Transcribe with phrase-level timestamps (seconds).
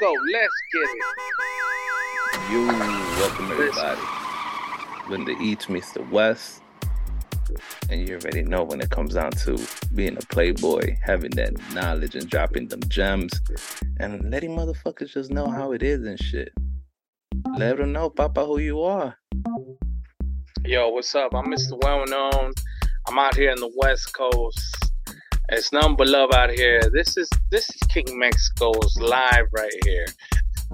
[0.00, 0.12] go.
[0.32, 1.02] Let's get it.
[2.50, 2.66] You
[3.18, 4.00] welcome everybody.
[5.08, 6.62] When the East meets the West,
[7.90, 9.58] and you already know when it comes down to
[9.94, 13.32] being a playboy, having that knowledge and dropping them gems,
[13.98, 16.52] and letting motherfuckers just know how it is and shit.
[17.56, 19.16] Let them know, Papa, who you are.
[20.64, 21.34] Yo, what's up?
[21.34, 21.80] I'm Mr.
[21.82, 22.52] Well Known.
[23.08, 24.87] I'm out here in the West Coast.
[25.50, 26.82] It's number love out here.
[26.92, 30.04] This is this is King Mexico's live right here.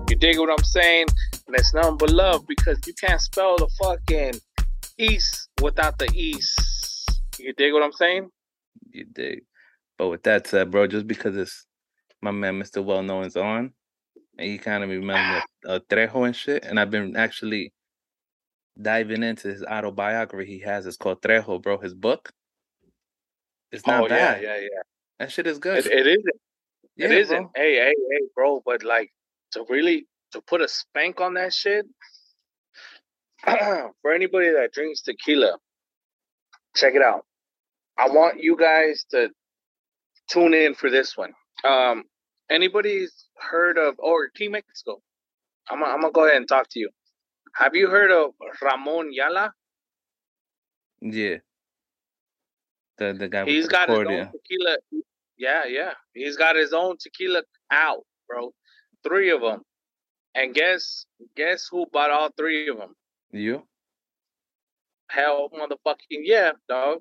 [0.08, 1.07] You dig what I'm saying?
[1.46, 4.40] And it's but love because you can't spell the fucking
[4.99, 6.58] east without the east.
[7.39, 8.30] You dig what I'm saying?
[8.90, 9.43] You dig.
[9.96, 11.66] But with that said, bro, just because it's
[12.21, 12.85] my man Mr.
[12.85, 13.72] Well Known is on,
[14.38, 17.72] and he kind of remember uh, Trejo and shit, and I've been actually
[18.82, 20.85] diving into his autobiography he has.
[20.85, 21.79] It's called Trejo, bro.
[21.79, 22.32] His book.
[23.75, 24.41] It's not oh bad.
[24.41, 24.83] yeah, yeah, yeah.
[25.19, 25.79] That shit is good.
[25.79, 26.41] It, it isn't.
[26.96, 27.43] Yeah, it isn't.
[27.43, 27.51] bro.
[27.57, 28.63] Hey, hey, hey, bro.
[28.64, 29.11] But like
[29.53, 31.87] to really to put a spank on that shit.
[33.44, 35.58] for anybody that drinks tequila,
[36.77, 37.27] check it out.
[37.98, 39.31] I want you guys to
[40.31, 41.33] tune in for this one.
[41.69, 42.05] Um,
[42.48, 45.00] anybody's heard of or King Mexico?
[45.69, 46.91] I'm gonna, I'm gonna go ahead and talk to you.
[47.56, 48.31] Have you heard of
[48.62, 49.53] Ramon Ayala?
[51.00, 51.38] Yeah.
[52.98, 54.77] The the guy He's got his own tequila.
[55.37, 55.92] Yeah, yeah.
[56.12, 58.53] He's got his own tequila out, bro.
[59.03, 59.62] Three of them.
[60.34, 61.06] And guess
[61.37, 62.95] guess who bought all three of them?
[63.33, 63.62] You?
[65.11, 66.98] Hell, motherfucking yeah, dog.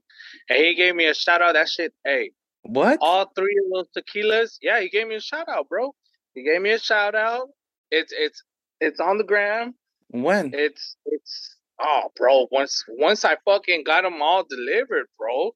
[0.49, 1.53] And he gave me a shout out.
[1.53, 2.31] That shit, hey,
[2.63, 2.99] What?
[3.01, 4.57] all three of those tequilas.
[4.61, 5.95] Yeah, he gave me a shout out, bro.
[6.35, 7.49] He gave me a shout out.
[7.91, 8.43] It's it's
[8.81, 9.75] it's on the gram.
[10.09, 10.51] when?
[10.53, 12.47] It's it's oh, bro.
[12.51, 15.55] Once once I fucking got them all delivered, bro.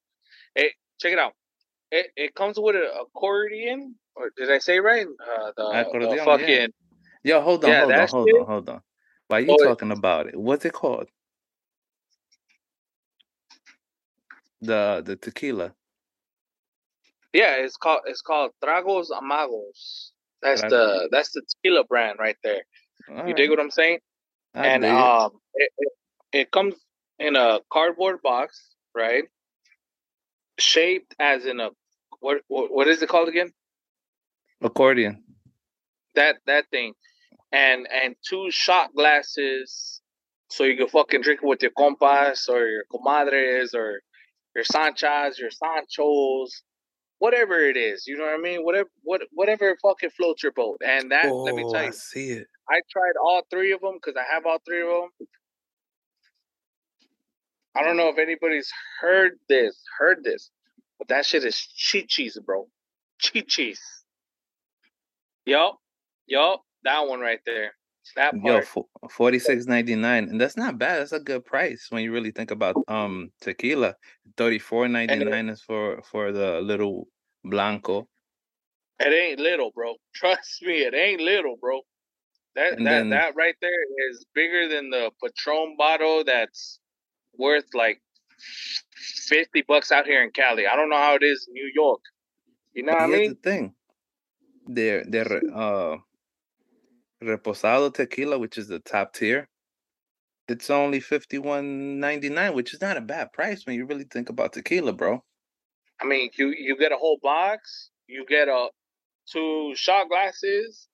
[0.56, 1.34] Hey, check it out.
[1.92, 5.06] It it comes with an accordion, or did I say right?
[5.08, 5.64] Uh, the,
[6.00, 6.08] the
[6.48, 6.68] yeah.
[7.24, 8.82] Yo, hold on, Yeah, hold on, hold shit- on, hold on.
[9.28, 10.36] Why you Oh, it- talking about it?
[10.38, 11.08] What's it called?
[14.62, 15.74] The the tequila.
[17.34, 17.56] yeah.
[17.58, 20.12] It's called it's called Tragos Amargos.
[20.42, 22.64] That's the that's the tequila brand right there.
[23.28, 24.00] You dig what I'm saying?
[24.56, 25.94] I and um, it, it,
[26.34, 26.76] it comes
[27.20, 29.26] in a cardboard box, right?
[30.60, 31.70] Shaped as in a
[32.20, 33.52] what what, what is it called again?
[34.62, 35.24] accordion.
[36.16, 36.94] That that thing,
[37.52, 40.02] and and two shot glasses,
[40.50, 44.02] so you can fucking drink with your compas or your comadres or
[44.56, 46.50] your sanchas, your sanchos,
[47.20, 48.06] whatever it is.
[48.08, 48.64] You know what I mean?
[48.64, 50.82] Whatever what whatever fucking floats your boat.
[50.86, 52.48] And that let me Oh, tell I you, see it.
[52.70, 55.10] I tried all three of them because I have all three of them.
[57.78, 58.72] I don't know if anybody's
[59.02, 60.50] heard this, heard this,
[60.98, 62.68] but that shit is cheat cheese, bro.
[63.20, 63.82] Cheat cheese.
[65.46, 65.78] Yup,
[66.28, 67.72] yup, that one right there.
[68.16, 68.62] That Yo,
[69.10, 71.02] forty six ninety nine, and that's not bad.
[71.02, 73.96] That's a good price when you really think about um tequila.
[74.38, 77.10] Thirty four ninety nine is for for the little
[77.44, 78.08] blanco,
[79.00, 79.96] It ain't little, bro.
[80.16, 81.82] Trust me, it ain't little, bro.
[82.56, 86.80] That And that then- that right there is bigger than the Patron bottle that's
[87.38, 88.02] worth like
[89.28, 90.68] fifty bucks out here in Cali.
[90.68, 92.02] I don't know how it is in New York.
[92.74, 93.16] You know But what I mean?
[93.16, 93.38] here's mean?
[93.42, 93.74] the thing.
[94.68, 95.98] Their their uh
[97.24, 99.48] reposado tequila, which is the top tier,
[100.48, 104.06] it's only fifty one ninety nine, which is not a bad price when you really
[104.06, 105.24] think about tequila, bro.
[106.02, 108.70] I mean, you you get a whole box, you get a
[109.32, 110.88] two shot glasses.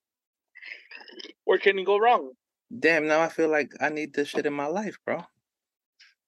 [1.44, 2.32] Where can you go wrong?
[2.76, 5.24] Damn, now I feel like I need this shit in my life, bro.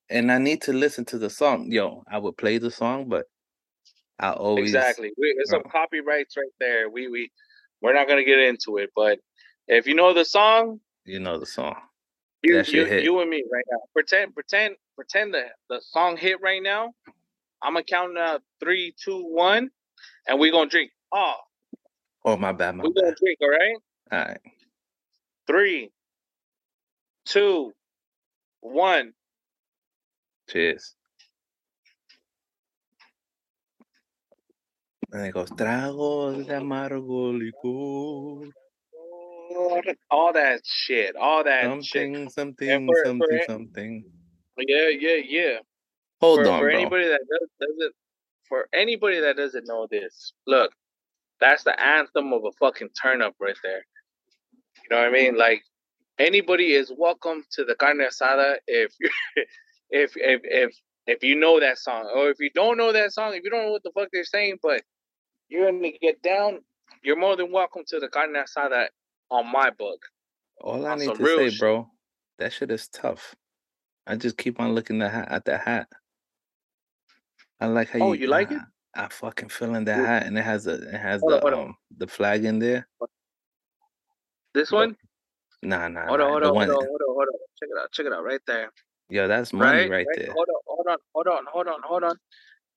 [0.09, 1.71] And I need to listen to the song.
[1.71, 3.27] Yo, I would play the song, but
[4.19, 5.11] I always Exactly.
[5.19, 6.89] We, there's some copyrights right there.
[6.89, 7.31] We we
[7.83, 9.19] we're not gonna get into it, but
[9.67, 11.77] if you know the song, you know the song.
[12.43, 13.03] you you, hit.
[13.03, 13.78] you and me right now.
[13.93, 16.93] Pretend pretend pretend the the song hit right now.
[17.62, 19.71] I'm gonna count out three, two, one,
[20.28, 20.93] and we're gonna drink.
[21.12, 21.34] Oh,
[22.27, 23.38] Oh my bad, my we gonna drink.
[23.41, 23.77] All right.
[24.11, 24.41] All right.
[25.47, 25.91] Three,
[27.25, 27.73] two,
[28.61, 29.12] one.
[30.48, 30.94] Cheers.
[35.32, 38.50] Goes, tragos de amargo licor.
[40.10, 41.16] All that shit.
[41.16, 42.02] All that shit.
[42.02, 44.04] Something, something, for- something, for- something.
[44.58, 45.58] Yeah, yeah, yeah.
[46.20, 46.78] Hold for, on, for bro.
[46.78, 47.94] anybody that does, doesn't
[48.49, 50.72] for anybody that doesn't know this, look,
[51.40, 53.84] that's the anthem of a fucking turn up right there.
[54.82, 55.37] You know what I mean?
[55.37, 55.62] Like
[56.19, 59.10] anybody is welcome to the carne asada if you
[59.91, 63.35] if if if if you know that song, or if you don't know that song,
[63.35, 64.83] if you don't know what the fuck they're saying, but
[65.49, 66.61] you're gonna get down,
[67.03, 68.87] you're more than welcome to the carne asada
[69.31, 70.00] on my book.
[70.61, 71.61] All I need to say, shit.
[71.61, 71.88] bro,
[72.38, 73.35] that shit is tough.
[74.06, 75.88] I just keep on looking the hat, at the hat.
[77.61, 78.23] I like how oh, you.
[78.23, 78.61] you like it?
[78.94, 81.77] I fucking feeling that hat, and it has a it has hold the on, um
[81.97, 82.88] the flag in there.
[84.55, 84.97] This one?
[85.62, 86.06] Nah, nah.
[86.06, 86.27] Hold nah.
[86.27, 87.38] on, hold on, hold on, hold on, hold on.
[87.59, 88.71] Check it out, check it out, right there.
[89.08, 90.32] Yo, that's money right, right, there.
[90.32, 92.17] Hold on, hold on, hold on, hold on, hold on.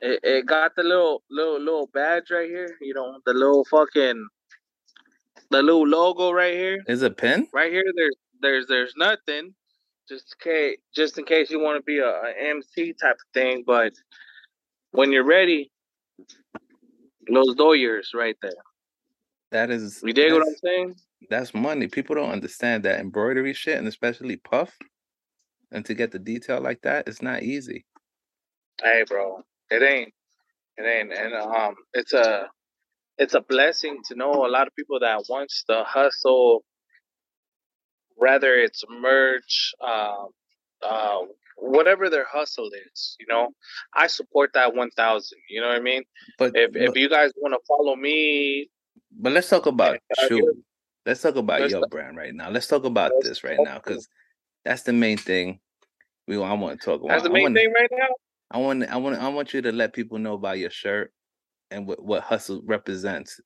[0.02, 2.78] It, it got the little little little badge right here.
[2.82, 4.28] You know, the little fucking
[5.50, 6.84] the little logo right here.
[6.88, 7.48] Is a pin?
[7.54, 7.84] Right here.
[7.96, 9.54] There's there's there's nothing.
[10.08, 13.34] Just in case, just in case you want to be a, a MC type of
[13.34, 13.94] thing, but
[14.92, 15.72] when you're ready,
[17.32, 18.52] those doyers right there.
[19.52, 20.02] That is.
[20.04, 20.96] You dig what I'm saying?
[21.30, 21.88] That's money.
[21.88, 24.76] People don't understand that embroidery shit, and especially puff,
[25.72, 27.86] and to get the detail like that, it's not easy.
[28.82, 30.14] Hey, bro, it ain't.
[30.78, 32.48] It ain't, and um, it's a,
[33.18, 36.64] it's a blessing to know a lot of people that wants the hustle.
[38.16, 40.28] Whether it's merch, um,
[40.82, 41.20] uh,
[41.58, 43.50] whatever their hustle is, you know,
[43.94, 45.40] I support that one thousand.
[45.50, 46.04] You know what I mean?
[46.38, 48.70] But if but, if you guys want to follow me,
[49.12, 50.64] but let's talk about shoe.
[51.06, 52.50] Let's talk about your brand right now.
[52.50, 54.08] Let's talk about this right now because
[54.66, 55.60] that's the main thing.
[56.28, 57.10] We I want to talk about.
[57.10, 58.08] That's the main want, thing right now.
[58.52, 61.12] I want I want I want you to let people know about your shirt
[61.72, 63.40] and what what hustle represents.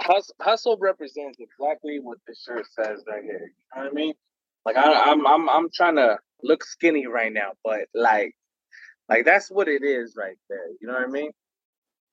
[0.00, 3.52] Hustle, hustle represents exactly what the shirt says right here.
[3.52, 4.14] You know what I mean?
[4.64, 8.34] Like I, I'm I'm I'm trying to look skinny right now, but like
[9.08, 10.68] like that's what it is right there.
[10.80, 11.30] You know what I mean?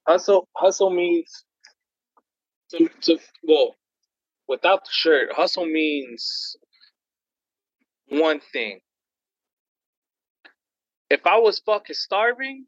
[0.08, 1.44] Hustle hustle means
[2.72, 3.76] to to well
[4.48, 6.56] without the shirt, hustle means
[8.10, 8.80] one thing.
[11.10, 12.66] If I was fucking starving,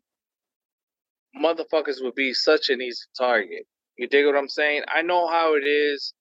[1.35, 3.65] motherfuckers would be such an easy target.
[3.97, 4.83] You dig what I'm saying?
[4.87, 6.13] I know how it is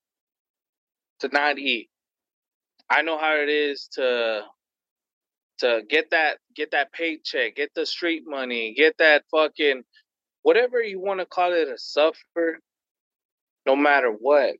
[1.20, 1.88] to not eat.
[2.90, 4.42] I know how it is to
[5.58, 9.82] to get that get that paycheck, get the street money, get that fucking
[10.42, 12.60] whatever you want to call it a suffer,
[13.66, 14.56] no matter what.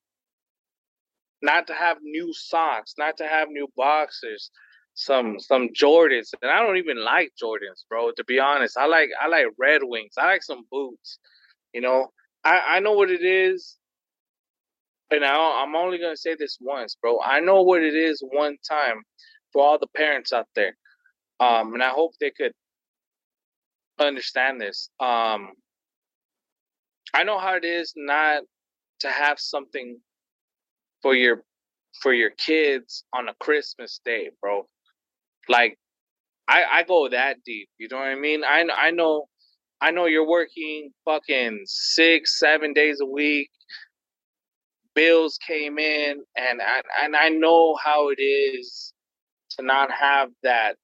[1.43, 4.50] Not to have new socks, not to have new boxers,
[4.94, 8.11] some some Jordans, and I don't even like Jordans, bro.
[8.17, 10.14] To be honest, I like I like Red Wings.
[10.19, 11.19] I like some boots.
[11.75, 12.08] You know,
[12.44, 13.76] I I know what it is
[15.11, 17.20] and I, I'm only gonna say this once, bro.
[17.20, 19.02] I know what it is one time
[19.52, 20.76] for all the parents out there,
[21.41, 22.52] um, and I hope they could
[23.99, 24.91] understand this.
[25.00, 25.50] Um,
[27.14, 28.43] I know how it is not
[29.00, 29.99] to have something
[31.02, 31.42] for your
[32.02, 34.66] for your kids on a Christmas day, bro.
[35.48, 35.78] Like,
[36.48, 37.68] I I go that deep.
[37.78, 38.44] You know what I mean?
[38.44, 39.26] I I know.
[39.80, 43.50] I know you're working fucking six, seven days a week
[44.94, 48.92] bills came in, and I, and I know how it is
[49.52, 50.76] to not have that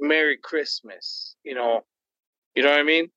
[0.00, 1.36] Merry Christmas.
[1.44, 1.82] You know,
[2.54, 3.08] you know what I mean.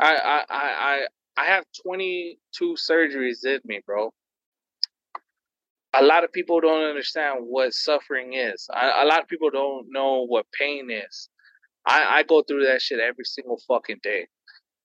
[0.00, 1.06] I I I
[1.36, 4.12] I have 22 surgeries in me, bro.
[5.94, 8.68] A lot of people don't understand what suffering is.
[8.72, 11.28] I, a lot of people don't know what pain is.
[11.86, 14.28] I, I go through that shit every single fucking day.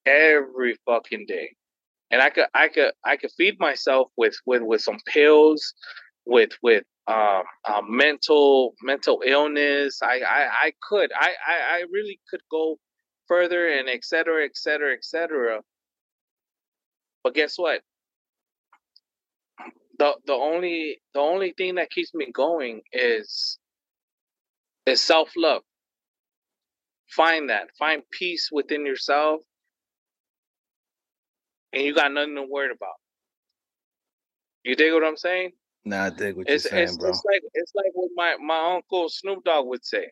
[0.06, 1.50] Every fucking day
[2.12, 5.74] and I could I could I could feed myself with with with some pills,
[6.26, 10.00] with with um, um mental mental illness.
[10.02, 12.78] I I, I could I, I I really could go
[13.28, 15.62] further and et cetera et cetera et cetera.
[17.24, 17.82] But guess what?
[20.00, 23.60] The the only the only thing that keeps me going is
[24.86, 25.62] is self love.
[27.10, 27.70] Find that.
[27.78, 29.42] Find peace within yourself
[31.74, 32.96] and you got nothing to worry about.
[34.64, 35.52] You dig what I'm saying?
[35.84, 37.10] Nah, I dig what it's, you're saying, it's, bro.
[37.10, 40.10] It's like it's like what my, my uncle Snoop Dogg would say.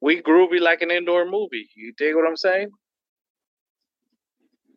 [0.00, 1.68] We groovy like an indoor movie.
[1.74, 2.70] You dig what I'm saying?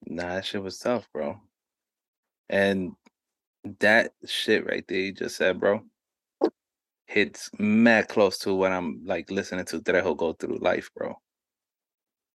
[0.08, 1.40] Nah, that shit was tough, bro.
[2.50, 2.92] And
[3.80, 5.82] that shit right there you just said, bro,
[7.06, 11.16] hits mad close to what I'm like listening to Trejo go through life, bro.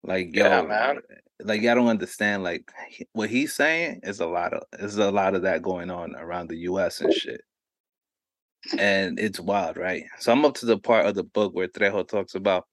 [0.03, 0.99] Like, yo, yeah, man
[1.43, 2.43] like I don't understand.
[2.43, 2.71] Like
[3.13, 6.49] what he's saying is a lot of is a lot of that going on around
[6.49, 7.01] the U.S.
[7.01, 7.41] and shit,
[8.77, 10.03] and it's wild, right?
[10.19, 12.65] So I'm up to the part of the book where Trejo talks about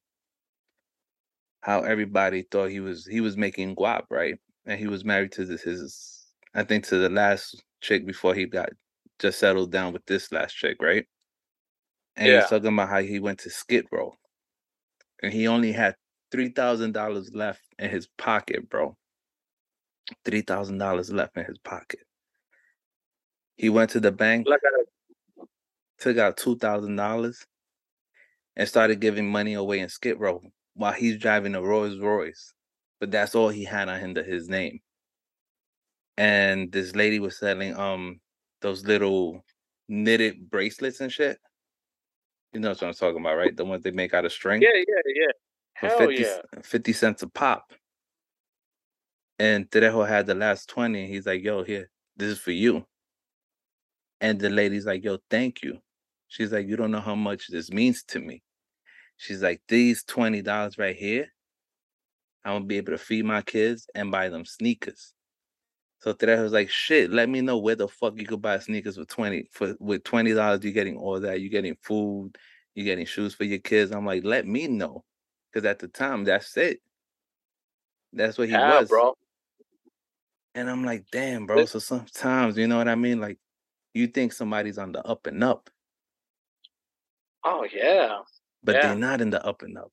[1.61, 4.39] how everybody thought he was he was making guap, right?
[4.67, 8.47] And he was married to this his I think to the last chick before he
[8.47, 8.71] got
[9.19, 11.07] just settled down with this last chick, right?
[12.17, 12.41] And yeah.
[12.41, 14.15] he's talking about how he went to Skid Row,
[15.23, 15.97] and he only had
[16.31, 18.97] three thousand dollars left in his pocket, bro.
[20.25, 22.01] Three thousand dollars left in his pocket.
[23.57, 24.47] He went to the bank,
[25.99, 27.47] took out two thousand dollars,
[28.57, 30.43] and started giving money away in Skid Row
[30.75, 32.53] while he's driving a Rolls Royce.
[32.99, 34.81] But that's all he had on him to his name.
[36.17, 38.21] And this lady was selling um
[38.61, 39.45] those little
[39.89, 41.39] knitted bracelets and shit.
[42.53, 43.57] You know what I'm talking about, right?
[43.57, 44.61] The ones they make out of string.
[44.61, 45.33] Yeah, yeah, yeah.
[45.75, 46.39] Hell 50, yeah.
[46.63, 47.73] 50 cents a pop.
[49.39, 51.07] And Trejo had the last 20.
[51.07, 52.85] He's like, yo, here, this is for you.
[54.21, 55.79] And the lady's like, yo, thank you.
[56.29, 58.43] She's like, you don't know how much this means to me.
[59.17, 61.27] She's like, these $20 right here,
[62.45, 65.15] I'm gonna be able to feed my kids and buy them sneakers.
[66.03, 68.97] So Trejo was like, shit, let me know where the fuck you could buy sneakers
[68.97, 72.37] for 20 for with $20, you're getting all that, you're getting food,
[72.75, 73.93] you're getting shoes for your kids.
[73.93, 75.05] I'm like, let me know.
[75.55, 76.81] Cause at the time, that's it.
[78.13, 78.89] That's what he Yeah, was.
[78.89, 79.15] bro.
[80.57, 81.67] And I'm like, damn, bro.
[81.67, 83.21] So sometimes, you know what I mean?
[83.21, 83.39] Like,
[83.95, 85.71] you think somebody's on the up and up,
[87.45, 88.19] Oh yeah.
[88.65, 88.89] but Yeah.
[88.89, 89.93] they're not in the up and up.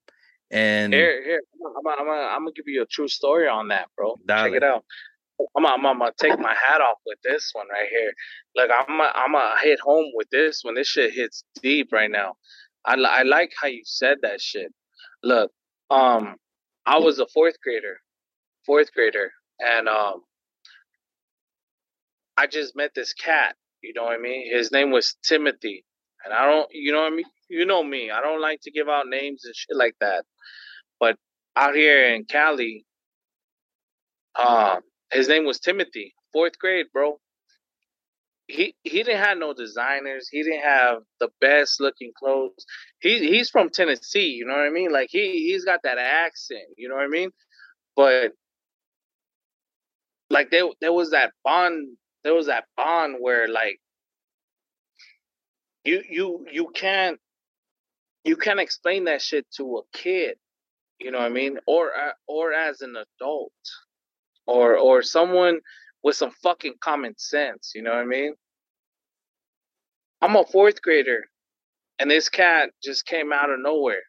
[0.49, 1.41] And Here, here.
[1.63, 4.15] I'm gonna, I'm I'm gonna give you a true story on that, bro.
[4.27, 4.83] Check it out.
[5.55, 8.13] I'm gonna, I'm gonna- take my hat off with this one right here.
[8.55, 10.75] Look, I'm I'm gonna hit home with this one.
[10.75, 12.35] This shit hits deep right now.
[12.85, 14.73] I, I like how you said that shit.
[15.23, 15.51] Look,
[15.91, 16.35] um,
[16.85, 17.99] I was a fourth grader,
[18.65, 20.21] fourth grader, and um,
[22.37, 23.55] I just met this cat.
[23.83, 24.53] You know what I mean?
[24.55, 25.85] His name was Timothy,
[26.25, 27.25] and I don't, you know what I mean?
[27.49, 28.11] You know me.
[28.11, 30.25] I don't like to give out names and shit like that.
[30.99, 31.17] But
[31.55, 32.85] out here in Cali,
[34.39, 37.19] um, his name was Timothy, fourth grade, bro.
[38.47, 40.27] He he didn't have no designers.
[40.27, 42.65] He didn't have the best looking clothes.
[42.99, 44.91] He he's from Tennessee, you know what I mean?
[44.91, 47.29] Like he he's got that accent, you know what I mean?
[47.95, 48.31] But
[50.29, 53.79] like there there was that bond there was that bond where like
[55.83, 57.19] you you you can't
[58.23, 60.35] you can't explain that shit to a kid
[60.99, 63.51] you know what i mean or uh, or as an adult
[64.49, 65.59] or or someone
[66.03, 68.33] with some fucking common sense you know what i mean
[70.21, 71.23] i'm a fourth grader
[71.99, 74.03] and this cat just came out of nowhere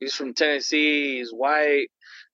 [0.00, 1.88] he's from tennessee he's white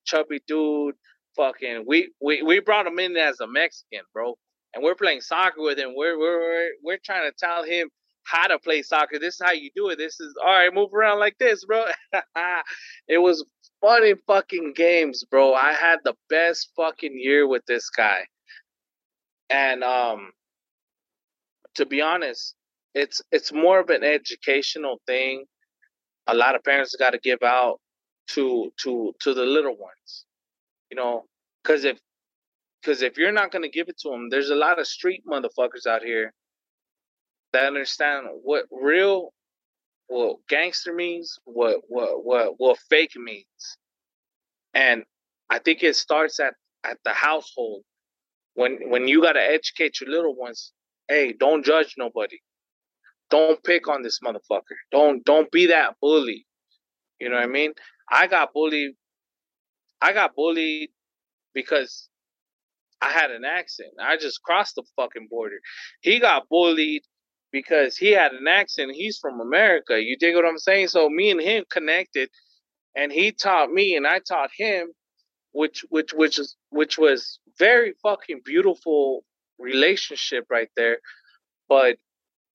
[0.05, 0.95] chubby dude
[1.37, 4.35] fucking we we, we brought him in as a mexican bro
[4.75, 7.89] and we're playing soccer with him we're we're we're, we're trying to tell him
[8.25, 9.19] how to play soccer.
[9.19, 9.97] This is how you do it.
[9.99, 10.73] This is all right.
[10.73, 11.85] Move around like this, bro.
[13.09, 13.45] it was
[13.83, 15.55] funny fucking games, bro.
[15.55, 18.27] I had the best fucking year with this guy,
[19.51, 20.31] and um,
[21.75, 22.55] to be honest,
[22.95, 25.45] it's it's more of an educational thing.
[26.29, 27.81] A lot of parents got to give out
[28.29, 30.27] to to to the little ones,
[30.91, 31.25] you know,
[31.63, 31.99] because if
[32.81, 35.87] because if you're not gonna give it to them, there's a lot of street motherfuckers
[35.89, 36.33] out here
[37.53, 39.33] that understand what real
[40.09, 43.79] what gangster means, what what what what fake means.
[44.75, 45.05] And
[45.51, 46.55] I think it starts at
[46.85, 47.83] at the household.
[48.55, 50.73] When when you got to educate your little ones,
[51.09, 52.39] hey, don't judge nobody.
[53.31, 54.77] Don't pick on this motherfucker.
[54.91, 56.47] Don't don't be that bully.
[57.19, 57.73] You know what I mean?
[58.11, 58.93] I got bullied
[60.03, 60.91] I got bullied
[61.55, 62.09] because
[63.01, 63.93] I had an accent.
[64.01, 65.61] I just crossed the fucking border.
[66.01, 67.03] He got bullied
[67.53, 68.93] because he had an accent.
[68.95, 70.03] He's from America.
[70.03, 70.89] You dig what I'm saying?
[70.89, 72.31] So me and him connected,
[72.97, 74.89] and he taught me, and I taught him,
[75.53, 79.25] which which which is which was very fucking beautiful
[79.59, 80.99] relationship right there.
[81.69, 81.99] But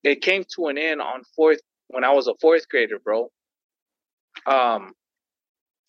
[0.02, 3.30] it came to an end on fourth when I was a fourth grader, bro.
[4.46, 4.92] Um,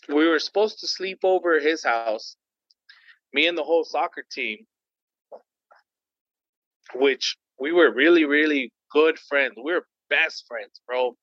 [0.08, 2.36] we were supposed to sleep over at his house,
[3.34, 4.66] me and the whole soccer team,
[6.96, 9.54] which we were really really good friends.
[9.58, 11.16] We're best friends, bro.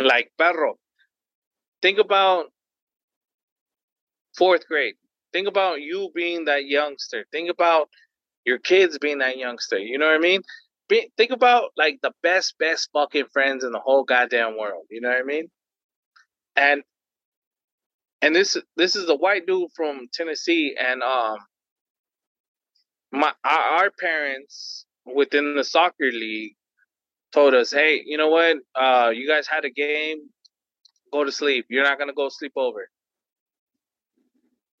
[0.00, 0.76] Like perro.
[1.82, 2.46] Think about
[4.36, 4.94] fourth grade.
[5.32, 7.24] Think about you being that youngster.
[7.32, 7.88] Think about
[8.44, 9.78] your kids being that youngster.
[9.78, 10.42] You know what I mean?
[10.88, 14.84] Be, think about like the best, best fucking friends in the whole goddamn world.
[14.90, 15.48] You know what I mean?
[16.56, 16.82] And
[18.22, 21.38] and this this is a white dude from Tennessee, and um,
[23.12, 26.54] my our, our parents within the soccer league
[27.32, 28.56] told us, hey, you know what?
[28.74, 30.18] Uh, you guys had a game.
[31.12, 31.66] Go to sleep.
[31.68, 32.88] You're not gonna go sleep over.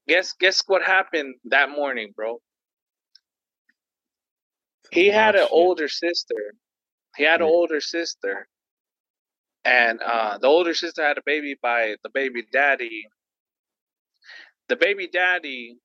[0.08, 2.38] Guess guess what happened that morning, bro?
[4.90, 5.50] He had an shit.
[5.50, 6.54] older sister.
[7.16, 8.48] He had an older sister,
[9.64, 13.04] and uh, the older sister had a baby by the baby daddy.
[14.68, 15.76] The baby daddy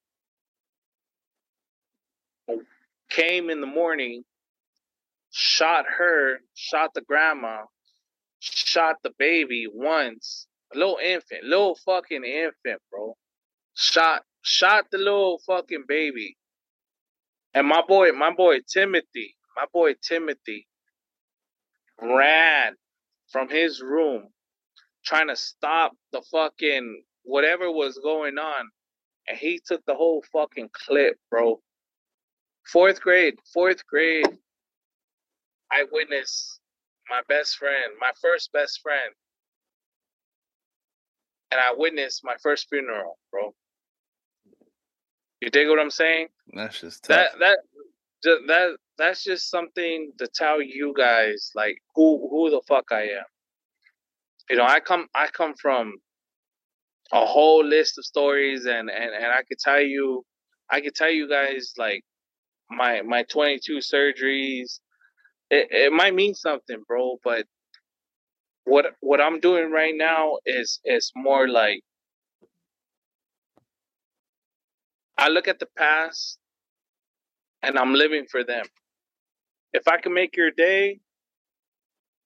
[3.09, 4.23] came in the morning
[5.31, 7.63] shot her, shot the grandma,
[8.39, 10.47] shot the baby once.
[10.73, 13.15] A little infant, little fucking infant, bro.
[13.73, 16.37] Shot shot the little fucking baby.
[17.53, 20.67] And my boy, my boy Timothy, my boy Timothy
[22.01, 22.75] ran
[23.31, 24.29] from his room
[25.05, 28.69] trying to stop the fucking whatever was going on.
[29.27, 31.61] And he took the whole fucking clip, bro.
[32.65, 34.27] Fourth grade, fourth grade.
[35.71, 36.59] I witnessed
[37.09, 39.13] my best friend, my first best friend.
[41.51, 43.53] And I witnessed my first funeral, bro.
[45.41, 46.27] You dig what I'm saying?
[46.53, 47.31] That's just tough.
[47.39, 47.57] That
[48.23, 53.03] that that that's just something to tell you guys like who who the fuck I
[53.03, 53.25] am.
[54.49, 55.93] You know, I come I come from
[57.11, 60.25] a whole list of stories and and and I could tell you
[60.69, 62.03] I could tell you guys like
[62.69, 64.79] my my 22 surgeries
[65.49, 67.45] it, it might mean something bro but
[68.65, 71.81] what what I'm doing right now is is more like
[75.17, 76.37] I look at the past
[77.61, 78.65] and I'm living for them.
[79.73, 80.99] If I can make your day,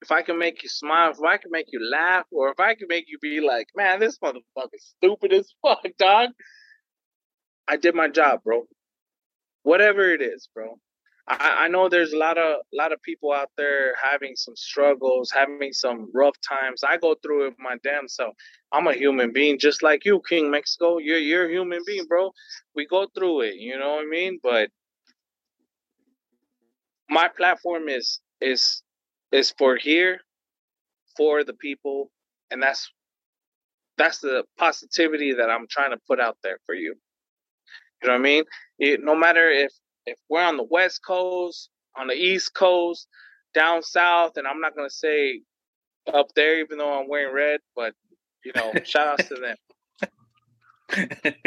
[0.02, 2.76] if I can make you smile, if I can make you laugh, or if I
[2.76, 6.30] can make you be like, man, this motherfucker's stupid as fuck, dog.
[7.68, 8.64] I did my job, bro.
[9.64, 10.78] Whatever it is, bro.
[11.28, 15.32] I, I know there's a lot of lot of people out there having some struggles,
[15.32, 16.84] having some rough times.
[16.84, 18.36] I go through it my damn self.
[18.74, 20.98] I'm a human being just like you, King Mexico.
[20.98, 22.32] You're you're a human being, bro.
[22.76, 24.40] We go through it, you know what I mean?
[24.44, 24.70] But
[27.10, 28.84] my platform is is
[29.32, 30.20] is for here
[31.18, 32.12] for the people
[32.52, 32.92] and that's
[33.98, 36.96] that's the positivity that I'm trying to put out there for you.
[38.02, 38.44] You know what I mean?
[38.80, 39.72] It, no matter if
[40.06, 43.08] if we're on the West Coast, on the East Coast,
[43.54, 45.42] down south, and I'm not gonna say
[46.14, 47.94] up there, even though I'm wearing red, but
[48.44, 49.58] you know, shout outs to them.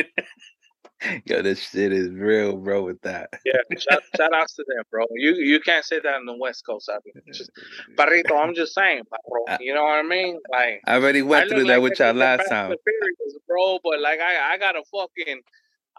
[1.26, 2.82] Yo, this shit is real, bro.
[2.82, 5.04] With that, yeah, shout, shout outs to them, bro.
[5.14, 6.90] You you can't say that on the West Coast.
[6.90, 7.50] I mean, just,
[7.96, 9.56] Barrito, I'm just saying, bro.
[9.60, 10.38] You know what I mean?
[10.50, 12.74] Like, I already went I through that like with y'all last time,
[13.46, 13.78] bro.
[13.84, 15.42] But like, I I got a fucking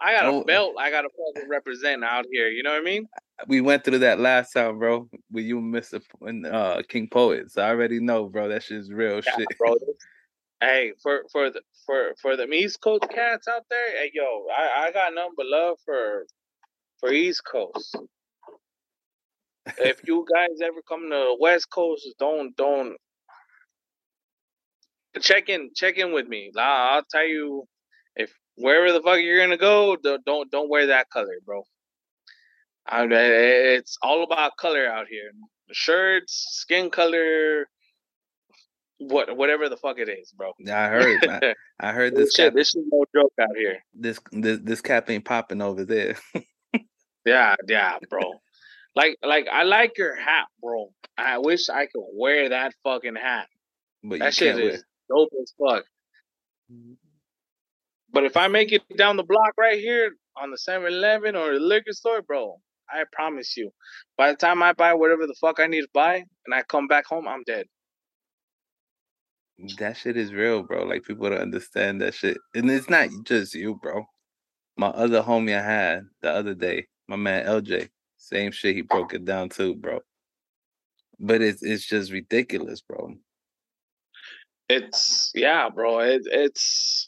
[0.00, 0.44] I got a oh.
[0.44, 0.74] belt.
[0.78, 2.48] I got a fucking represent out here.
[2.48, 3.08] You know what I mean?
[3.46, 5.08] We went through that last time, bro.
[5.30, 6.00] With you, Mister
[6.50, 7.50] uh, King Poet.
[7.50, 8.48] So I already know, bro.
[8.48, 9.74] That shit's real yeah, shit, bro.
[10.60, 14.86] hey, for for the for for the East Coast cats out there, hey yo, I
[14.86, 16.26] I got nothing but love for
[17.00, 17.96] for East Coast.
[19.78, 22.96] if you guys ever come to the West Coast, don't don't
[25.20, 26.52] check in check in with me.
[26.56, 27.66] I'll tell you
[28.58, 31.62] wherever the fuck you're gonna go, don't don't wear that color, bro.
[32.86, 35.30] I mean, it's all about color out here.
[35.72, 37.66] Shirts, skin color,
[38.98, 40.52] what whatever the fuck it is, bro.
[40.58, 41.28] Yeah, I heard.
[41.28, 42.34] I, I heard this.
[42.34, 43.78] Shit, cap, this is no joke out here.
[43.94, 46.16] This this this cap ain't popping over there.
[47.24, 48.22] yeah, yeah, bro.
[48.96, 50.90] Like like I like your hat, bro.
[51.16, 53.46] I wish I could wear that fucking hat.
[54.02, 55.18] But that shit is wear.
[55.18, 55.84] dope as fuck.
[58.12, 61.54] But if I make it down the block right here on the 7 Eleven or
[61.54, 62.56] the liquor store, bro,
[62.90, 63.70] I promise you,
[64.16, 66.16] by the time I buy whatever the fuck I need to buy
[66.46, 67.66] and I come back home, I'm dead.
[69.78, 70.84] That shit is real, bro.
[70.84, 72.38] Like people don't understand that shit.
[72.54, 74.04] And it's not just you, bro.
[74.76, 78.76] My other homie I had the other day, my man LJ, same shit.
[78.76, 80.00] He broke it down too, bro.
[81.18, 83.14] But it's it's just ridiculous, bro.
[84.68, 86.00] It's yeah, bro.
[86.00, 87.07] It, it's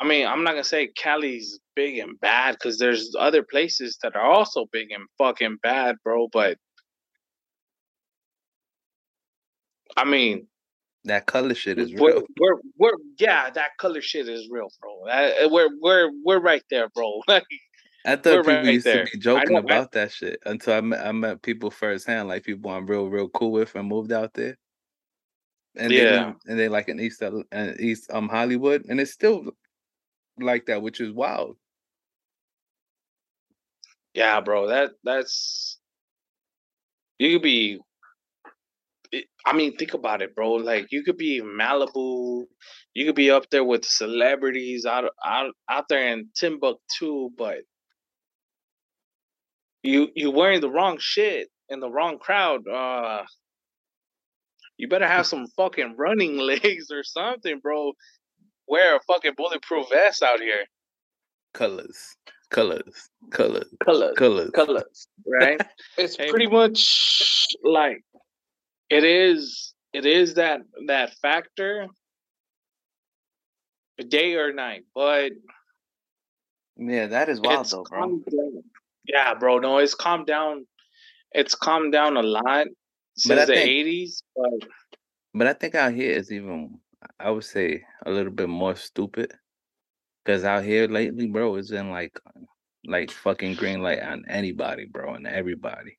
[0.00, 4.14] I mean, I'm not gonna say Cali's big and bad because there's other places that
[4.14, 6.28] are also big and fucking bad, bro.
[6.32, 6.56] But
[9.96, 10.46] I mean,
[11.04, 12.02] that color shit is real.
[12.02, 15.04] We're, we're, we're yeah, that color shit is real, bro.
[15.06, 17.20] That, we're we're we're right there, bro.
[17.28, 19.04] I thought people right used there.
[19.04, 22.44] to be joking know, about that shit until I met, I met people firsthand, like
[22.44, 24.56] people I'm real real cool with and moved out there.
[25.76, 27.32] And yeah, they, and they like in East uh,
[27.78, 29.50] East um Hollywood, and it's still
[30.42, 31.56] like that, which is wild.
[34.14, 34.68] Yeah, bro.
[34.68, 35.78] That that's
[37.18, 37.78] you could be.
[39.46, 40.54] I mean, think about it, bro.
[40.54, 42.44] Like you could be Malibu,
[42.94, 47.58] you could be up there with celebrities out out out there in Timbuktu, but
[49.82, 52.66] you you wearing the wrong shit in the wrong crowd.
[52.68, 53.22] Uh,
[54.76, 57.92] you better have some fucking running legs or something, bro
[58.68, 60.64] wear a fucking bulletproof vest out here.
[61.54, 62.16] Colors.
[62.50, 65.08] colors, colors, colors, colors, colors.
[65.26, 65.60] Right?
[65.98, 68.02] it's pretty much like
[68.90, 69.74] it is.
[69.92, 71.88] It is that that factor,
[74.08, 74.84] day or night.
[74.94, 75.32] But
[76.76, 78.20] yeah, that is wild though, bro.
[79.06, 79.58] Yeah, bro.
[79.58, 80.66] No, it's calmed down.
[81.32, 82.66] It's calmed down a lot
[83.16, 84.68] since the eighties, but
[85.34, 86.78] but I think out here is even
[87.18, 89.32] I would say a little bit more stupid.
[90.26, 92.18] Cause out here lately, bro, it's been like
[92.84, 95.98] like fucking green light on anybody, bro, and everybody.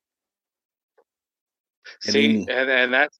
[2.00, 3.18] See, and, and that's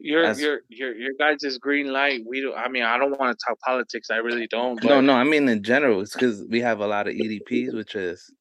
[0.00, 2.22] your that's, your your your guys' is green light.
[2.26, 2.54] We do.
[2.54, 4.10] I mean, I don't want to talk politics.
[4.10, 4.80] I really don't.
[4.80, 4.88] But...
[4.88, 5.14] No, no.
[5.14, 8.32] I mean, in general, it's because we have a lot of EDPs, which is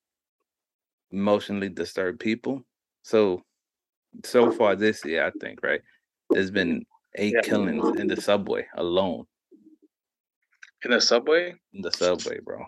[1.12, 2.62] emotionally disturbed people.
[3.04, 3.42] So,
[4.24, 5.82] so far this year, I think right,
[6.30, 6.86] there's been
[7.18, 7.42] eight yeah.
[7.42, 9.26] killings in the subway alone.
[10.84, 11.56] In the subway?
[11.74, 12.64] In the subway, bro.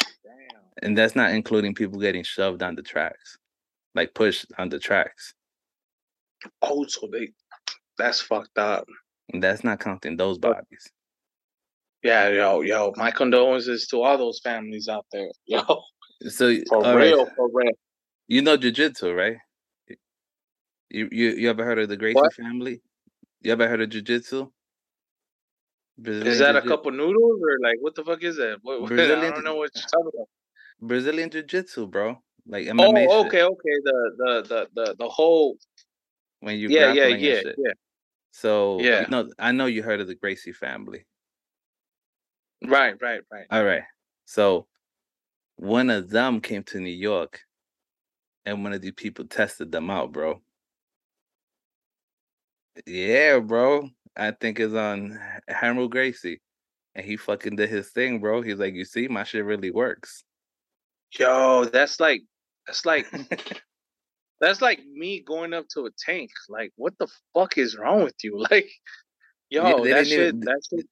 [0.00, 0.62] Damn.
[0.82, 3.38] And that's not including people getting shoved on the tracks,
[3.94, 5.34] like pushed on the tracks.
[6.60, 7.28] Oh, so they
[7.96, 8.86] that's fucked up.
[9.32, 10.90] And that's not counting those bodies.
[12.02, 15.28] Yeah, yo, yo, my condolences to all those families out there.
[15.46, 15.62] Yo.
[16.28, 17.34] So for real, right.
[17.34, 17.72] for real.
[18.28, 19.36] You know jujitsu, right?
[20.90, 22.34] You you you ever heard of the Gracie what?
[22.34, 22.82] family?
[23.44, 24.50] You ever heard of jujitsu?
[26.02, 26.56] Is that jiu-jitsu?
[26.56, 28.58] a couple noodles or like what the fuck is that?
[28.62, 30.28] What, Brazilian, I don't know what you're talking about.
[30.80, 32.16] Brazilian jiu-jitsu, bro.
[32.46, 33.46] Like MMA oh, okay, shit.
[33.46, 33.76] okay.
[33.84, 35.58] The, the the the the whole
[36.40, 37.72] when you yeah yeah yeah yeah.
[38.30, 41.04] So yeah, you know, I know you heard of the Gracie family.
[42.66, 43.46] Right, right, right.
[43.50, 43.82] All right.
[44.24, 44.66] So
[45.56, 47.40] one of them came to New York,
[48.46, 50.40] and one of these people tested them out, bro.
[52.86, 53.88] Yeah, bro.
[54.16, 56.40] I think it's on Hammer Gracie.
[56.94, 58.42] And he fucking did his thing, bro.
[58.42, 60.24] He's like, you see, my shit really works.
[61.18, 62.22] Yo, that's like
[62.66, 63.06] that's like
[64.40, 66.30] that's like me going up to a tank.
[66.48, 68.44] Like, what the fuck is wrong with you?
[68.50, 68.70] Like,
[69.50, 70.86] yo, yeah, that shit, even, that shit.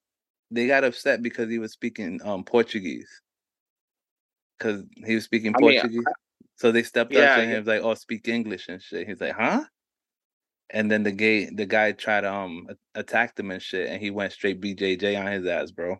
[0.51, 3.09] They got upset because he was speaking um Portuguese.
[4.59, 5.91] Cause he was speaking Portuguese.
[5.91, 6.11] Mean, I,
[6.55, 9.07] so they stepped yeah, up to him, like, oh, speak English and shit.
[9.07, 9.63] He's like, huh?
[10.73, 14.09] And then the gay the guy tried to um attack him and shit, and he
[14.09, 15.97] went straight BJJ on his ass, bro.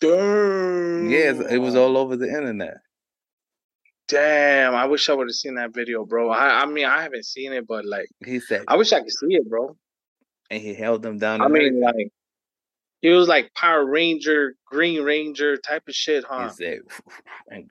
[0.00, 1.08] Damn.
[1.08, 2.78] Yeah, it was all over the internet.
[4.08, 6.30] Damn, I wish I would have seen that video, bro.
[6.30, 9.12] I, I mean, I haven't seen it, but like he said, I wish I could
[9.12, 9.76] see it, bro.
[10.50, 11.40] And he held them down.
[11.40, 12.12] I mean, like
[13.00, 16.48] he was like Power Ranger, Green Ranger type of shit, huh?
[16.48, 16.78] He said,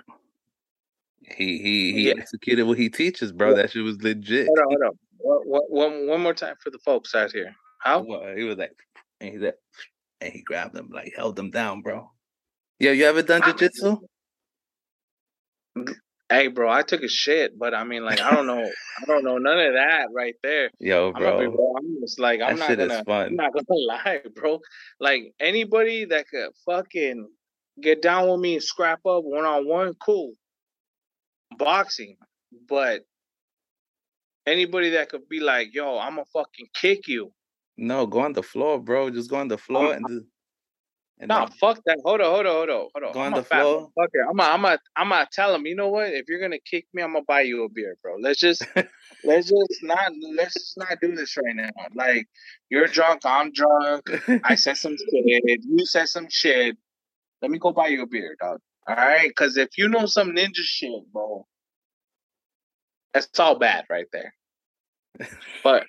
[1.22, 2.13] he he he yeah.
[2.17, 3.56] executed what he teaches, bro.
[3.56, 4.48] That shit was legit.
[4.48, 5.00] Hold on, hold on.
[5.27, 7.53] One, one more time for the folks out here.
[7.81, 8.03] How?
[8.03, 8.71] Well, he was like,
[9.19, 9.53] and he said,
[10.21, 12.09] and he grabbed them, like held them down, bro.
[12.79, 13.99] Yo, you ever done jujitsu?
[16.29, 19.23] Hey, bro, I took a shit, but I mean, like, I don't know, I don't
[19.23, 20.69] know none of that right there.
[20.79, 24.59] Yo, bro, I'm, I'm just like, I'm that not gonna, I'm not gonna lie, bro.
[24.99, 27.27] Like anybody that could fucking
[27.81, 30.33] get down with me and scrap up one on one, cool.
[31.57, 32.17] Boxing,
[32.67, 33.01] but
[34.47, 37.31] anybody that could be like, "Yo, I'm gonna fucking kick you."
[37.77, 39.10] No, go on the floor, bro.
[39.10, 40.07] Just go on the floor and.
[40.07, 40.25] Just,
[41.19, 41.97] and nah, then, fuck that.
[42.05, 43.12] Hold on, hold on, hold on, hold on.
[43.13, 43.89] Go on I'm the floor.
[43.99, 45.65] Okay, I'm gonna, I'm gonna, I'm gonna tell him.
[45.65, 46.13] You know what?
[46.13, 48.17] If you're gonna kick me, I'm gonna buy you a beer, bro.
[48.21, 48.63] Let's just,
[49.23, 51.69] let's just not, let's just not do this right now.
[51.95, 52.27] Like,
[52.69, 54.03] you're drunk, I'm drunk.
[54.43, 55.63] I said some shit.
[55.63, 56.77] You said some shit.
[57.41, 58.60] Let me go buy you a beer, dog.
[58.88, 61.47] All right, because if you know some ninja shit, bro,
[63.13, 64.33] that's all bad right there.
[65.63, 65.86] But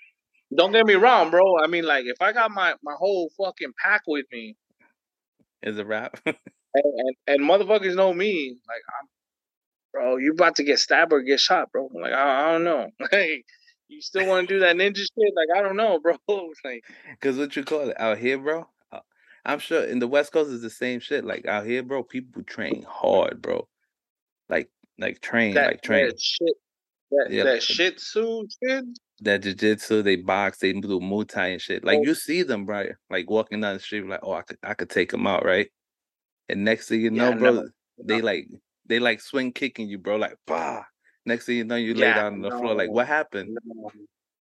[0.55, 1.59] don't get me wrong, bro.
[1.59, 4.57] I mean, like, if I got my my whole fucking pack with me,
[5.63, 6.21] is a wrap.
[6.27, 6.37] and,
[6.75, 9.09] and, and motherfuckers know me, like, I'm,
[9.93, 11.89] bro, you about to get stabbed or get shot, bro.
[11.93, 12.91] Like, I, I don't know.
[13.13, 13.45] Like,
[13.89, 15.35] you still want to do that ninja shit?
[15.35, 16.17] Like, I don't know, bro.
[16.65, 16.85] like,
[17.21, 18.69] cause what you call it out here, bro?
[18.93, 19.01] Uh,
[19.47, 21.25] I'm sure in the West Coast is the same shit.
[21.25, 23.67] Like out here, bro, people train hard, bro.
[24.51, 26.07] Like, like train, that, like train.
[26.07, 26.55] That shit,
[27.13, 27.45] that, yeah.
[27.45, 28.85] that Shih Tzu shit
[29.21, 31.85] that jiu-jitsu, they box, they do Muay Thai and shit.
[31.85, 32.03] Like oh.
[32.05, 32.91] you see them, right?
[33.11, 35.69] Like walking down the street, like, oh, I could, I could take them out, right?
[36.49, 37.69] And next thing you know, yeah, bro, no,
[38.03, 38.25] they no.
[38.25, 38.49] like,
[38.87, 40.17] they like swing kicking you, bro.
[40.17, 40.83] Like, bah.
[41.27, 42.75] Next thing you know, you yeah, lay down on the no, floor.
[42.75, 43.59] Like, what happened?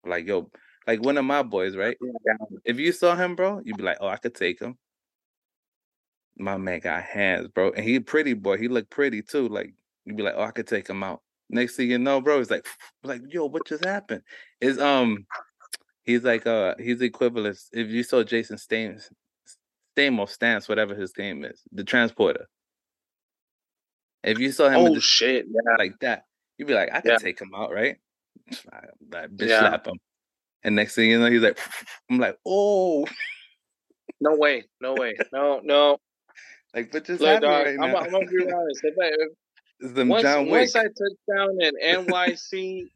[0.04, 0.50] Like, yo,
[0.86, 1.96] like one of my boys, right?
[2.64, 4.78] If you saw him, bro, you'd be like, oh, I could take him.
[6.38, 8.58] My man got hands, bro, and he pretty boy.
[8.58, 9.48] He looked pretty too.
[9.48, 11.22] Like, you'd be like, oh, I could take him out.
[11.48, 12.66] Next thing you know, bro, it's like,
[13.04, 14.22] like, yo, what just happened?
[14.60, 15.26] Is um,
[16.02, 17.58] he's like, uh, he's equivalent.
[17.72, 19.10] If you saw Jason Stamos,
[19.96, 22.46] Stamos, Stance, whatever his name is, the transporter.
[24.22, 25.76] If you saw him, oh shit, yeah.
[25.78, 26.24] like that,
[26.58, 27.18] you'd be like, I can Yeah.
[27.18, 27.96] take him out, right?
[29.10, 29.60] That bitch Yeah.
[29.60, 29.98] slap him,
[30.64, 31.58] and next thing you know, he's like,
[32.10, 33.06] I'm like, oh,
[34.20, 35.98] No way, no way, no, no.
[36.74, 37.94] like, but just Look, dog, right I'm.
[37.94, 38.80] I'm gonna be honest.
[38.82, 39.32] If I, if,
[39.80, 40.70] them once, John Wick.
[40.70, 41.72] once I touch down in
[42.08, 42.88] NYC,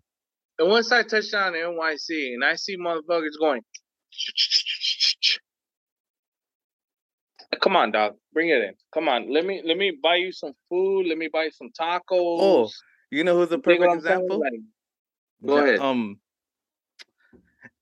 [0.59, 3.62] and once I touch down in NYC, and I see motherfuckers going,
[7.62, 8.75] come on, dog, bring it in.
[8.95, 11.07] Come on, let me let me buy you some food.
[11.09, 12.57] Let me buy you some tacos.
[12.57, 12.75] Oh,
[13.11, 14.31] you know who's You what perfect I'm saying?
[14.31, 14.40] example?
[14.40, 14.61] Like,
[15.47, 15.83] go Ja- ahead.
[15.85, 16.21] Um,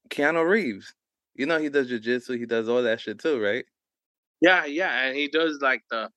[0.09, 0.93] Keanu Reeves.
[1.35, 2.37] You know he does jujitsu.
[2.39, 3.65] He does all that shit too, right?
[4.41, 6.09] yeah, yeah, and he does like the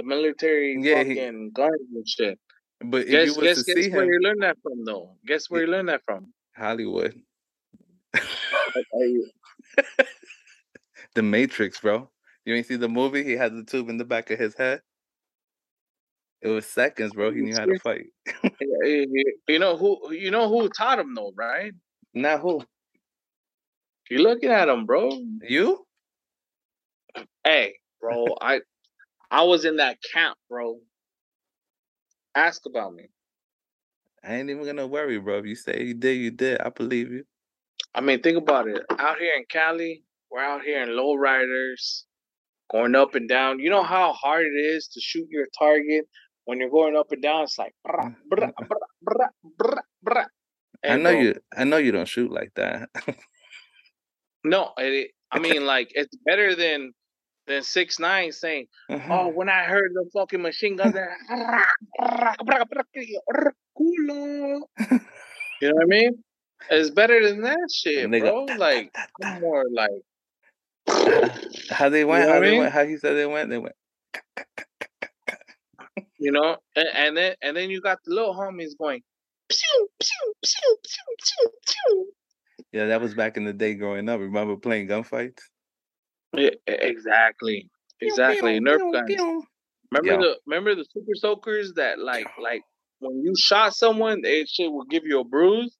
[0.00, 2.38] the military Yeah, he- guns and shit.
[2.82, 4.84] But if Guess you was guess to guess see where him, you learned that from
[4.84, 5.16] though.
[5.26, 6.32] Guess where you learned that from.
[6.56, 7.14] Hollywood,
[8.94, 9.30] you-
[11.14, 12.08] The Matrix, bro.
[12.44, 13.22] You ain't see the movie?
[13.24, 14.80] He had the tube in the back of his head.
[16.40, 17.30] It was seconds, bro.
[17.30, 18.06] He knew how to fight.
[18.60, 21.72] you you know who you know who taught him though, right?
[22.14, 22.62] Not who?
[24.08, 25.10] You're looking at him, bro.
[25.42, 25.84] You?
[27.44, 28.60] Hey, bro, I
[29.30, 30.78] I was in that camp, bro.
[32.34, 33.08] Ask about me.
[34.24, 35.38] I ain't even gonna worry, bro.
[35.38, 36.60] If you say you did, you did.
[36.60, 37.24] I believe you.
[37.94, 38.84] I mean, think about it.
[38.98, 42.02] Out here in Cali, we're out here in lowriders,
[42.70, 43.58] going up and down.
[43.58, 46.04] You know how hard it is to shoot your target
[46.44, 47.44] when you're going up and down.
[47.44, 48.16] It's like, brah, mm.
[48.30, 50.26] brah, brah, brah, brah, brah.
[50.84, 51.34] I know bro, you.
[51.56, 52.90] I know you don't shoot like that.
[54.44, 56.92] No, it, I mean, like it's better than
[57.50, 59.36] than six nine saying, "Oh, mm-hmm.
[59.36, 61.16] when I heard the fucking machine gun, there,
[63.78, 64.60] culo."
[65.62, 66.24] You know what I mean?
[66.70, 68.46] It's better than that shit, bro.
[68.46, 69.90] go, Like, "Ta, ta, ta, I'm more like,
[71.70, 72.26] how they went?
[72.26, 72.60] know how they mean?
[72.60, 72.72] went?
[72.72, 73.50] How he said they went?
[73.50, 73.74] They went.
[76.18, 79.02] you know, and, and then and then you got the little homies going,
[79.50, 82.12] pew pew pew pew pew pew.
[82.72, 84.20] Yeah, that was back in the day growing up.
[84.20, 85.49] Remember playing gunfights?
[86.32, 87.68] Yeah, exactly,
[88.00, 88.60] exactly.
[88.60, 89.20] Nerf guns.
[89.92, 90.30] Remember Yo.
[90.30, 92.62] the remember the super soakers that like like
[93.00, 95.76] when you shot someone, they shit would give you a bruise.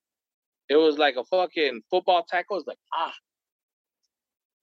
[0.69, 2.57] It was like a fucking football tackle.
[2.57, 3.13] It's like ah,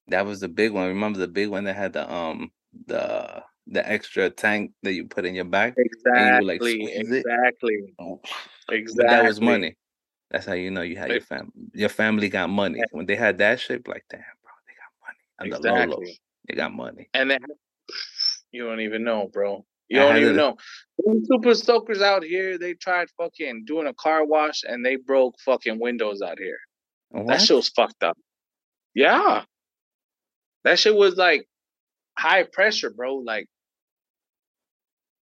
[0.09, 0.88] That was the big one.
[0.88, 2.51] Remember the big one that had the um
[2.87, 5.77] the the extra tank that you put in your back?
[5.77, 5.87] And
[6.29, 7.07] you would, like, exactly, it?
[7.07, 8.20] exactly, Oh,
[8.70, 9.05] exactly.
[9.05, 9.77] But that was money.
[10.31, 11.53] That's how you know you had your family.
[11.72, 12.83] Your family got money.
[12.90, 14.22] When they had that shit, like damn,
[15.38, 15.83] bro, they got money.
[15.83, 16.20] And the Exactly.
[16.48, 17.09] they got money.
[17.14, 17.40] And then
[18.53, 19.64] you don't even know, bro.
[19.88, 20.57] You don't even know.
[21.24, 25.81] Super soakers out here, they tried fucking doing a car wash and they broke fucking
[25.81, 26.59] windows out here.
[27.27, 28.18] That shit was fucked up.
[28.94, 29.44] Yeah.
[30.64, 31.48] That shit was like
[32.18, 33.14] high pressure, bro.
[33.16, 33.46] Like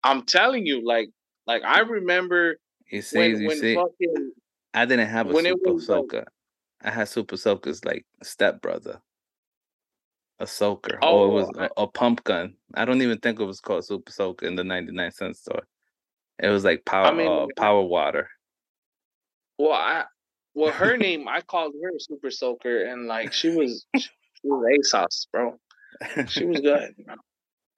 [0.03, 1.11] I'm telling you, like
[1.47, 2.57] like I remember
[3.01, 4.33] see, when you when see, fucking
[4.75, 6.25] I didn't have a when it super was, like- soaker.
[6.83, 9.01] I had super soakers like stepbrother,
[10.39, 12.55] a soaker, or it was Oh, a, a pump gun.
[12.75, 15.67] I don't even think it was called super soaker in the ninety nine cent store.
[16.43, 18.29] It was like power, mean, uh, power water.
[19.59, 20.05] well I
[20.55, 24.11] well her name I called her super soaker and like she was she
[24.45, 25.59] was ASOS, bro.
[26.29, 26.95] She was good.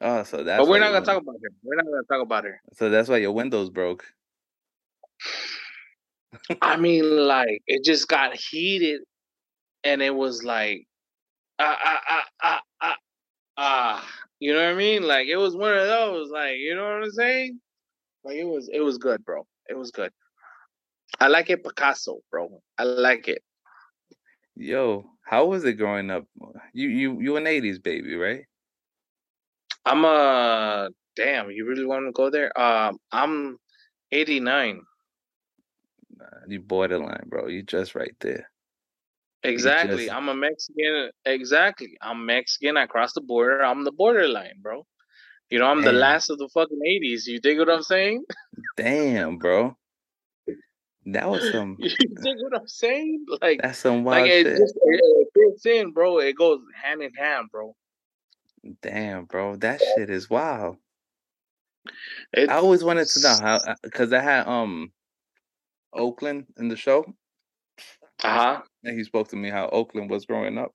[0.01, 0.61] oh, so that's.
[0.61, 1.51] but we're not gonna talk about her.
[1.63, 2.61] We're not gonna talk about her.
[2.75, 4.05] So that's why your windows broke.
[6.61, 9.03] I mean, like it just got heated,
[9.85, 10.88] and it was like,
[11.59, 12.97] ah, ah, ah, ah, ah,
[13.57, 14.09] ah.
[14.41, 15.03] You know what I mean?
[15.03, 16.31] Like it was one of those.
[16.31, 17.61] Like you know what I'm saying?
[18.25, 19.47] Like it was, it was good, bro.
[19.69, 20.13] It was good.
[21.21, 22.61] I like it, Picasso, bro.
[22.79, 23.43] I like it.
[24.55, 26.25] Yo, how was it growing up?
[26.73, 28.45] You you you an eighties baby, right?
[29.85, 31.51] I'm a damn.
[31.51, 32.57] You really want to go there?
[32.59, 33.59] Um, I'm
[34.13, 34.83] 89.
[36.17, 37.49] Nah, you borderline, bro.
[37.49, 38.51] You just right there.
[39.43, 40.07] Exactly.
[40.07, 41.11] just- I'm a Mexican.
[41.25, 41.97] Exactly.
[42.03, 42.77] I'm Mexican.
[42.77, 43.65] I crossed the border.
[43.65, 44.87] I'm the borderline, bro.
[45.51, 47.27] You know, I'm the last of the fucking 80s.
[47.27, 48.25] You dig what I'm saying?
[48.77, 49.77] Damn, bro.
[51.07, 51.77] That was some.
[51.79, 53.25] you dig what I'm saying?
[53.41, 54.59] Like, That's some wild like it shit.
[54.59, 56.19] just it, it fits in, bro.
[56.19, 57.75] It goes hand in hand, bro.
[58.83, 59.57] Damn, bro.
[59.57, 60.77] That shit is wild.
[62.35, 64.93] It, I always wanted to know how, because I had um
[65.95, 67.07] Oakland in the show,
[68.25, 68.63] uh-huh.
[68.85, 70.73] and he spoke to me how Oakland was growing up.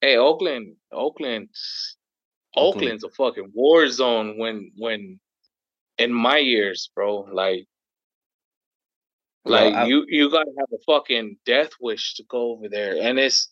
[0.00, 1.48] Hey, Oakland, Oakland,
[2.56, 2.98] Oakland.
[3.00, 5.20] Oakland's a fucking war zone when when
[5.98, 7.28] in my years, bro.
[7.32, 7.66] Like
[9.44, 12.96] Well, Like I- you, you gotta have a fucking death wish to go over there,
[13.00, 13.50] and it's,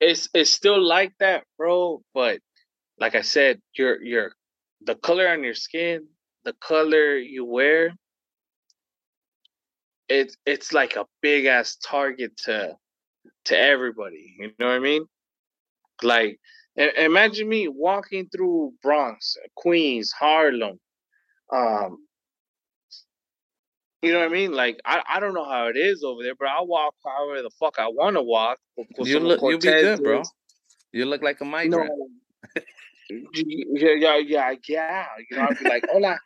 [0.00, 2.02] it's, it's still like that, bro.
[2.14, 2.40] But
[2.98, 4.32] like I said, your, your,
[4.82, 6.06] the color on your skin,
[6.44, 7.92] the color you wear,
[10.08, 12.76] it's it's like a big ass target to
[13.46, 14.34] to everybody.
[14.38, 15.06] You know what I mean?
[16.02, 16.38] Like,
[16.76, 20.78] imagine me walking through Bronx, Queens, Harlem,
[21.52, 21.98] um,
[24.02, 24.52] you know what I mean?
[24.52, 27.50] Like I, I don't know how it is over there, but I walk however the
[27.58, 28.58] fuck I want to walk.
[28.98, 30.22] You look, you'll be good, bro.
[30.92, 31.90] You look like a migrant.
[31.90, 32.62] No,
[33.10, 35.06] yeah, yeah, yeah, yeah.
[35.28, 36.18] You know, I'd be like, hola,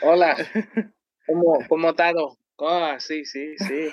[0.00, 0.34] hola,
[1.28, 2.14] ¿cómo, cómo estás?
[2.60, 3.88] Ah, sí, sí, sí.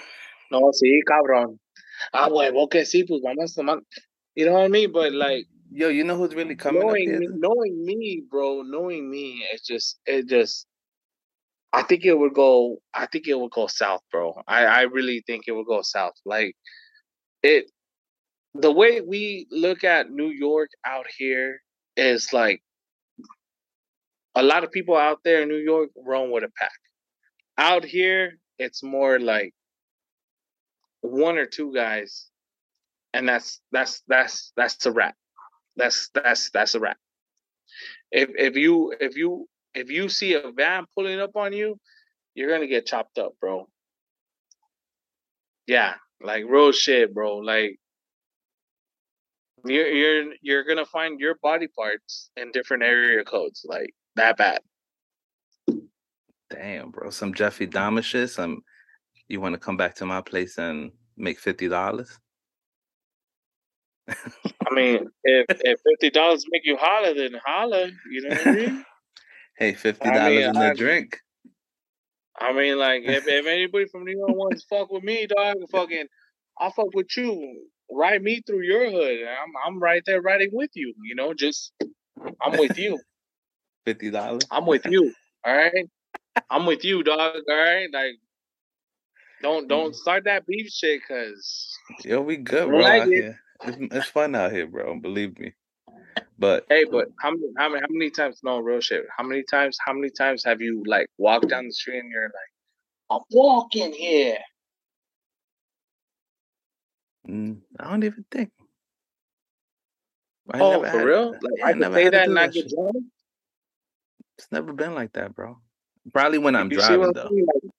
[0.51, 1.59] No, sí, cabrón.
[2.11, 3.79] Ah, huevo que sí, pues vamos a tomar.
[4.35, 4.91] You know what I mean?
[4.91, 9.43] But like, yo, you know who's really coming knowing me, knowing me, bro, knowing me,
[9.51, 10.67] it's just, it just,
[11.73, 12.81] I think it would go.
[12.93, 14.41] I think it would go south, bro.
[14.47, 16.15] I I really think it would go south.
[16.25, 16.55] Like
[17.43, 17.71] it,
[18.53, 21.61] the way we look at New York out here
[21.95, 22.61] is like
[24.35, 26.71] a lot of people out there in New York run with a pack.
[27.57, 29.53] Out here, it's more like
[31.01, 32.27] one or two guys,
[33.13, 35.15] and that's that's that's that's a wrap.
[35.75, 36.97] That's that's that's a wrap.
[38.11, 41.79] If if you if you if you see a van pulling up on you,
[42.35, 43.67] you're gonna get chopped up, bro.
[45.67, 47.37] Yeah, like real shit, bro.
[47.37, 47.77] Like
[49.65, 54.61] you're you're you're gonna find your body parts in different area codes, like that bad.
[56.51, 57.09] Damn, bro.
[57.09, 58.29] Some Jeffy Dahmer shit.
[58.29, 58.63] Some
[59.27, 62.19] you want to come back to my place and make fifty dollars?
[64.07, 67.89] I mean, if if fifty dollars make you holler, then holler.
[68.09, 68.85] You know what I mean?
[69.57, 71.19] hey, fifty dollars I mean, in the drink.
[72.39, 75.57] I mean, like if, if anybody from New York wants to fuck with me, dog,
[75.71, 76.05] fucking,
[76.59, 77.61] I'll fuck with you
[77.91, 79.19] ride me through your hood.
[79.27, 80.93] I'm I'm right there riding with you.
[81.03, 81.73] You know, just
[82.41, 82.99] I'm with you.
[83.85, 84.43] Fifty dollars.
[84.51, 85.13] I'm with you.
[85.45, 85.89] All right.
[86.49, 87.35] I'm with you, dog.
[87.47, 87.89] All right.
[87.91, 88.15] Like,
[89.41, 92.79] don't don't start that beef shit, cause yo, we good, bro.
[92.79, 93.35] Like it.
[93.63, 94.99] It's, it's fun out here, bro.
[94.99, 95.53] Believe me.
[96.37, 98.39] But hey, but how many how many how many times?
[98.43, 99.05] No real shit.
[99.15, 99.77] How many times?
[99.83, 102.33] How many times have you like walked down the street and you're like,
[103.11, 104.37] I'm walking here.
[107.27, 108.51] Mm, I don't even think.
[110.51, 111.31] I oh, for real?
[111.31, 112.95] Like yeah, I can say that and not get drunk.
[114.37, 115.57] It's never been like that, bro.
[116.13, 117.29] Probably when I'm driving though.
[117.31, 117.73] Like,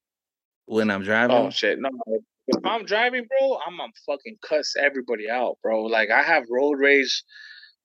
[0.67, 1.37] when I'm oh, driving.
[1.37, 1.79] Oh shit!
[1.81, 1.91] No,
[2.47, 5.85] if I'm driving, bro, I'm gonna fucking cuss everybody out, bro.
[5.85, 7.23] Like I have road rage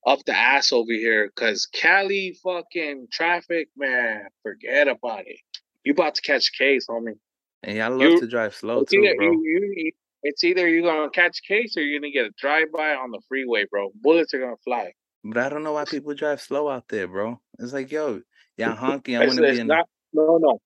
[0.06, 4.28] up the ass over here because Cali fucking traffic, man.
[4.44, 5.40] Forget about it.
[5.84, 7.18] You about to catch a case, homie.
[7.64, 9.32] And I love you, to drive slow too, bro.
[9.32, 9.92] You, you,
[10.24, 13.22] it's either you're gonna catch case or you're gonna get a drive by on the
[13.28, 13.92] freeway, bro.
[14.02, 14.92] Bullets are gonna fly.
[15.24, 17.42] But I don't know why people drive slow out there, bro.
[17.60, 18.22] It's like, yo,
[18.56, 19.20] yeah, honky.
[19.20, 19.68] I want to be in.
[19.68, 20.60] Not, no, no,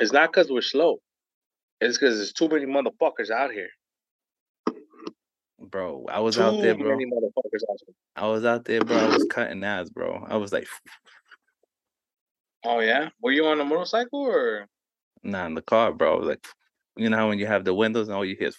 [0.00, 0.98] it's not because we're slow.
[1.80, 3.68] It's because there's too many motherfuckers out here.
[5.60, 6.90] Bro, I was too out there, bro.
[6.90, 7.94] Many motherfuckers out there.
[8.16, 8.96] I was out there, bro.
[8.96, 10.24] I was cutting ass, bro.
[10.28, 10.68] I was like,
[12.64, 14.66] oh yeah, were you on a motorcycle or?
[15.22, 16.18] Nah, in the car, bro.
[16.18, 16.46] Like,
[16.96, 18.58] you know how when you have the windows and all you hear is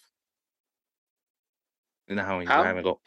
[2.07, 2.99] you know how when you drive and go.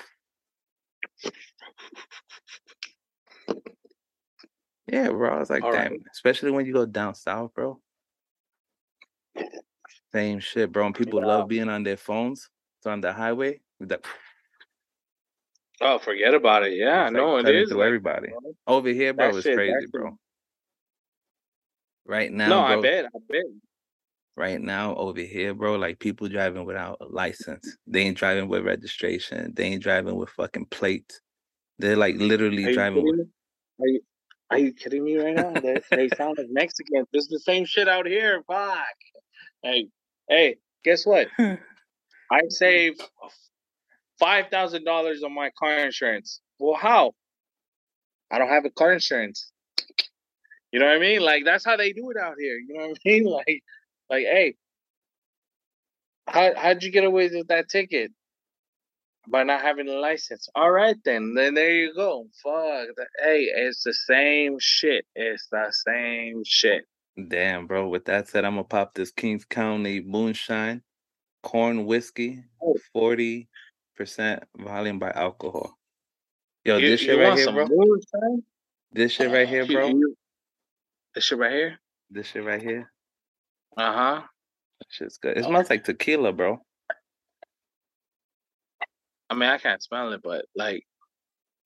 [4.92, 5.34] Yeah, bro.
[5.34, 5.92] I was like, All damn.
[5.92, 6.00] Right.
[6.12, 7.80] Especially when you go down south, bro.
[10.12, 10.86] Same shit, bro.
[10.86, 11.26] And people yeah.
[11.26, 12.50] love being on their phones.
[12.78, 13.60] It's on the highway.
[13.80, 14.04] That...
[15.84, 16.74] Oh, forget about it.
[16.74, 17.70] Yeah, it's no, like it is.
[17.70, 18.52] To like, everybody bro.
[18.68, 20.16] over here, bro, it's crazy, bro.
[22.06, 23.42] Right now, no, bro, I bet, I bet
[24.36, 27.76] right now over here, bro, like people driving without a license.
[27.88, 29.54] They ain't driving with registration.
[29.56, 31.20] They ain't driving with fucking plates.
[31.80, 33.26] They're like literally driving with.
[33.80, 34.00] Are you,
[34.52, 35.50] are you kidding me right now?
[35.52, 37.06] they, they sound like Mexicans.
[37.12, 38.42] This is the same shit out here.
[38.46, 38.76] Fuck.
[39.62, 39.88] Hey,
[40.28, 41.28] hey, guess what?
[41.38, 43.02] I saved
[44.18, 46.40] five thousand dollars on my car insurance.
[46.58, 47.12] Well, how?
[48.30, 49.50] I don't have a car insurance.
[50.70, 51.20] You know what I mean?
[51.20, 52.56] Like that's how they do it out here.
[52.56, 53.26] You know what I mean?
[53.30, 53.62] Like
[54.10, 54.54] like, hey,
[56.26, 58.12] how how'd you get away with that ticket?
[59.28, 60.48] By not having a license.
[60.56, 61.34] All right then.
[61.34, 62.26] Then there you go.
[62.42, 62.88] Fuck.
[63.22, 65.06] Hey, it's the same shit.
[65.14, 66.84] It's the same shit.
[67.28, 67.88] Damn, bro.
[67.88, 70.82] With that said, I'm gonna pop this Kings County moonshine,
[71.42, 72.74] corn whiskey, oh.
[72.92, 73.48] forty
[73.96, 75.78] percent volume by alcohol.
[76.64, 77.66] Yo, you, this shit right here, bro.
[77.70, 78.42] Moonshine?
[78.90, 79.92] This shit right here, bro.
[81.14, 81.78] This shit right here.
[82.10, 82.90] This shit right here.
[83.76, 84.22] Uh huh.
[84.88, 85.38] Shit's good.
[85.38, 86.60] It smells like tequila, bro.
[89.32, 90.84] I mean, I can't smell it, but like,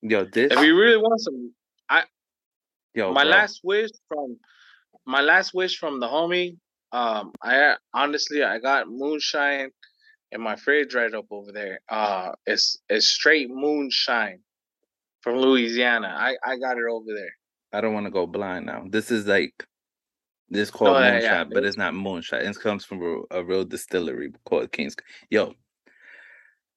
[0.01, 0.53] yo, this.
[0.53, 1.53] If you really want some,
[1.91, 2.05] I.
[2.95, 3.31] Yo, my bro.
[3.33, 4.39] last wish from
[5.05, 6.59] my last wish from the homie.
[6.93, 9.71] Um, I honestly I got moonshine
[10.31, 11.81] in my fridge right up over there.
[11.89, 14.39] Uh, it's it's straight moonshine
[15.23, 16.15] from Louisiana.
[16.17, 17.35] I I got it over there.
[17.73, 18.85] I don't want to go blind now.
[18.89, 19.67] This is like
[20.49, 22.47] this called no, moonshine, yeah, but it's not moonshine.
[22.47, 24.95] It comes from a, a real distillery called Kings.
[25.31, 25.55] Yo,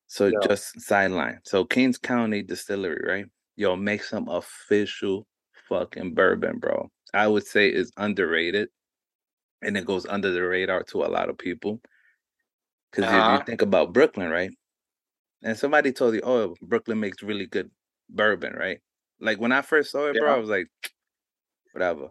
[0.09, 0.39] so Yo.
[0.47, 1.39] just sideline.
[1.43, 3.25] So Kings County Distillery, right?
[3.55, 5.27] Yo, make some official
[5.69, 6.89] fucking bourbon, bro.
[7.13, 8.69] I would say is underrated,
[9.61, 11.79] and it goes under the radar to a lot of people.
[12.91, 13.17] Because uh-huh.
[13.17, 13.43] if you uh-huh.
[13.45, 14.49] think about Brooklyn, right?
[15.43, 17.69] And somebody told you, oh, Brooklyn makes really good
[18.09, 18.79] bourbon, right?
[19.21, 20.21] Like when I first saw it, yeah.
[20.21, 20.67] bro, I was like,
[21.71, 22.09] whatever.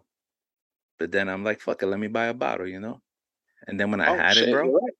[0.99, 3.01] But then I'm like, fuck it, let me buy a bottle, you know?
[3.67, 4.93] And then when I oh, had shit, it, bro, right.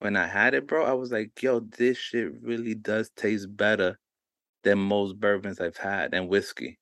[0.00, 3.98] When I had it, bro, I was like, yo, this shit really does taste better
[4.62, 6.78] than most bourbons I've had and whiskey.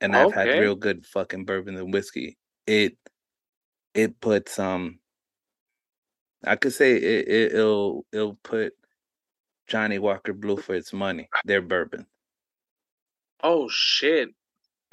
[0.00, 2.38] And I've had real good fucking bourbon and whiskey.
[2.66, 2.96] It
[3.94, 5.00] it puts um
[6.44, 8.72] I could say it, it it'll it'll put
[9.66, 11.28] Johnnie Walker Blue for its money.
[11.44, 12.06] Their bourbon.
[13.42, 14.30] Oh shit!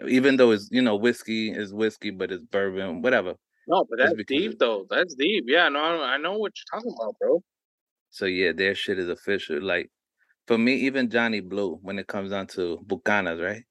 [0.08, 3.36] Even though it's you know whiskey is whiskey, but it's bourbon, whatever.
[3.68, 4.86] No, but that's deep though.
[4.90, 5.46] That's deep.
[5.48, 7.44] Yeah, no, I know what you're talking about, bro.
[8.10, 9.62] So yeah, their shit is official.
[9.62, 9.92] Like
[10.48, 13.64] for me, even Johnny Blue, when it comes down to Bucanas, right?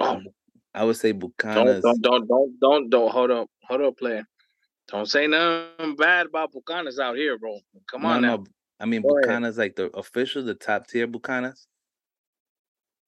[0.00, 0.20] Oh.
[0.74, 1.82] I would say Bucanas.
[1.82, 4.24] Don't, don't, don't, don't, don't, hold up, hold up, player.
[4.86, 7.58] Don't say nothing bad about Bucanas out here, bro.
[7.90, 8.44] Come on no, now.
[8.78, 11.66] I mean, Go Bucanas, like the official, the top tier Bucanas.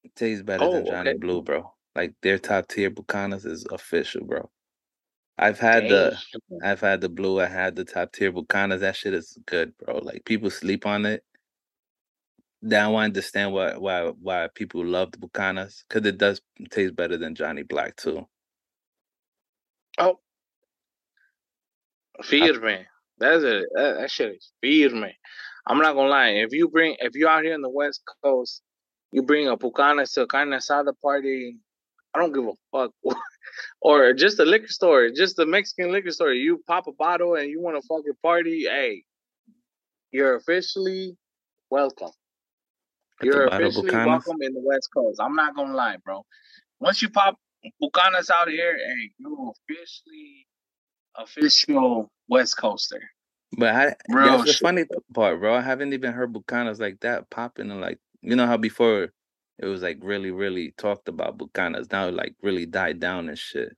[0.03, 1.18] It tastes better oh, than Johnny okay.
[1.18, 1.72] Blue, bro.
[1.95, 4.51] Like their top tier Bucanas is official, bro.
[5.41, 5.91] I've had Dang.
[5.91, 6.18] the
[6.62, 8.80] I've had the blue, I had the top tier Bucanas.
[8.80, 9.99] That shit is good, bro.
[9.99, 11.24] Like people sleep on it.
[12.61, 17.16] Now I understand why why why people love the Bucanas because it does taste better
[17.16, 18.26] than Johnny Black too.
[19.99, 20.20] Oh,
[22.22, 22.84] firme.
[23.18, 23.64] That's it.
[23.74, 25.11] that, that shit is firme.
[25.66, 26.28] I'm not gonna lie.
[26.28, 28.62] If you bring if you out here in the West Coast
[29.12, 31.57] you bring a Pucanas to a carne asada party,
[32.14, 32.93] I don't give a fuck.
[33.80, 36.32] or just a liquor store, just a Mexican liquor store.
[36.32, 39.05] You pop a bottle and you want to fucking party, hey,
[40.11, 41.16] you're officially
[41.70, 42.11] welcome.
[43.22, 45.20] You're officially welcome in the West Coast.
[45.20, 46.24] I'm not gonna lie, bro.
[46.80, 47.36] Once you pop
[47.82, 50.47] Bucanas out here, hey, you're officially
[51.16, 53.03] official West Coaster.
[53.57, 55.55] But I, Real that's the funny part, bro.
[55.55, 59.12] I haven't even heard Bucanas like that popping in like you know how before
[59.62, 61.92] it was like really, really talked about Bucanas.
[61.92, 63.76] Now it like really died down and shit.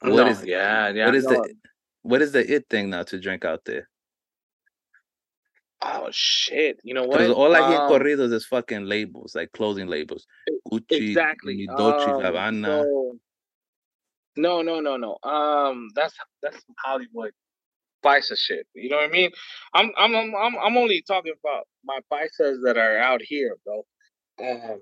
[0.00, 1.06] What no, is yeah, yeah.
[1.06, 1.54] What is the
[2.02, 3.88] what is the it thing now to drink out there?
[5.80, 6.80] Oh shit!
[6.82, 7.30] You know what?
[7.30, 10.26] All I hear um, corridos is fucking labels, like clothing labels.
[10.70, 11.68] Gucci, exactly.
[11.76, 12.64] Dolce um.
[12.64, 13.18] So,
[14.36, 15.18] no, no, no, no.
[15.22, 17.32] Um, that's that's Hollywood
[18.04, 18.66] Paisa shit.
[18.74, 19.30] You know what I mean?
[19.72, 23.84] I'm I'm I'm I'm only talking about my Paisas that are out here, bro.
[24.44, 24.80] Um,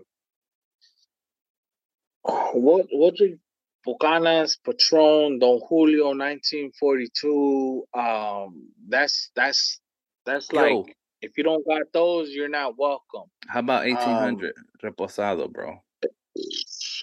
[2.54, 3.38] what what drink
[3.86, 7.84] Bucanas, Patron, Don Julio, 1942.
[7.94, 9.80] Um, that's that's
[10.24, 13.28] that's like if you don't got those, you're not welcome.
[13.48, 15.82] How about 1800 um, Reposado, bro?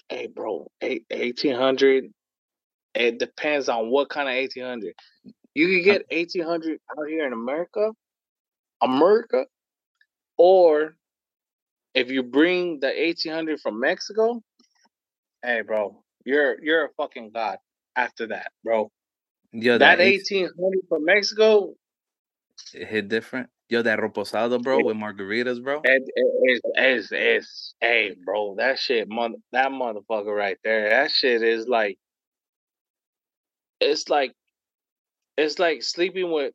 [0.08, 2.04] Hey, bro, 1800.
[2.94, 4.94] It depends on what kind of 1800.
[5.54, 7.92] You can get eighteen hundred out here in America,
[8.80, 9.46] America,
[10.38, 10.96] or
[11.94, 14.42] if you bring the eighteen hundred from Mexico,
[15.42, 17.58] hey, bro, you're you're a fucking god.
[17.96, 18.90] After that, bro,
[19.52, 21.74] yo, that, that eighteen hundred from Mexico,
[22.72, 23.50] it hit different.
[23.68, 25.80] Yo, that reposado, bro, it, with margaritas, bro.
[25.84, 31.10] It, it, it's, it's, it's, hey, bro, that shit, mother, that motherfucker right there, that
[31.10, 31.98] shit is like,
[33.80, 34.32] it's like
[35.36, 36.52] it's like sleeping with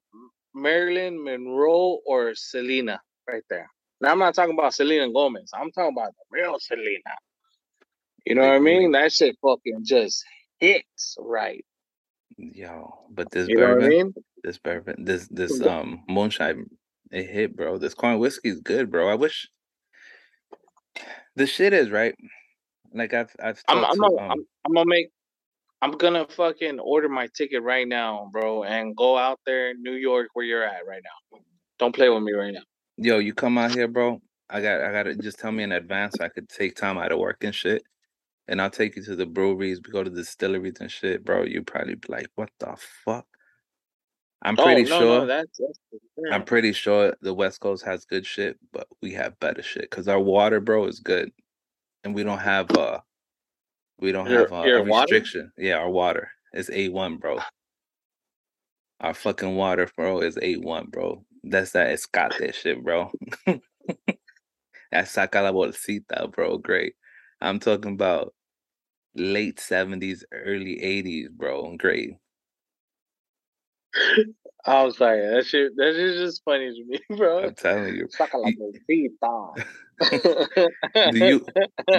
[0.54, 3.70] Marilyn Monroe or Selena right there.
[4.02, 5.52] Now I'm not talking about Selena Gomez.
[5.54, 7.00] I'm talking about the real Selena.
[8.26, 8.92] You know what I mean?
[8.92, 10.24] That shit fucking just
[10.60, 11.64] hits right.
[12.38, 14.14] Yo, but this you bourbon, I mean?
[14.44, 16.66] this bourbon, this this um moonshine,
[17.12, 17.78] it hit, bro.
[17.78, 19.08] This corn whiskey is good, bro.
[19.08, 19.48] I wish
[21.36, 22.16] the shit is right.
[22.94, 25.10] Like I've I've I'm I'm, to, a, um, I'm, I'm gonna make
[25.82, 29.94] I'm gonna fucking order my ticket right now, bro, and go out there in New
[29.94, 31.40] York where you're at right now.
[31.78, 32.64] Don't play with me right now.
[32.98, 34.22] Yo, you come out here, bro.
[34.50, 37.12] I got I gotta just tell me in advance so I could take time out
[37.12, 37.84] of work and shit.
[38.48, 41.44] And I'll take you to the breweries, we go to the distilleries and shit, bro.
[41.44, 43.26] You probably be like, what the fuck?
[44.44, 45.20] I'm pretty oh, no, sure.
[45.22, 45.80] No, that's, that's
[46.32, 50.08] I'm pretty sure the West Coast has good shit, but we have better shit because
[50.08, 51.32] our water, bro, is good,
[52.04, 53.00] and we don't have uh
[54.00, 55.52] We don't your, have a, a restriction.
[55.58, 55.68] Water?
[55.68, 57.40] Yeah, our water is A one, bro.
[59.00, 61.26] Our fucking water, bro, is A one, bro.
[61.48, 63.12] That's that escate shit, bro.
[64.92, 66.58] That saca la bolsita, bro.
[66.58, 66.96] Great.
[67.42, 68.34] I'm talking about
[69.14, 71.76] late 70s, early 80s, bro.
[71.76, 72.12] Great.
[74.66, 75.22] I'm sorry.
[75.28, 77.48] That shit that shit just funny to me, bro.
[77.48, 78.08] I'm telling you.
[81.12, 81.46] do you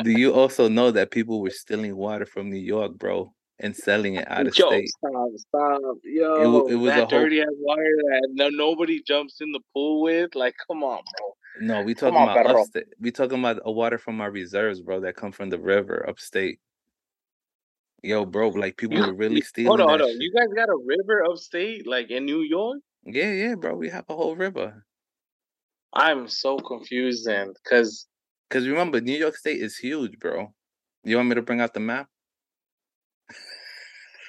[0.03, 4.17] do you also know that people were stealing water from New York, bro, and selling
[4.17, 4.89] it out of Yo, state?
[4.89, 5.81] Stop, stop.
[6.05, 7.47] Yo, it, it was that a dirty whole...
[7.47, 10.35] ass water that no, nobody jumps in the pool with.
[10.35, 11.37] Like, come on, bro.
[11.61, 12.87] No, we talking on, about upstate.
[13.01, 16.61] We talking about a water from our reserves, bro, that come from the river upstate.
[18.03, 19.69] Yo, bro, like people were really stealing.
[19.69, 20.09] Hold on, hold on.
[20.09, 20.21] Shit.
[20.21, 22.79] You guys got a river upstate, like in New York?
[23.05, 23.75] Yeah, yeah, bro.
[23.75, 24.85] We have a whole river.
[25.93, 28.07] I'm so confused then, cause,
[28.51, 30.53] cause remember, New York State is huge, bro.
[31.05, 32.09] You want me to bring out the map?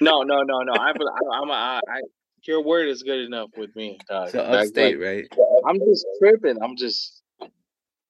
[0.00, 0.72] No, no, no, no.
[0.72, 2.00] I, I, I'm, I, I,
[2.46, 3.98] your word is good enough with me.
[4.08, 4.30] Dog.
[4.30, 5.28] So upstate, like, right?
[5.66, 6.62] I'm just tripping.
[6.62, 7.22] I'm just,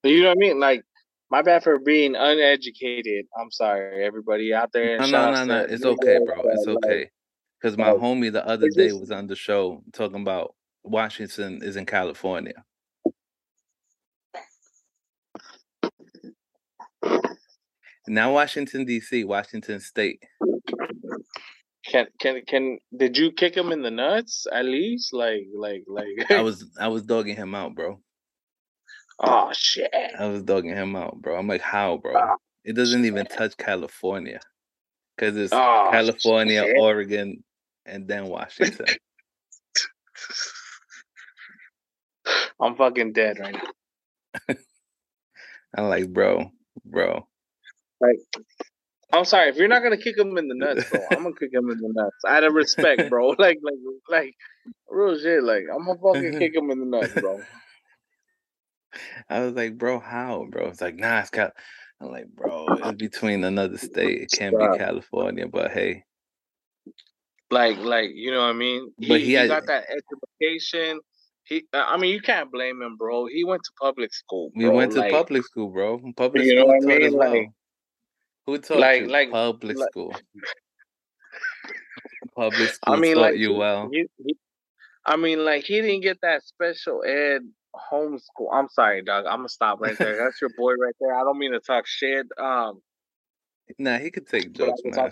[0.05, 0.61] you know what I mean?
[0.61, 0.83] Like,
[1.31, 3.27] my bad for being uneducated.
[3.39, 4.99] I'm sorry, everybody out there.
[4.99, 5.61] No, no, no, no.
[5.61, 6.43] It's okay, bro.
[6.45, 7.11] It's okay.
[7.61, 11.77] Because my oh, homie the other day was on the show talking about Washington is
[11.77, 12.65] in California.
[18.07, 20.23] Now Washington D.C., Washington State.
[21.87, 25.13] Can can can did you kick him in the nuts at least?
[25.13, 28.01] Like like like I was I was dogging him out, bro.
[29.21, 29.91] Oh shit.
[30.19, 31.37] I was dogging him out, bro.
[31.37, 32.13] I'm like, how, bro?
[32.17, 34.41] Oh, it doesn't even touch California.
[35.19, 36.77] Cause it's oh, California, shit.
[36.79, 37.43] Oregon,
[37.85, 38.87] and then Washington.
[42.61, 43.71] I'm fucking dead right now.
[45.77, 46.53] I'm like, bro,
[46.85, 47.27] bro.
[48.01, 48.19] Like
[49.13, 51.01] I'm sorry if you're not gonna kick him in the nuts, bro.
[51.11, 53.29] I'm gonna kick him in the nuts out of respect, bro.
[53.39, 53.75] Like, like,
[54.09, 54.35] like,
[54.91, 55.43] real shit.
[55.43, 57.41] Like, I'm gonna fucking kick him in the nuts, bro.
[59.29, 60.67] I was like, bro, how, bro?
[60.69, 61.53] It's like, nah, it's Cal.
[62.01, 64.23] I'm like, bro, it's between another state.
[64.23, 64.73] It can't Stop.
[64.73, 66.05] be California, but hey.
[67.51, 68.93] Like, like, you know what I mean?
[68.99, 69.85] He, but he, he had, got that
[70.41, 71.01] education.
[71.45, 73.27] He, I mean, you can't blame him, bro.
[73.27, 74.51] He went to public school.
[74.55, 74.71] Bro.
[74.71, 76.01] We went to like, public school, bro.
[76.15, 77.17] Public you know school what I mean?
[77.17, 77.47] Well.
[78.49, 79.09] Like, who taught like, you?
[79.09, 80.15] Like public like, school.
[82.37, 83.91] public school I mean, taught like, you well.
[83.93, 84.37] He, he,
[85.05, 87.43] I mean, like he didn't get that special ed
[87.93, 88.49] homeschool.
[88.53, 89.27] I'm sorry, dog.
[89.27, 90.17] I'm gonna stop right there.
[90.19, 91.15] That's your boy right there.
[91.15, 92.27] I don't mean to talk shit.
[92.39, 92.81] Um,
[93.79, 95.11] nah, he could take jokes, man.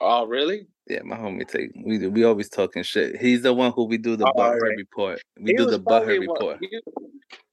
[0.00, 0.66] Oh, really?
[0.86, 3.20] Yeah, my homie take we we always talking shit.
[3.20, 4.76] He's the one who we do the oh, butthurt right.
[4.76, 5.22] report.
[5.38, 6.58] We he do the butthurt report.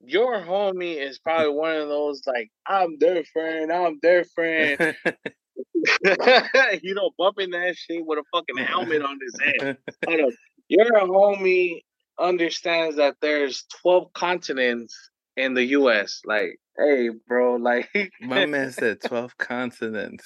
[0.02, 4.96] Your homie is probably one of those like I'm their friend, I'm their friend.
[6.82, 9.78] you know, bumping that shit with a fucking helmet on his head.
[10.70, 11.82] Your homie
[12.20, 14.96] understands that there's 12 continents
[15.36, 16.22] in the US.
[16.26, 17.90] Like, hey, bro, like
[18.22, 20.26] my man said 12 continents.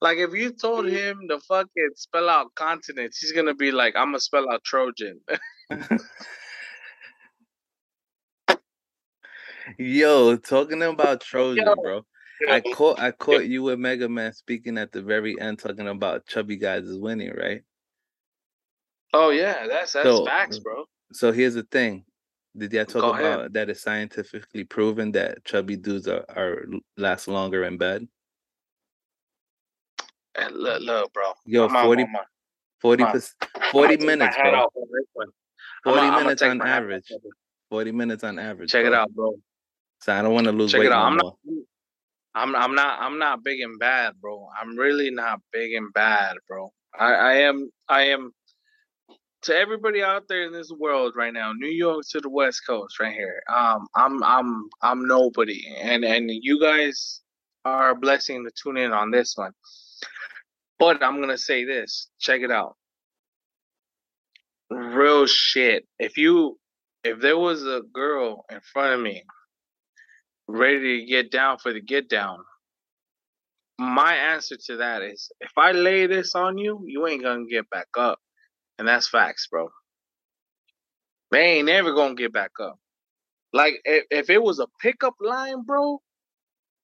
[0.00, 0.90] Like if you told mm.
[0.90, 5.20] him to fucking spell out continents, he's gonna be like, I'm gonna spell out Trojan.
[9.78, 11.74] Yo, talking about Trojan, Yo.
[11.76, 12.04] bro.
[12.48, 16.26] I caught I caught you with Mega Man speaking at the very end talking about
[16.26, 17.62] chubby guys is winning, right?
[19.12, 20.84] Oh yeah, that's that's so, facts, bro.
[21.12, 22.04] So here's the thing.
[22.56, 23.54] Did y'all talk Go about ahead.
[23.54, 26.66] that it's scientifically proven that chubby dudes are, are
[26.98, 28.06] last longer in bed?
[30.34, 31.32] And look, look, bro.
[31.44, 32.06] Yo, 40,
[32.80, 33.04] 40,
[33.72, 34.66] 40 minutes, bro.
[35.84, 37.12] 40 minutes on average.
[37.70, 38.70] 40 minutes on average.
[38.70, 38.92] Check bro.
[38.92, 39.34] it out, bro.
[40.00, 41.14] So I don't want to lose Check weight it out.
[41.14, 41.36] No
[42.34, 44.48] I'm not, I'm I'm not I'm not big and bad, bro.
[44.60, 46.72] I'm really not big and bad, bro.
[46.98, 48.32] I, I am I am
[49.42, 53.00] to everybody out there in this world right now, New York to the West Coast,
[53.00, 53.42] right here.
[53.52, 57.20] Um, I'm I'm I'm nobody, and and you guys
[57.64, 59.52] are a blessing to tune in on this one.
[60.82, 62.08] But I'm gonna say this.
[62.18, 62.74] Check it out.
[64.68, 65.84] Real shit.
[66.00, 66.58] If you
[67.04, 69.22] if there was a girl in front of me
[70.48, 72.38] ready to get down for the get down,
[73.78, 77.70] my answer to that is if I lay this on you, you ain't gonna get
[77.70, 78.18] back up.
[78.80, 79.68] And that's facts, bro.
[81.30, 82.76] They ain't never gonna get back up.
[83.52, 86.00] Like if, if it was a pickup line, bro,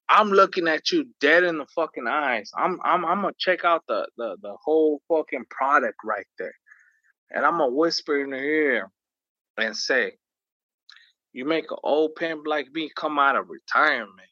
[0.08, 2.50] I'm looking at you dead in the fucking eyes.
[2.56, 6.54] I'm I'm I'm gonna check out the the the whole fucking product right there.
[7.30, 8.90] And I'm gonna whisper in her ear
[9.58, 10.12] and say,
[11.32, 14.28] You make an old pimp like me come out of retirement.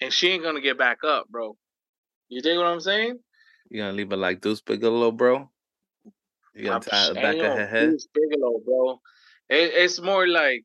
[0.00, 1.56] and she ain't gonna get back up, bro.
[2.28, 3.18] You dig what I'm saying?
[3.70, 5.50] You gonna leave her like Deuce Bigalow, bro?
[6.54, 7.90] You gonna tie the back of her head?
[7.90, 9.00] Deuce Bigalow, bro.
[9.48, 10.64] It, it's more like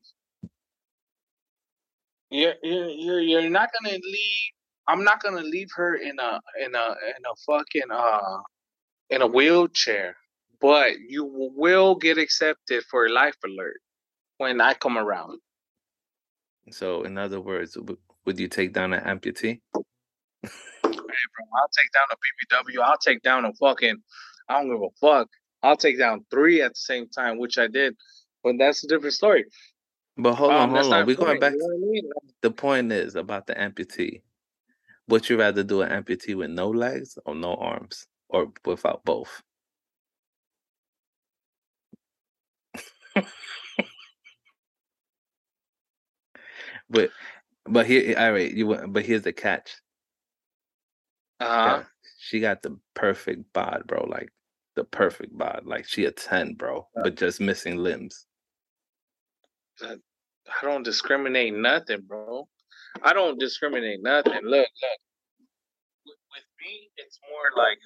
[2.30, 4.52] you're, you're you're not gonna leave.
[4.88, 8.38] I'm not gonna leave her in a in a in a fucking uh
[9.10, 10.16] in a wheelchair,
[10.60, 13.80] but you will get accepted for a life alert
[14.38, 15.40] when I come around.
[16.70, 17.76] So, in other words,
[18.24, 19.60] would you take down an amputee?
[21.10, 22.16] Hey, bro, I'll take down a
[22.80, 22.82] BBW.
[22.84, 23.96] I'll take down a fucking.
[24.48, 25.28] I don't give a fuck.
[25.62, 27.94] I'll take down three at the same time, which I did,
[28.44, 29.44] but that's a different story.
[30.16, 31.06] But hold um, on, hold on.
[31.06, 31.52] We're going back.
[31.52, 32.10] You know I mean?
[32.42, 34.22] The point is about the amputee.
[35.08, 39.42] Would you rather do an amputee with no legs or no arms, or without both?
[46.90, 47.10] but
[47.66, 48.76] but here, all right, you.
[48.88, 49.76] But here's the catch.
[51.40, 51.82] Uh-huh.
[52.18, 54.04] She got the perfect bod, bro.
[54.04, 54.30] Like
[54.76, 55.62] the perfect bod.
[55.64, 58.26] Like she a 10, bro, but just missing limbs.
[59.82, 62.48] I don't discriminate nothing, bro.
[63.02, 64.40] I don't discriminate nothing.
[64.42, 64.68] Look, look.
[66.06, 67.78] With me, it's more like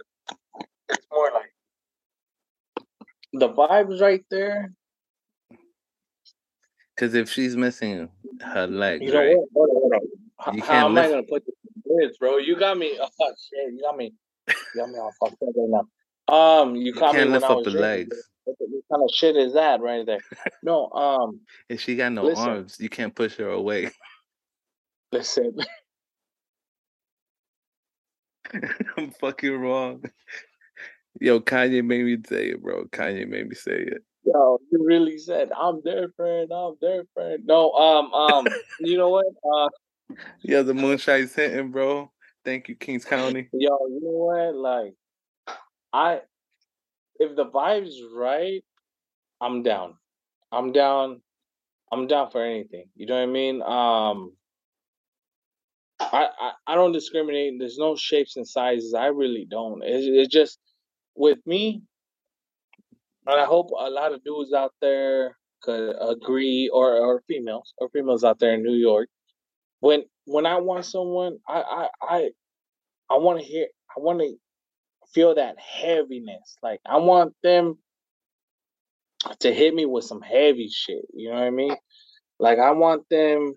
[0.91, 1.53] it's more like
[3.33, 4.73] the vibes right there.
[6.95, 8.09] Because if she's missing
[8.41, 9.37] her legs, you know right?
[9.53, 9.69] What?
[9.71, 9.93] Hold on, hold
[10.47, 10.55] on.
[10.55, 11.07] You How am lift...
[11.07, 12.39] I gonna put this bro?
[12.39, 12.99] You got me.
[13.21, 13.75] Oh shit!
[13.75, 14.13] You got me.
[14.49, 15.87] You got me all fucked up right now.
[16.35, 18.17] Um, you, you can't me lift up the legs.
[18.17, 18.57] What, what
[18.93, 20.21] kind of shit is that right there?
[20.63, 21.41] No, um.
[21.69, 23.91] If she got no listen, arms, you can't push her away.
[25.13, 25.57] Listen.
[28.97, 30.03] I'm fucking wrong.
[31.21, 32.85] Yo, Kanye made me say it, bro.
[32.87, 34.03] Kanye made me say it.
[34.25, 36.51] Yo, you really said I'm their friend.
[36.53, 37.45] I'm their friend.
[37.45, 38.47] No, um, um,
[38.81, 39.27] you know what?
[39.45, 39.69] Uh,
[40.43, 42.11] yeah, the moonshine's hitting, bro.
[42.45, 43.49] Thank you, Kings County.
[43.53, 44.55] Yo, you know what?
[44.55, 44.95] Like,
[45.93, 46.21] I
[47.17, 48.63] if the vibe's right,
[49.41, 49.95] I'm down.
[50.53, 51.21] I'm down.
[51.93, 52.87] I'm down for anything.
[52.97, 53.63] You know what I mean?
[53.63, 54.37] Um,
[56.01, 57.55] I, I, I don't discriminate.
[57.59, 58.95] There's no shapes and sizes.
[58.95, 59.83] I really don't.
[59.85, 60.59] It's, it's just
[61.15, 61.83] with me,
[63.27, 67.89] and I hope a lot of dudes out there could agree, or or females, or
[67.91, 69.09] females out there in New York.
[69.81, 72.31] When when I want someone, I I I,
[73.11, 73.67] I want to hear.
[73.97, 74.35] I want to
[75.13, 76.57] feel that heaviness.
[76.63, 77.79] Like I want them
[79.41, 81.05] to hit me with some heavy shit.
[81.13, 81.77] You know what I mean?
[82.39, 83.55] Like I want them.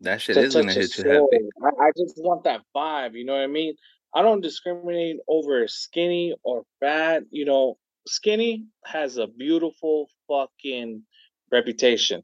[0.00, 1.48] That shit is gonna hit you heavy.
[1.62, 3.14] I, I just want that vibe.
[3.14, 3.74] You know what I mean?
[4.14, 7.24] I don't discriminate over skinny or fat.
[7.30, 11.02] You know, skinny has a beautiful fucking
[11.50, 12.22] reputation.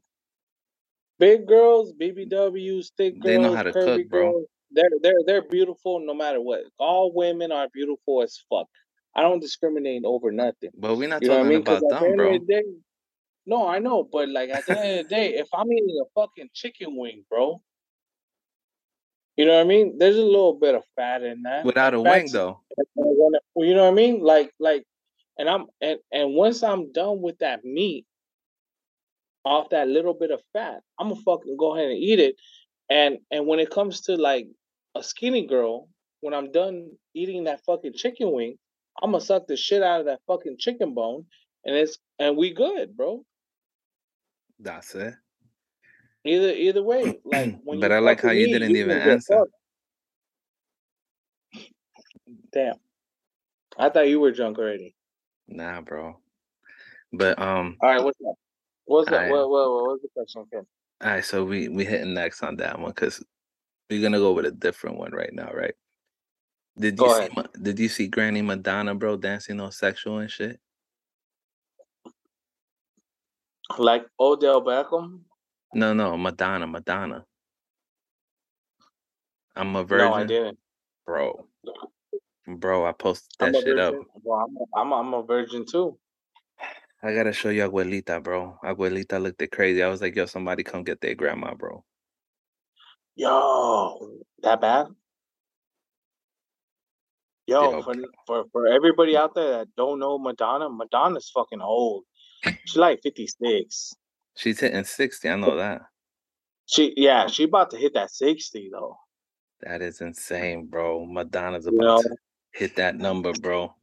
[1.19, 4.43] Big girls, BBWs, thick girls, they know how to cook, bro.
[4.73, 6.61] They're they're they're beautiful no matter what.
[6.79, 8.67] All women are beautiful as fuck.
[9.15, 10.69] I don't discriminate over nothing.
[10.77, 11.61] But we're not you talking I mean?
[11.61, 12.33] about them, bro.
[12.33, 12.63] The day,
[13.45, 16.19] no, I know, but like at the end of the day, if I'm eating a
[16.19, 17.61] fucking chicken wing, bro,
[19.35, 19.97] you know what I mean?
[19.97, 21.65] There's a little bit of fat in that.
[21.65, 22.61] Without a wing, though.
[23.55, 24.21] You know what I mean?
[24.21, 24.85] Like, like,
[25.37, 28.05] and I'm and and once I'm done with that meat,
[29.43, 32.35] off that little bit of fat, I'm gonna fucking go ahead and eat it.
[32.89, 34.47] And and when it comes to like
[34.95, 35.87] a skinny girl,
[36.21, 38.57] when I'm done eating that fucking chicken wing,
[39.01, 41.25] I'm gonna suck the shit out of that fucking chicken bone,
[41.65, 43.23] and it's and we good, bro.
[44.59, 45.15] That's it.
[46.23, 49.45] Either either way, like but I like how you didn't you even answer.
[52.53, 52.75] Damn,
[53.77, 54.95] I thought you were drunk already.
[55.47, 56.17] Nah, bro.
[57.13, 57.77] But um.
[57.81, 58.35] All right, what's up?
[58.85, 59.13] What's up?
[59.13, 59.31] Right.
[59.31, 60.41] What, what, what, what's the question?
[60.41, 60.65] Okay.
[61.03, 63.23] All right, so we we hitting next on that one because
[63.91, 65.75] we're gonna go with a different one right now, right?
[66.79, 67.29] Did you see
[67.61, 70.59] did you see Granny Madonna, bro, dancing all sexual and shit?
[73.77, 75.19] Like Odell Beckham?
[75.73, 77.25] No, no, Madonna, Madonna.
[79.55, 80.07] I'm a virgin.
[80.07, 80.59] No, I didn't.
[81.05, 81.45] Bro.
[82.47, 83.93] Bro, I posted that shit up.
[84.23, 85.97] Well, I'm, I'm, I'm a virgin too.
[87.03, 88.57] I gotta show you Abuelita, bro.
[88.63, 89.83] Abuelita looked at crazy.
[89.83, 91.83] I was like, yo, somebody come get their grandma, bro.
[93.15, 94.87] Yo, that bad?
[97.47, 97.95] Yo, yeah, for,
[98.25, 102.05] for for everybody out there that don't know Madonna, Madonna's fucking old.
[102.65, 103.93] She's like 56.
[104.37, 105.29] She's hitting 60.
[105.29, 105.81] I know that.
[106.65, 108.95] She yeah, she about to hit that 60 though.
[109.61, 111.05] That is insane, bro.
[111.05, 112.01] Madonna's about you know?
[112.01, 112.15] to
[112.53, 113.75] hit that number, bro.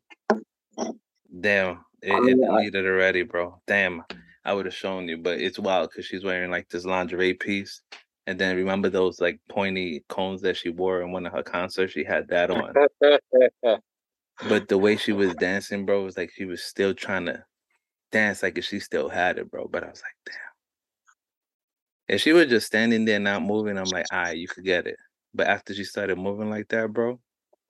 [1.41, 3.61] Damn, it, I mean, it deleted already, bro.
[3.67, 4.03] Damn,
[4.45, 7.83] I would have shown you, but it's wild because she's wearing like this lingerie piece
[8.29, 11.95] And then remember those like pointy cones that she wore in one of her concerts?
[11.95, 12.75] She had that on.
[14.51, 17.43] but the way she was dancing, bro, was like she was still trying to
[18.13, 19.67] dance like if she still had it, bro.
[19.67, 22.17] But I was like, damn.
[22.17, 24.87] If she was just standing there not moving, I'm like, all right, you could get
[24.87, 24.97] it.
[25.33, 27.19] But after she started moving like that, bro,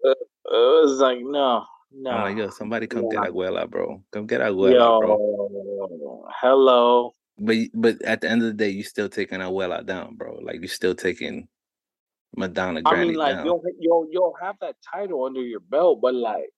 [0.05, 2.11] uh, it was like, no, no.
[2.11, 3.23] I'm like, yo, somebody come yeah.
[3.23, 4.03] get Abuela, bro.
[4.11, 6.29] Come get Abuela, yo, bro.
[6.41, 7.13] Hello.
[7.39, 10.39] But but at the end of the day, you're still taking Abuela down, bro.
[10.43, 11.49] Like you're still taking
[12.37, 12.83] Madonna.
[12.85, 13.47] I mean, like down.
[13.47, 16.51] you'll you'll you'll have that title under your belt, but like.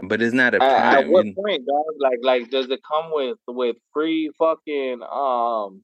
[0.00, 0.70] But it's not a prime.
[0.70, 1.84] At, at what point, dog?
[2.00, 5.82] Like, like, does it come with with free fucking um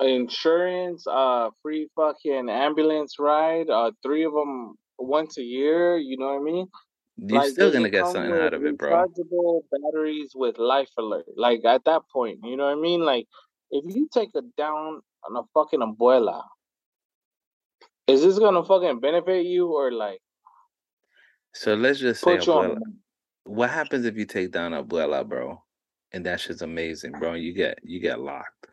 [0.00, 5.96] insurance, uh, free fucking ambulance ride, uh, three of them once a year?
[5.96, 6.66] You know what I mean?
[7.22, 8.90] You're like, still gonna get something out of it, bro.
[8.90, 11.26] Rechargeable batteries with life alert.
[11.36, 13.02] Like at that point, you know what I mean?
[13.04, 13.26] Like
[13.70, 16.42] if you take a down on a fucking abuela,
[18.06, 20.20] is this gonna fucking benefit you or like?
[21.52, 22.78] So let's just say abuela.
[23.44, 25.62] What happens if you take down a abuela, bro?
[26.12, 27.34] And that shit's amazing, bro.
[27.34, 28.68] You get you get locked.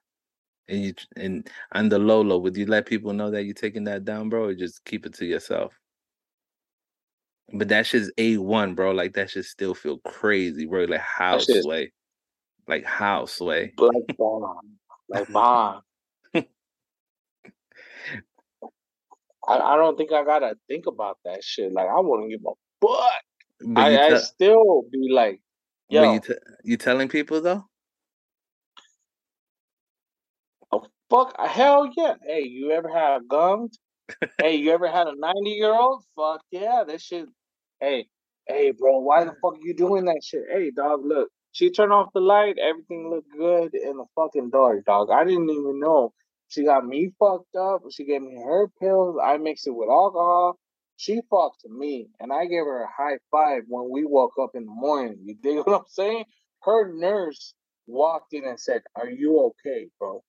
[0.69, 4.05] And you and on the Lolo, would you let people know that you're taking that
[4.05, 5.73] down, bro, or just keep it to yourself?
[7.53, 8.91] But that shit's A1, bro.
[8.91, 10.83] Like that should still feel crazy, bro.
[10.85, 11.91] Like how sway.
[12.67, 13.73] Like how sway.
[13.77, 14.77] Like bomb.
[15.07, 15.81] Like bomb.
[19.47, 21.71] I, I don't think I gotta think about that shit.
[21.71, 22.57] Like I wouldn't give a fuck.
[23.59, 25.41] But I, te- I still be like,
[25.89, 26.13] yo.
[26.13, 26.33] You, te-
[26.63, 27.65] you telling people though?
[30.71, 31.35] Oh fuck!
[31.39, 32.13] Hell yeah!
[32.23, 33.73] Hey, you ever had gummed?
[34.41, 36.03] Hey, you ever had a 90 year old?
[36.15, 37.27] Fuck yeah, this shit.
[37.79, 38.07] Hey,
[38.47, 40.43] hey, bro, why the fuck are you doing that shit?
[40.51, 44.85] Hey, dog, look, she turned off the light, everything looked good in the fucking dark,
[44.85, 45.09] dog.
[45.11, 46.13] I didn't even know.
[46.49, 47.81] She got me fucked up.
[47.91, 49.17] She gave me her pills.
[49.23, 50.57] I mixed it with alcohol.
[50.97, 54.65] She fucked me, and I gave her a high five when we woke up in
[54.65, 55.17] the morning.
[55.23, 56.25] You dig what I'm saying?
[56.63, 57.53] Her nurse
[57.87, 60.23] walked in and said, "Are you okay, bro?"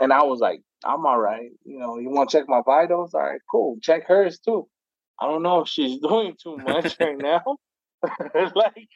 [0.00, 1.50] And I was like, I'm all right.
[1.64, 3.14] You know, you want to check my vitals?
[3.14, 3.78] All right, cool.
[3.82, 4.68] Check hers too.
[5.20, 7.42] I don't know if she's doing too much right now.
[8.02, 8.88] like,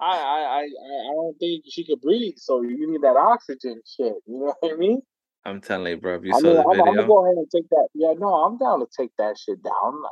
[0.00, 2.34] I, I, I, I don't think she could breathe.
[2.36, 4.14] So you need that oxygen shit.
[4.26, 5.02] You know what I mean?
[5.44, 6.16] I'm telling you, bro.
[6.16, 7.88] If you I saw mean, the I'm, video, I'm gonna go ahead and take that.
[7.94, 10.02] Yeah, no, I'm down to take that shit down.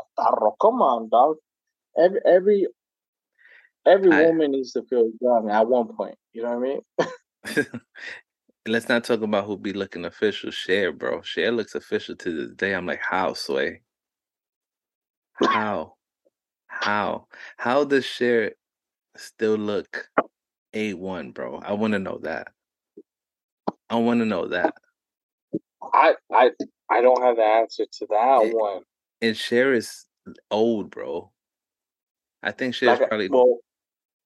[0.60, 1.36] Come on, dog.
[1.98, 2.66] Every every
[3.86, 6.16] every I, woman needs to feel young at one point.
[6.32, 6.68] You know what
[7.48, 7.66] I mean?
[8.66, 10.50] Let's not talk about who be looking official.
[10.50, 11.22] Cher, bro.
[11.22, 12.74] Cher looks official to this day.
[12.74, 13.82] I'm like, how, Sway?
[15.34, 15.94] How?
[16.66, 17.26] How?
[17.56, 18.52] How does Cher
[19.16, 20.08] still look
[20.74, 21.60] A1, bro?
[21.64, 22.48] I want to know that.
[23.88, 24.74] I want to know that.
[25.94, 26.50] I I
[26.90, 28.82] I don't have the answer to that and, one.
[29.22, 30.06] And Cher is
[30.50, 31.30] old, bro.
[32.42, 33.58] I think Cher's like, probably well,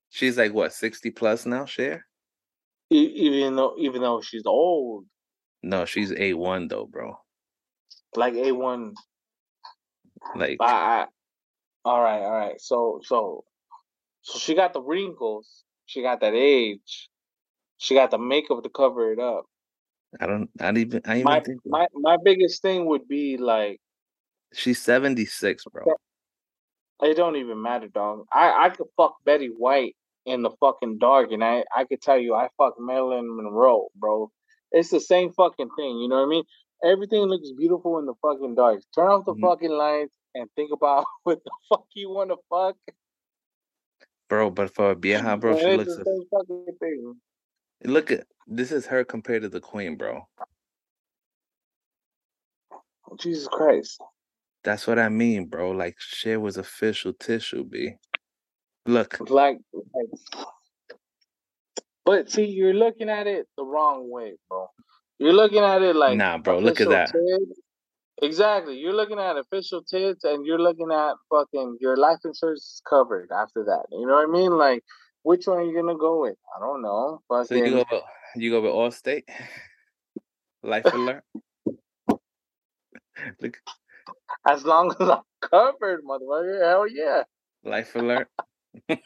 [0.08, 2.06] she's like what, 60 plus now, Cher?
[2.90, 5.06] Even though even though she's old.
[5.62, 7.18] No, she's A one though, bro.
[8.16, 8.94] Like A one.
[10.34, 11.06] Like I, I,
[11.84, 12.60] all right, all right.
[12.60, 13.44] So so
[14.22, 15.64] so she got the wrinkles.
[15.86, 17.08] She got that age.
[17.78, 19.46] She got the makeup to cover it up.
[20.20, 20.50] I don't.
[20.60, 21.00] I even.
[21.04, 23.80] I even my, think my my biggest thing would be like.
[24.52, 25.84] She's seventy six, bro.
[27.02, 28.26] It don't even matter, dog.
[28.32, 32.18] I I could fuck Betty White in the fucking dark, and I I could tell
[32.18, 34.30] you I fuck Marilyn Monroe, bro.
[34.72, 35.98] It's the same fucking thing.
[35.98, 36.44] You know what I mean?
[36.84, 38.80] Everything looks beautiful in the fucking dark.
[38.94, 39.44] Turn off the mm-hmm.
[39.44, 42.76] fucking lights and think about what the fuck you want to fuck.
[44.28, 45.96] Bro, but for a vieja, bro, she looks.
[45.96, 47.14] The same fucking thing.
[47.84, 50.26] Look at this is her compared to the queen, bro.
[53.18, 54.00] Jesus Christ.
[54.62, 55.70] That's what I mean, bro.
[55.70, 57.94] Like Cher was official tissue, b.
[58.86, 60.46] Look, like, like,
[62.04, 64.68] but see, you're looking at it the wrong way, bro.
[65.18, 66.58] You're looking at it like, nah, bro.
[66.58, 67.12] Look at that.
[68.22, 68.78] Exactly.
[68.78, 73.30] You're looking at official tits, and you're looking at fucking your life insurance is covered
[73.32, 73.84] after that.
[73.92, 74.52] You know what I mean?
[74.52, 74.82] Like,
[75.22, 76.36] which one are you gonna go with?
[76.56, 77.20] I don't know.
[77.28, 77.46] Fucking...
[77.46, 78.02] So you go, with,
[78.36, 79.24] you go with Allstate,
[80.62, 81.24] Life Alert.
[83.40, 83.58] Look.
[84.46, 87.22] As long as I'm covered, motherfucker, hell yeah.
[87.64, 88.28] Life Alert.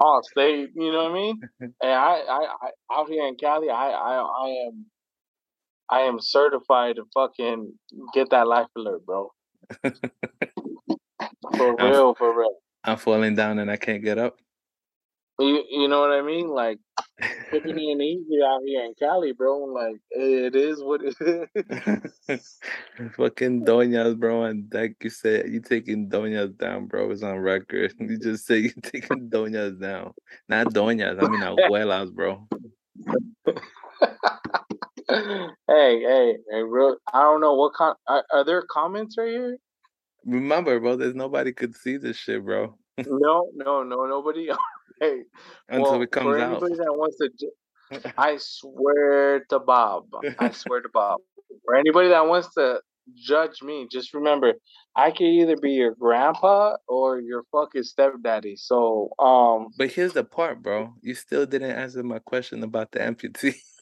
[0.00, 0.66] oh, stay.
[0.74, 1.40] You know what I mean?
[1.60, 4.86] And I, I, I, out here in Cali, I, I, I am,
[5.90, 7.72] I am certified to fucking
[8.12, 9.32] get that life alert, bro.
[9.82, 12.56] for real, I'm, for real.
[12.84, 14.36] I'm falling down and I can't get up.
[15.38, 16.48] You, you know what I mean?
[16.48, 16.78] Like,
[17.50, 19.58] taking it easy out here in Cali, bro.
[19.64, 21.14] Like it is what it
[22.28, 22.58] is.
[23.16, 24.44] Fucking doñas, bro.
[24.44, 27.10] And like you said, you taking doñas down, bro.
[27.10, 27.94] It's on record.
[28.00, 30.12] You just say you taking doñas down,
[30.48, 31.22] not doñas.
[31.22, 32.46] I mean abuelas, bro.
[35.08, 36.96] hey, hey, hey, real.
[37.12, 37.94] I don't know what con.
[38.08, 39.58] Are, are there comments right here?
[40.24, 40.96] Remember, bro.
[40.96, 42.76] There's nobody could see this shit, bro.
[43.06, 44.50] no, no, no, nobody.
[45.00, 45.22] Hey,
[45.68, 46.50] until well, it comes for out.
[46.50, 50.06] Anybody that wants to, I swear to Bob.
[50.38, 51.20] I swear to Bob.
[51.64, 52.80] For anybody that wants to
[53.14, 54.54] judge me, just remember,
[54.96, 58.56] I can either be your grandpa or your fucking stepdaddy.
[58.56, 59.68] So, um.
[59.78, 60.92] But here's the part, bro.
[61.00, 63.54] You still didn't answer my question about the amputee.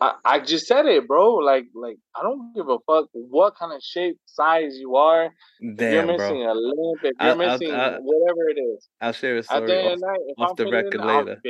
[0.00, 1.36] I, I just said it, bro.
[1.36, 5.30] Like, like I don't give a fuck what kind of shape, size you are.
[5.60, 6.52] Damn, you're missing bro.
[6.52, 8.88] a limb, if you're I'll, missing I'll, I'll, whatever it is.
[9.00, 11.40] I'll share a story off, night, off the record later.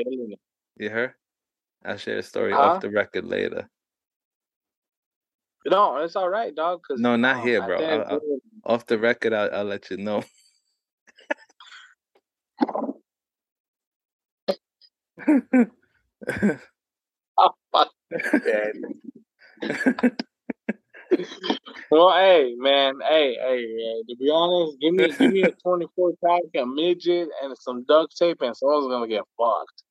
[0.76, 1.14] You heard?
[1.84, 2.58] I'll share a story huh?
[2.58, 3.68] off the record later.
[5.66, 6.82] No, it's all right, dog.
[6.86, 7.82] Cause, no, not um, here, bro.
[7.82, 8.20] I'll,
[8.64, 10.22] off the record, I'll, I'll let you know.
[18.12, 18.18] oh,
[21.90, 26.12] well, hey, man, hey, hey, hey, to be honest, give me give me a 24
[26.24, 29.82] pack, a midget, and some duct tape, and someone's gonna get fucked.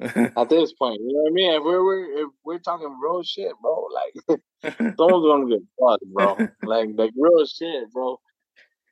[0.36, 1.52] At this point, you know what I mean?
[1.54, 4.40] If we're, we're if we're talking real shit, bro, like
[4.96, 6.36] someone's gonna get fucked, bro.
[6.62, 8.20] Like like real shit, bro.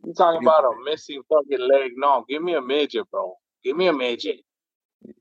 [0.05, 1.93] You talking about a missing fucking leg?
[1.97, 3.35] No, give me a midget, bro.
[3.63, 4.41] Give me a midget.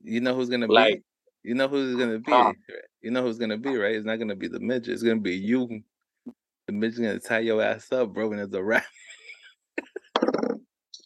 [0.02, 1.02] You know who's gonna like, be?
[1.46, 2.32] You know who's gonna be?
[2.32, 2.52] Huh?
[3.02, 3.94] You know who's gonna be, right?
[3.94, 4.94] It's not gonna be the midget.
[4.94, 5.80] It's gonna be you.
[6.66, 8.84] The midget's gonna tie your ass up, bro, and it's a wrap.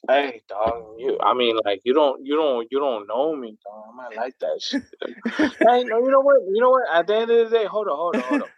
[0.09, 0.95] hey, dog.
[0.99, 1.19] You.
[1.21, 3.85] I mean, like you don't, you don't, you don't know me, dog.
[3.93, 4.83] I might like that shit.
[5.37, 6.41] hey, no, you know what?
[6.51, 6.85] You know what?
[6.91, 8.49] At the end of the day, hold on, hold on, hold on.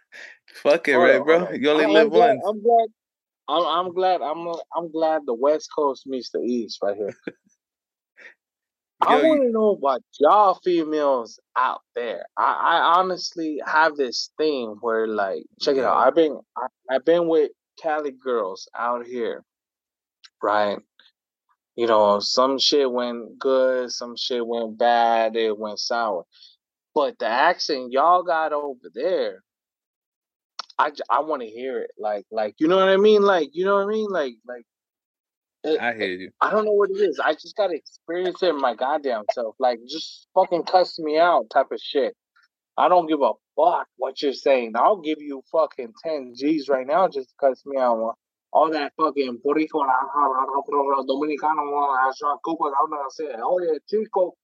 [0.53, 1.51] Fuck it, hold right, on, bro.
[1.51, 2.43] You only I'm live glad, once.
[2.47, 2.87] I'm glad.
[3.49, 4.21] I'm, I'm glad.
[4.21, 4.47] I'm.
[4.73, 7.13] I'm glad the West Coast meets the East right here.
[9.07, 12.25] I want to know about y'all females out there.
[12.37, 15.97] I, I honestly have this thing where, like, check it out.
[15.97, 17.51] I've been I, I've been with
[17.81, 19.43] Cali girls out here,
[20.41, 20.79] right?
[21.75, 26.23] You know, some shit went good, some shit went bad, it went sour.
[26.93, 29.43] But the accent y'all got over there,
[30.77, 31.91] I, I want to hear it.
[31.97, 33.23] Like like you know what I mean?
[33.23, 34.09] Like you know what I mean?
[34.09, 34.65] Like like
[35.63, 36.31] it, I hear you.
[36.41, 37.19] I don't know what it is.
[37.19, 39.55] I just gotta experience it in my goddamn self.
[39.59, 42.15] Like just fucking cuss me out type of shit.
[42.77, 44.73] I don't give a fuck what you're saying.
[44.75, 48.15] I'll give you fucking ten G's right now just to cuss me out.
[48.51, 50.03] All that fucking Puerto Dominicano,
[52.45, 54.35] Cuba, I'm gonna say, oh yeah, chico,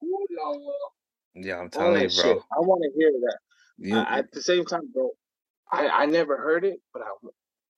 [1.36, 2.10] Yeah, I'm telling you, bro.
[2.10, 2.38] Shit.
[2.38, 3.38] I want to hear that.
[3.78, 4.02] Yeah.
[4.02, 5.12] Uh, at the same time, bro,
[5.72, 7.30] I, I never heard it, but I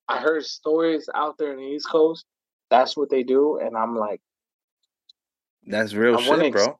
[0.08, 2.26] I heard stories out there in the East Coast
[2.72, 4.22] that's what they do, and I'm like,
[5.67, 6.76] that's real I shit, bro.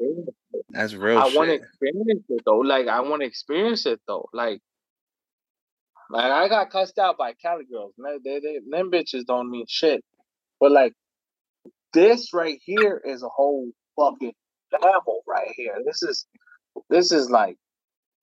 [0.69, 1.19] That's real.
[1.19, 2.59] I want to experience it though.
[2.59, 4.27] Like I want to experience it though.
[4.33, 4.59] Like,
[6.09, 7.93] like I got cussed out by Cali girls.
[7.97, 10.03] Man, they, they, them bitches don't mean shit.
[10.59, 10.93] But like,
[11.93, 13.69] this right here is a whole
[13.99, 14.33] fucking
[14.81, 15.77] level right here.
[15.85, 16.25] This is,
[16.89, 17.57] this is like.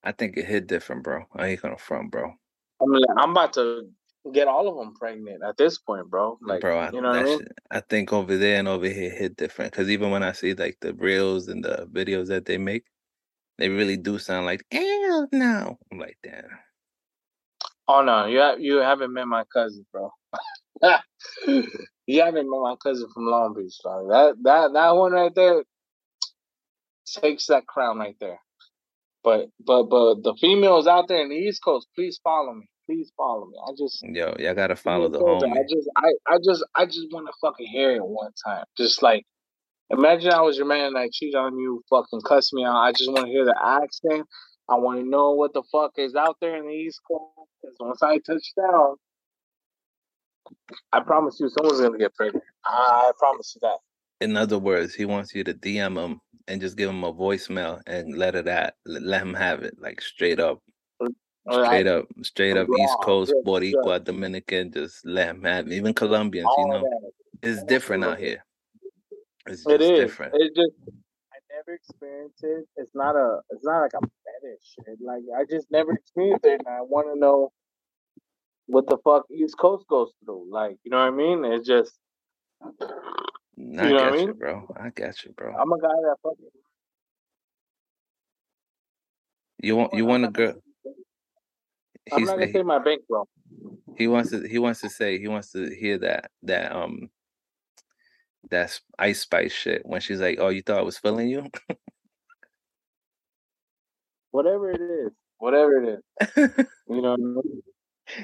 [0.02, 1.24] I think it hit different, bro.
[1.36, 2.32] I ain't gonna front, bro.
[2.80, 3.88] I'm, like, I'm about to
[4.32, 6.38] get all of them pregnant at this point, bro.
[6.42, 7.40] Like, bro, I, you know I mean?
[7.70, 10.78] I think over there and over here hit different because even when I see like
[10.80, 12.84] the reels and the videos that they make,
[13.58, 15.78] they really do sound like hell no.
[15.90, 16.44] I'm like, damn.
[17.86, 20.10] Oh no, you have, you haven't met my cousin, bro.
[21.46, 24.08] you haven't met my cousin from Long Beach, bro.
[24.08, 25.64] That that that one right there
[27.06, 28.38] takes that crown right there.
[29.24, 33.12] But but but the females out there in the East Coast, please follow me please
[33.16, 33.57] follow me.
[33.66, 35.53] I just yo, y'all gotta follow the homie.
[35.53, 38.64] I just I, I just I just want to fucking hear it one time.
[38.76, 39.24] Just like
[39.91, 42.76] imagine I was your man and I cheat on you, fucking cuss me out.
[42.76, 44.26] I just want to hear the accent.
[44.70, 47.49] I want to know what the fuck is out there in the East Coast.
[47.61, 48.97] Because once I touch down,
[50.93, 52.45] I promise you, someone's gonna get pregnant.
[52.64, 53.78] I promise you that.
[54.20, 57.80] In other words, he wants you to DM him and just give him a voicemail
[57.86, 60.61] and let it at let him have it like straight up.
[61.51, 66.84] Straight up, straight up East Coast, Boricua, Dominican, just let have even Colombians, you know.
[67.42, 68.44] It's different out here.
[69.46, 69.99] It's it is.
[69.99, 70.34] different.
[70.36, 70.72] It's just
[71.32, 72.66] I never experienced it.
[72.76, 74.99] It's not a it's not like a fetish.
[75.01, 77.53] Like I just never experienced it and I wanna know
[78.66, 80.49] what the fuck East Coast goes through.
[80.51, 81.44] Like, you know what I mean?
[81.44, 81.94] It's just
[83.57, 84.26] you know what I mean?
[84.28, 84.76] You, bro.
[84.78, 85.55] I got you, bro.
[85.55, 86.46] I'm a guy that fucking
[89.61, 90.55] You want you want a girl.
[92.12, 93.28] I'm not gonna he, say my bankroll.
[93.96, 97.11] he wants to he wants to say he wants to hear that that um
[98.50, 101.46] that's Ice Spice shit when she's like, Oh, you thought I was feeling you?
[104.30, 105.12] Whatever it is.
[105.38, 106.66] Whatever it is.
[106.88, 107.16] you know,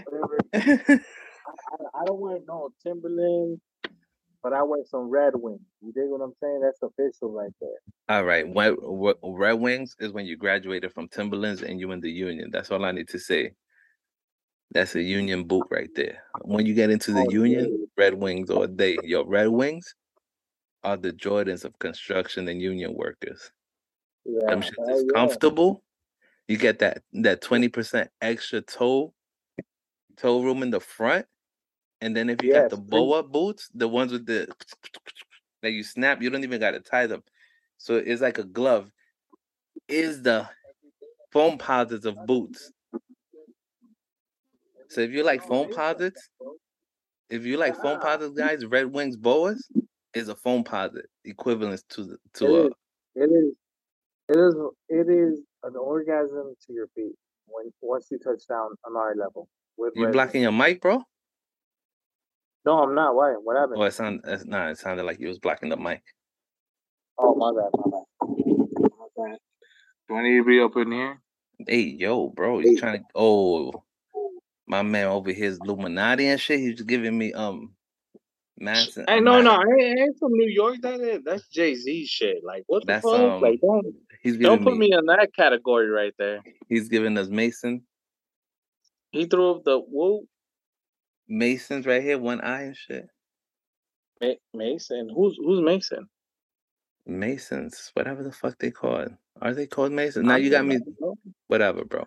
[0.05, 0.39] whatever.
[0.55, 3.61] I, I don't wear no Timberland,
[4.43, 5.61] but I wear some Red Wings.
[5.81, 6.61] You dig what I'm saying?
[6.63, 8.17] That's official right there.
[8.17, 8.47] All right.
[8.49, 12.51] When, what, Red Wings is when you graduated from Timberlands and you in the Union.
[12.53, 13.53] That's all I need to say.
[14.75, 16.25] That's a Union boot right there.
[16.43, 17.89] When you get into the Oh, Union.
[17.97, 18.99] Red Wings all day.
[19.05, 19.95] Your Red Wings
[20.83, 23.51] are the Jordans of construction and union workers.
[24.25, 24.51] Yeah.
[24.51, 25.13] Them shits hell is yeah.
[25.15, 25.83] comfortable.
[26.49, 29.15] You get that that twenty percent extra toe
[30.17, 31.27] toe room in the front,
[32.01, 32.91] and then if you got Yes, the please.
[32.91, 34.49] boa boots, the ones with the
[35.63, 37.23] that you snap, you don't even got to tie them.
[37.79, 38.91] So it's like a glove.
[39.89, 40.49] Is the
[41.33, 42.71] Foamposites of boots.
[44.95, 46.21] So if you like oh, Foamposites,
[47.29, 48.17] if you like foam ah.
[48.17, 49.69] posits, guys, Red Wings boas
[50.15, 52.67] is a Foamposite equivalent to the to a
[53.17, 53.55] It is.
[54.29, 54.55] It is.
[54.89, 57.13] It is an orgasm to your feet
[57.47, 59.49] when once you touch down on our level.
[59.77, 61.03] With you Red blocking your mic, bro?
[62.65, 63.17] No, I'm not.
[63.17, 63.33] Why?
[63.33, 63.79] What happened?
[63.81, 66.05] Oh, it sound it's nah, it sounded like you was blocking the mic.
[67.19, 67.71] Oh, my bad.
[67.75, 68.87] My bad.
[68.97, 69.39] My bad.
[70.09, 71.21] Do I need to be up in here?
[71.67, 73.05] Hey, yo, bro, you trying to?
[73.17, 73.84] Oh,
[74.67, 76.61] my man over here is Illuminati and shit.
[76.61, 77.75] He's giving me um,
[78.59, 79.05] Manson.
[79.09, 80.77] Hey, uh, no, no, I ain't, I ain't from New York.
[80.83, 82.39] That is, that's Jay Z shit.
[82.45, 83.05] Like, what the fuck?
[83.13, 83.87] um, like, don't
[84.23, 84.89] He's don't put me.
[84.89, 86.41] me in that category right there.
[86.69, 87.83] He's giving us Mason
[89.13, 90.25] He threw up the whoop
[91.29, 93.07] Masons right here, one eye and shit.
[94.21, 95.11] Ma- Mason.
[95.15, 96.09] Who's who's Mason?
[97.07, 99.11] Masons, whatever the fuck they called.
[99.41, 100.27] Are they called Masons?
[100.27, 100.79] Now you got me.
[101.49, 102.05] Whatever, bro.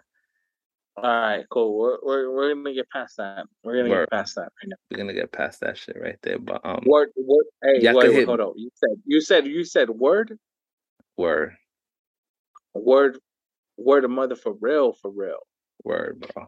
[0.97, 1.77] All right, cool.
[1.77, 3.45] We're, we're we're gonna get past that.
[3.63, 4.09] We're gonna Word.
[4.09, 4.77] get past that right now.
[4.91, 6.39] We're gonna get past that shit right there.
[6.39, 7.45] But um, Word, word.
[7.63, 8.53] Hey, Y'all wait, hold on.
[8.57, 10.37] You said you said you said word,
[11.17, 11.55] word,
[12.73, 13.19] word,
[13.77, 15.39] word of mother for real, for real.
[15.83, 16.47] word, bro,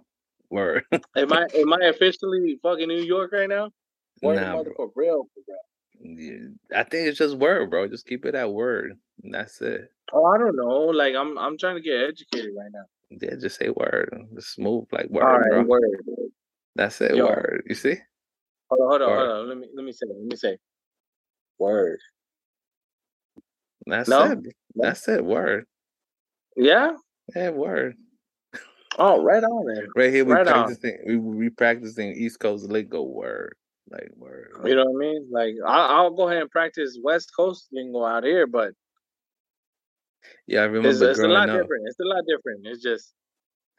[0.50, 0.86] word.
[1.18, 3.72] Am I am I officially fucking New York right now?
[4.22, 4.76] Word of Nah, mother bro.
[4.76, 5.58] for real, for real.
[6.02, 7.88] Yeah, I think it's just word, bro.
[7.88, 8.94] Just keep it at word.
[9.24, 9.92] And that's it.
[10.14, 10.88] Oh, I don't know.
[10.94, 12.86] Like I'm I'm trying to get educated right now.
[13.10, 14.28] Yeah, just say word.
[14.36, 15.64] Just move like word, All right, bro.
[15.64, 15.82] word.
[16.76, 17.26] That's it, Yo.
[17.26, 17.64] word.
[17.68, 17.98] You see?
[18.70, 19.18] Hold on, hold on, Word.
[19.18, 19.50] hold on.
[19.50, 20.06] Let me let me say.
[20.08, 20.58] Let me say.
[21.58, 22.00] Word.
[23.88, 24.32] That's No?
[24.32, 24.56] it.
[24.76, 25.66] That's it, word.
[26.56, 26.92] Yeah.
[27.36, 27.96] Yeah, word.
[28.98, 29.88] Oh, right on then.
[29.96, 30.66] Right here we Right on.
[30.66, 33.56] practicing we we practicing East Coast lingo word.
[33.90, 34.52] Like word.
[34.66, 35.28] You know what I mean?
[35.32, 38.74] Like I, I'll go ahead and practice West Coast lingo out here, but
[40.48, 41.62] Yeah, I it's, remember it's a lot up.
[41.62, 41.84] different.
[41.88, 42.68] It's a lot different.
[42.68, 43.14] It's just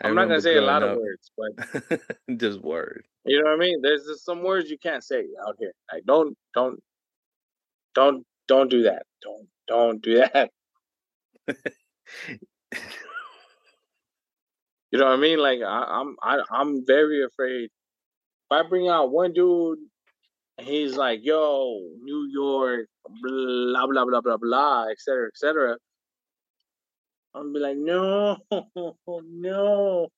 [0.03, 1.31] I I'm not gonna say a lot growing of words,
[1.89, 2.01] but
[2.39, 3.07] just words.
[3.25, 3.81] you know what I mean.
[3.83, 5.73] There's just some words you can't say out here.
[5.93, 6.81] Like don't don't
[7.95, 9.03] don't don't do that.
[9.23, 10.51] Don't don't do that.
[14.91, 15.39] You know what I mean?
[15.39, 17.65] Like I, I'm I, I'm very afraid.
[17.67, 19.79] If I bring out one dude,
[20.61, 22.87] he's like, "Yo, New York,
[23.23, 25.77] blah blah blah blah blah, et cetera,
[27.35, 28.37] et cetera," I'm be like, "No,
[29.25, 30.09] no,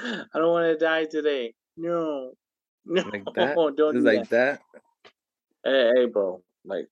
[0.00, 1.54] I don't want to die today.
[1.76, 2.32] No,
[2.84, 3.54] no, Like that?
[3.76, 4.60] don't do like that.
[4.74, 4.80] that.
[5.64, 6.88] Hey, hey, bro, like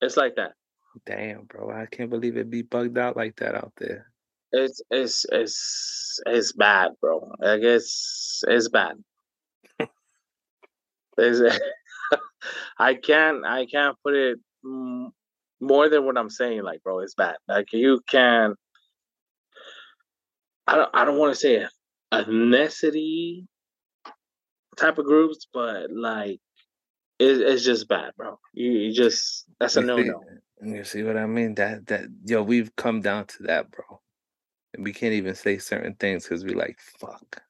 [0.00, 0.54] it's like that.
[1.06, 1.70] Damn, bro.
[1.70, 4.06] I can't believe it be bugged out like that out there.
[4.52, 7.32] It's it's it's it's bad, bro.
[7.42, 8.96] I guess it's bad.
[11.18, 11.40] It's,
[12.78, 14.38] I can't I can't put it
[15.62, 16.62] more than what I'm saying.
[16.64, 17.36] Like, bro, it's bad.
[17.48, 18.54] Like you can.
[20.66, 21.66] I don't I don't want to say
[22.12, 23.46] ethnicity
[24.76, 26.40] type of groups, but like
[27.18, 28.38] it, it's just bad, bro.
[28.52, 30.20] You, you just that's a no no.
[30.64, 31.54] You see what I mean?
[31.54, 34.00] That that yo, we've come down to that, bro.
[34.74, 37.42] And we can't even say certain things because we like fuck.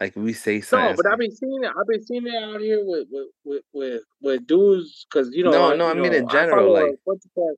[0.00, 0.90] Like we say something.
[0.90, 1.68] No, but I've been seeing it.
[1.70, 5.50] I've been seeing it out here with with with with, with dudes because you know.
[5.50, 7.56] No, I- no, I mean know, in general, like- of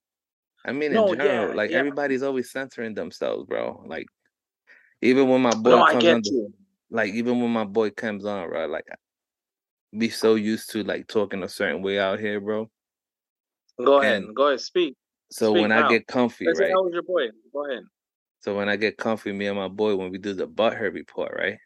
[0.67, 1.79] I mean No, in general, yeah, like yeah.
[1.79, 3.83] everybody's always censoring themselves, bro.
[3.87, 4.07] Like
[5.03, 6.53] even when my boy No, comes on, the-
[6.91, 8.87] like even when my boy comes on, bro, like
[9.97, 12.71] be so used to like talking a certain way out here, bro.
[13.83, 14.97] Go ahead, And- go ahead, speak.
[15.31, 16.71] So Speak when I get comfy, Let's right?
[16.71, 17.29] how was your boy?
[17.53, 17.85] Go ahead.
[18.41, 20.93] So when I get comfy, me and my boy, when we do the butt hurt
[20.93, 21.57] report, right?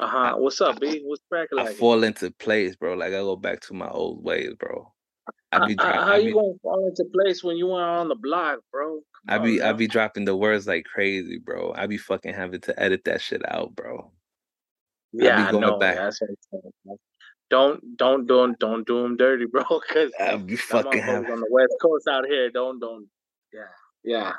[0.00, 0.34] Uh huh.
[0.38, 1.02] What's up, B?
[1.04, 2.94] What's cracking I fall into place, bro.
[2.94, 4.90] Like I go back to my old ways, bro.
[5.52, 8.14] I be how I be, you gonna fall into place when you weren't on the
[8.14, 8.94] block, bro?
[8.94, 11.74] Come I be on, I be dropping the words like crazy, bro.
[11.76, 14.10] I be fucking having to edit that shit out, bro.
[15.12, 15.76] Yeah, I, know.
[15.76, 15.96] Back.
[15.96, 16.36] That's what I'm
[16.86, 16.98] saying.
[17.50, 19.64] Don't don't don't don't do them dirty, bro.
[19.68, 21.30] Because I be fucking having...
[21.30, 22.48] on the west coast out here.
[22.50, 23.06] Don't don't.
[23.52, 23.60] Yeah,
[24.02, 24.32] yeah.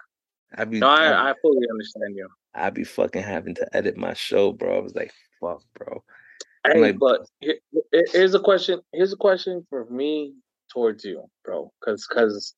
[0.57, 0.79] I be.
[0.79, 2.27] No, I, I fully understand you.
[2.55, 4.77] I be fucking having to edit my show, bro.
[4.77, 5.11] I was like,
[5.41, 6.03] fuck, bro.
[6.65, 7.27] Hey, like, but
[8.13, 8.79] here's a question.
[8.93, 10.35] Here's a question for me
[10.71, 11.73] towards you, bro.
[11.83, 12.53] Cause, cause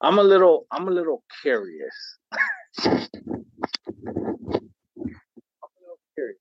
[0.00, 2.18] I'm a little, I'm a little curious.
[2.34, 2.98] I'm a
[5.80, 6.38] little curious.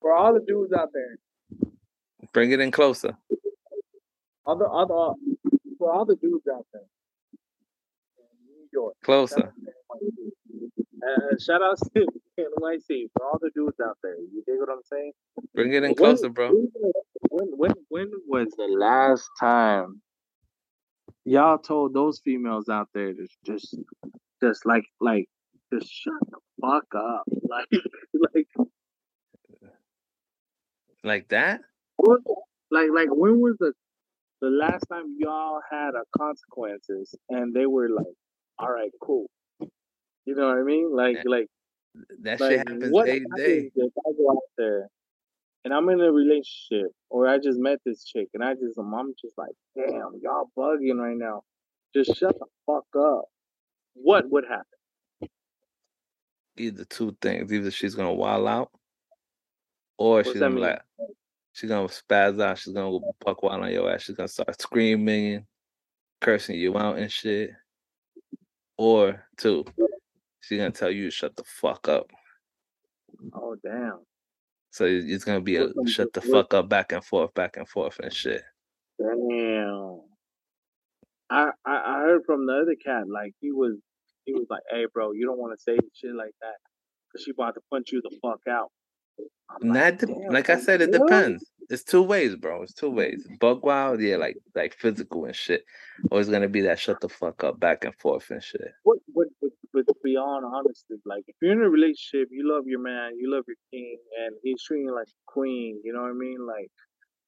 [0.00, 1.18] For all the dudes out there,
[2.32, 3.16] bring it in closer.
[4.46, 5.14] Other, other,
[5.78, 6.82] for all the dudes out there,
[8.46, 9.52] New York, closer.
[9.90, 12.06] Uh, shout out to
[12.38, 14.16] NYC for all the dudes out there.
[14.16, 15.12] You dig what I'm saying?
[15.54, 16.50] Bring it in closer, bro.
[17.30, 20.00] When when when was the last time
[21.24, 23.76] y'all told those females out there to just
[24.42, 25.28] just like like
[25.72, 27.68] just shut the fuck up, like
[28.32, 28.48] like
[31.04, 31.60] like that?
[32.70, 33.72] Like like when was the
[34.40, 38.06] the last time y'all had a consequences and they were like,
[38.58, 39.30] all right, cool.
[40.26, 40.94] You know what I mean?
[40.94, 41.46] Like, like
[42.22, 43.70] that like, shit happens what day to day.
[43.74, 44.88] If I go out there
[45.64, 49.14] and I'm in a relationship, or I just met this chick, and I just, I'm
[49.20, 51.42] just like, damn, y'all bugging right now.
[51.94, 53.24] Just shut the fuck up.
[53.94, 55.30] What would happen?
[56.58, 58.70] Either two things: either she's gonna wild out,
[59.96, 60.80] or What's she's gonna like,
[61.52, 62.58] she's gonna spaz out.
[62.58, 64.02] She's gonna go buck wild on your ass.
[64.02, 65.46] She's gonna start screaming,
[66.20, 67.50] cursing you out and shit.
[68.78, 69.64] Or two,
[70.46, 72.10] She's gonna tell you to shut the fuck up.
[73.34, 73.98] Oh damn.
[74.70, 77.98] So it's gonna be a shut the fuck up back and forth, back and forth
[77.98, 78.42] and shit.
[78.96, 80.02] Damn.
[81.28, 83.76] I, I I heard from the other cat like he was
[84.24, 86.54] he was like, "Hey, bro, you don't want to say shit like that
[87.10, 88.70] because she about to punch you the fuck out."
[89.50, 91.08] I'm like, de- like I said, it what?
[91.08, 91.44] depends.
[91.68, 92.62] It's two ways, bro.
[92.62, 93.26] It's two ways.
[93.40, 95.64] Bug wild, yeah, like like physical and shit.
[96.12, 98.70] Or it's gonna be that shut the fuck up, back and forth and shit.
[98.84, 99.28] What what
[99.84, 103.44] but beyond honesty, like if you're in a relationship, you love your man, you love
[103.46, 105.80] your king, and he's treating you like a queen.
[105.84, 106.46] You know what I mean?
[106.46, 106.70] Like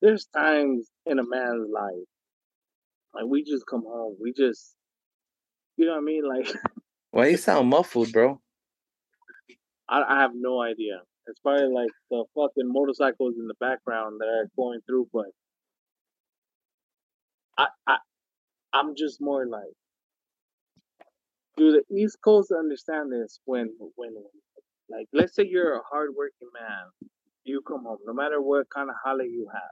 [0.01, 2.07] there's times in a man's life,
[3.14, 4.74] like we just come home, we just,
[5.76, 6.22] you know what I mean?
[6.28, 6.49] Like,
[7.11, 8.40] why you sound muffled, bro?
[9.88, 11.01] I, I have no idea.
[11.26, 15.26] It's probably like the fucking motorcycles in the background that are going through, but
[17.59, 17.96] I, I,
[18.72, 19.74] I'm just more like
[21.59, 24.15] do the East Coast understand this when when
[24.89, 27.11] like let's say you're a hardworking man,
[27.45, 29.63] you come home, no matter what kind of holiday you have.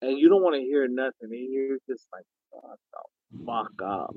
[0.00, 4.14] And you don't want to hear nothing, and you're just like, fuck the fuck up.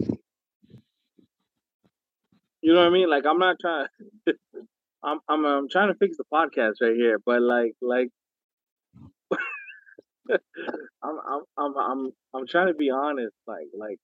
[2.61, 3.09] You know what I mean?
[3.09, 3.87] Like I'm not trying
[5.03, 8.09] I'm I'm I'm trying to fix the podcast right here, but like like
[10.31, 10.39] I'm
[11.03, 13.97] I'm I'm I'm I'm trying to be honest, like like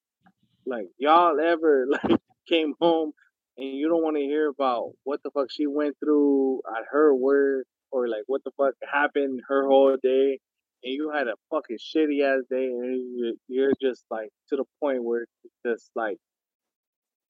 [0.68, 3.12] like y'all ever like came home
[3.58, 7.14] and you don't want to hear about what the fuck she went through at her
[7.16, 10.40] work or like what the fuck happened her whole day
[10.84, 15.04] and you had a fucking shitty ass day and you're just like to the point
[15.04, 16.18] where it's just like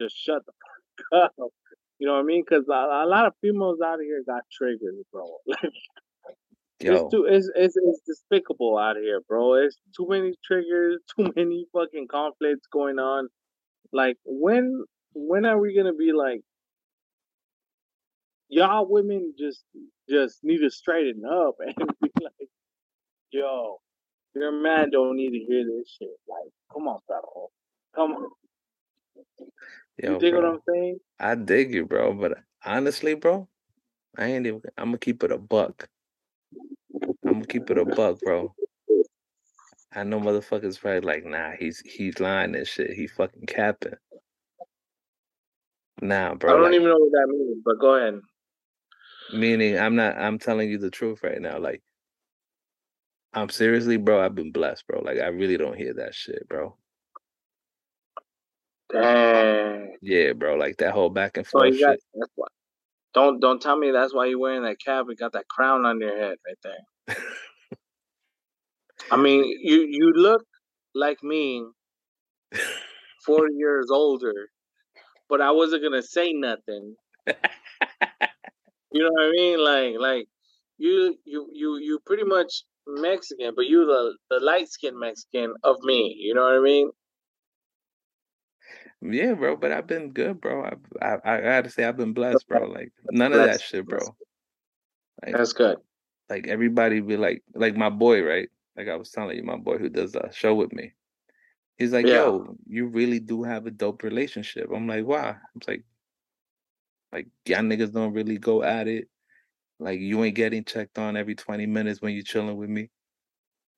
[0.01, 0.51] just shut the
[1.11, 1.49] fuck up.
[1.99, 2.43] You know what I mean?
[2.47, 5.25] Because a, a, lot of females out of here got triggered, bro.
[6.79, 6.93] Yo.
[6.93, 9.55] It's too it's, it's it's despicable out here, bro.
[9.55, 13.29] It's too many triggers, too many fucking conflicts going on.
[13.91, 14.83] Like when
[15.13, 16.41] when are we gonna be like
[18.49, 19.63] y'all women just
[20.09, 22.49] just need to straighten up and be like,
[23.31, 23.79] yo,
[24.35, 26.09] your man don't need to hear this shit.
[26.27, 27.49] Like, come on, bro.
[27.95, 28.29] Come on.
[29.97, 30.99] Yo, you dig bro, what I'm saying?
[31.19, 32.13] I dig you, bro.
[32.13, 33.47] But honestly, bro,
[34.15, 35.89] I ain't even I'm gonna keep it a buck.
[37.25, 38.53] I'm gonna keep it a buck, bro.
[39.93, 42.91] I know motherfuckers probably like, nah, he's he's lying and shit.
[42.91, 43.93] He fucking capping.
[46.01, 46.51] Nah, bro.
[46.51, 48.19] I don't like, even know what that means, but go ahead.
[49.33, 50.17] Meaning, I'm not.
[50.17, 51.57] I'm telling you the truth right now.
[51.57, 51.81] Like,
[53.33, 54.23] I'm seriously, bro.
[54.23, 55.01] I've been blessed, bro.
[55.01, 56.77] Like, I really don't hear that shit, bro.
[58.91, 59.97] Dang.
[60.01, 60.55] Yeah, bro.
[60.55, 62.03] Like that whole back and forth so got, shit.
[63.17, 65.99] Don't don't tell me that's why you're wearing that cap and got that crown on
[65.99, 67.17] your head right there.
[69.09, 70.43] I mean, you you look
[70.93, 71.65] like me,
[73.25, 74.49] four years older,
[75.29, 76.95] but I wasn't gonna say nothing.
[77.27, 77.33] you
[79.03, 79.63] know what I mean?
[79.65, 80.27] Like like
[80.77, 85.77] you you you you pretty much Mexican, but you the the light skinned Mexican of
[85.81, 86.15] me.
[86.19, 86.91] You know what I mean?
[89.01, 89.55] Yeah, bro.
[89.55, 90.63] But I've been good, bro.
[91.01, 92.67] I I, I gotta say I've been blessed, bro.
[92.67, 93.99] Like none of that shit, bro.
[95.23, 95.77] Like, That's good.
[96.29, 98.49] Like everybody be like, like my boy, right?
[98.75, 100.93] Like I was telling you, my boy who does a show with me.
[101.77, 102.15] He's like, yeah.
[102.15, 104.69] yo, you really do have a dope relationship.
[104.73, 105.29] I'm like, why?
[105.29, 105.83] I'm like,
[107.13, 109.07] like y'all niggas don't really go at it.
[109.79, 112.89] Like you ain't getting checked on every 20 minutes when you're chilling with me.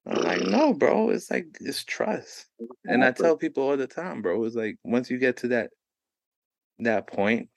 [0.10, 1.10] I'm like, no, bro.
[1.12, 2.48] It's like it's trust.
[2.86, 4.44] And I tell people all the time, bro.
[4.44, 5.70] It's like once you get to that
[6.80, 7.50] that point,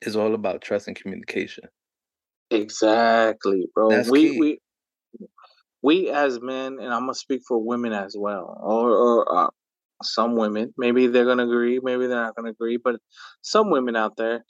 [0.00, 1.64] it's all about trust and communication.
[2.50, 3.90] Exactly, bro.
[3.90, 4.38] That's we key.
[4.38, 4.58] we
[5.82, 9.50] we as men, and I'm gonna speak for women as well, or, or uh,
[10.02, 10.74] some women.
[10.76, 12.96] Maybe they're gonna agree, maybe they're not gonna agree, but
[13.40, 14.44] some women out there,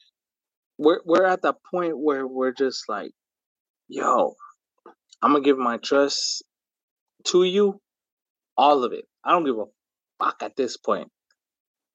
[0.78, 3.12] we're we're at the point where we're just like,
[3.88, 4.34] yo,
[5.22, 6.44] I'm gonna give my trust
[7.26, 7.80] to you,
[8.56, 9.06] all of it.
[9.24, 9.66] I don't give a
[10.18, 11.08] fuck at this point.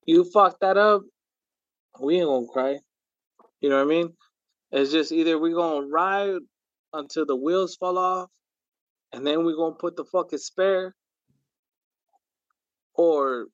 [0.05, 1.01] You fuck that up,
[1.99, 2.79] we ain't gonna cry.
[3.61, 4.13] You know what I mean?
[4.71, 6.39] It's just either we gonna ride
[6.93, 8.29] until the wheels fall off,
[9.13, 10.95] and then we gonna put the fucking spare,
[12.95, 13.47] or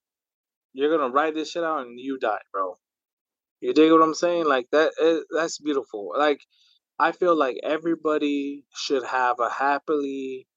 [0.73, 2.75] you're gonna ride this shit out and you die, bro.
[3.61, 4.45] You dig what I'm saying?
[4.45, 4.91] Like that.
[4.99, 6.13] It, that's beautiful.
[6.17, 6.39] Like
[6.99, 10.47] I feel like everybody should have a happily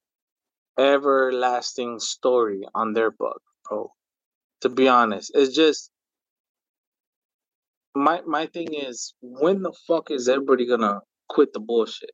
[0.79, 3.93] everlasting story on their book, bro.
[4.63, 5.91] To be honest, it's just
[7.95, 12.11] my my thing is when the fuck is everybody gonna quit the bullshit?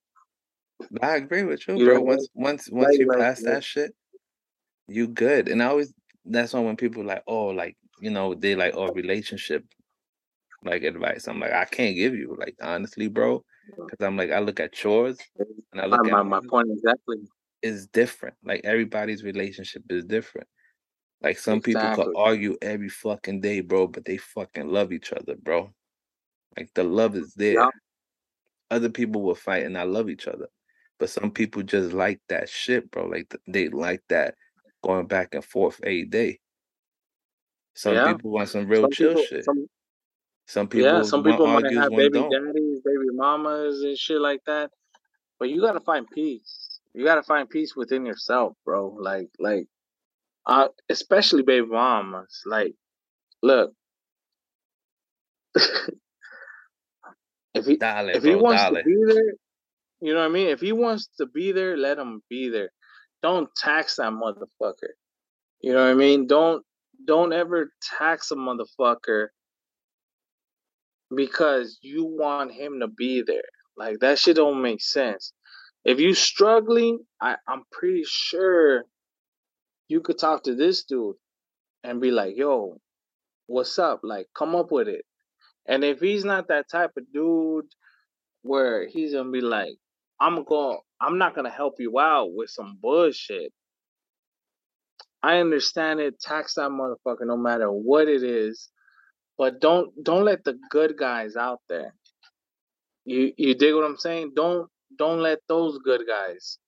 [1.00, 2.00] I agree with you, you bro.
[2.00, 3.92] Once once once like, you like, pass like, that shit,
[4.88, 5.48] you good.
[5.48, 5.92] And I always
[6.24, 9.64] that's why when people like, oh, like you know, they like, oh, relationship
[10.64, 11.26] like advice.
[11.26, 14.82] I'm like, I can't give you like honestly, bro, because I'm like, I look at
[14.82, 15.18] yours
[15.72, 17.18] and I look my, at my, my point exactly
[17.62, 18.36] is different.
[18.44, 20.48] Like everybody's relationship is different.
[21.22, 21.74] Like some exactly.
[21.74, 25.72] people could argue every fucking day, bro, but they fucking love each other, bro.
[26.56, 27.54] Like the love is there.
[27.54, 27.68] Yeah.
[28.70, 30.48] Other people will fight and I love each other.
[30.98, 33.06] But some people just like that shit, bro.
[33.06, 34.34] Like they like that
[34.82, 36.40] going back and forth a day.
[37.74, 38.12] Some yeah.
[38.12, 39.44] people want some real some chill people, shit.
[39.44, 39.66] Some,
[40.46, 42.30] some people, yeah, some people might have baby don't.
[42.30, 42.71] daddies,
[43.12, 44.70] baby mamas, and shit like that.
[45.38, 46.80] But you gotta find peace.
[46.94, 48.96] You gotta find peace within yourself, bro.
[49.00, 49.66] Like, like,
[50.46, 52.42] uh, especially baby mamas.
[52.46, 52.74] Like,
[53.42, 53.72] look,
[57.54, 58.74] if he dale, if he bro, wants dale.
[58.74, 59.34] to be there,
[60.00, 60.48] you know what I mean.
[60.48, 62.70] If he wants to be there, let him be there.
[63.22, 64.94] Don't tax that motherfucker.
[65.60, 66.26] You know what I mean?
[66.26, 66.64] Don't
[67.06, 69.28] don't ever tax a motherfucker
[71.14, 73.42] because you want him to be there.
[73.76, 75.32] Like that shit don't make sense.
[75.84, 78.84] If you struggling, I, I'm pretty sure
[79.88, 81.16] you could talk to this dude
[81.82, 82.78] and be like, yo,
[83.46, 84.00] what's up?
[84.02, 85.04] Like, come up with it.
[85.66, 87.66] And if he's not that type of dude
[88.42, 89.74] where he's gonna be like,
[90.20, 93.52] I'm gonna, I'm not gonna help you out with some bullshit.
[95.22, 98.68] I understand it, tax that motherfucker no matter what it is.
[99.38, 101.94] But don't don't let the good guys out there.
[103.04, 104.32] You you dig what I'm saying?
[104.36, 104.68] Don't
[104.98, 106.58] don't let those good guys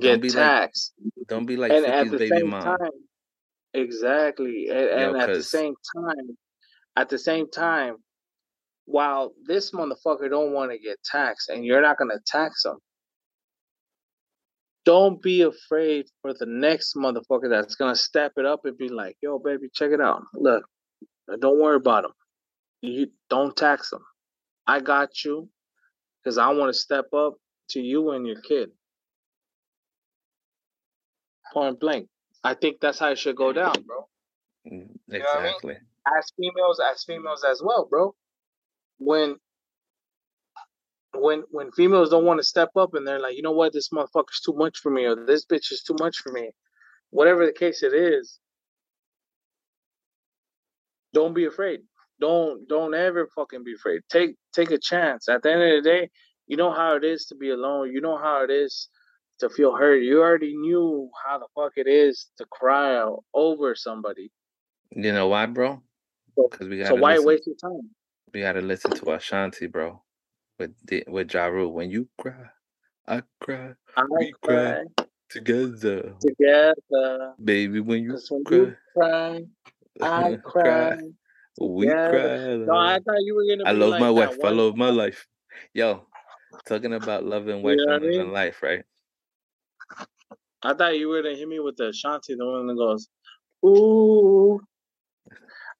[0.00, 0.94] get don't taxed.
[1.04, 2.62] Like, don't be like and at the same mom.
[2.62, 2.90] time,
[3.74, 4.68] exactly.
[4.70, 6.36] And, Yo, and at the same time,
[6.96, 7.96] at the same time,
[8.86, 12.78] while this motherfucker don't want to get taxed, and you're not gonna tax him,
[14.84, 19.16] don't be afraid for the next motherfucker that's gonna step it up and be like,
[19.20, 20.22] "Yo, baby, check it out.
[20.34, 20.64] Look,
[21.40, 22.12] don't worry about them.
[22.82, 24.04] You don't tax them.
[24.66, 25.48] I got you
[26.22, 27.34] because I want to step up
[27.70, 28.70] to you and your kid.
[31.52, 32.08] Point blank.
[32.44, 34.08] I think that's how it should go down, bro.
[34.64, 34.94] Exactly.
[35.08, 35.76] You know I mean?
[36.18, 38.14] As females, as females as well, bro.
[38.98, 39.36] When
[41.14, 43.88] when when females don't want to step up and they're like, you know what, this
[43.88, 46.50] motherfucker's too much for me, or this bitch is too much for me,
[47.10, 48.38] whatever the case it is,
[51.12, 51.80] don't be afraid.
[52.20, 54.00] Don't don't ever fucking be afraid.
[54.10, 55.28] Take take a chance.
[55.28, 56.10] At the end of the day,
[56.46, 57.92] you know how it is to be alone.
[57.92, 58.88] You know how it is
[59.40, 60.02] to feel hurt.
[60.02, 64.30] You already knew how the fuck it is to cry over somebody.
[64.90, 65.82] You know why, bro?
[66.36, 66.88] Because we got.
[66.88, 67.90] So why listen, waste your time?
[68.32, 70.02] We got to listen to Ashanti, bro.
[70.58, 71.72] With the, with Ja Rule.
[71.72, 72.46] When you cry,
[73.06, 73.74] I cry.
[73.96, 74.54] I we cry.
[74.96, 76.14] cry together.
[76.20, 77.34] Together.
[77.42, 79.42] Baby, when you when cry, you cry
[80.02, 80.98] I cry.
[81.60, 82.10] We yeah.
[82.10, 82.56] cry.
[82.56, 83.68] No, I thought you were gonna.
[83.68, 84.36] I love like my wife.
[84.44, 85.26] I love my life.
[85.72, 86.06] Yo,
[86.66, 88.84] talking about loving wife you know and living life, right?
[90.62, 93.08] I thought you were gonna hit me with the Shanti, the one that goes,
[93.64, 94.60] "Ooh,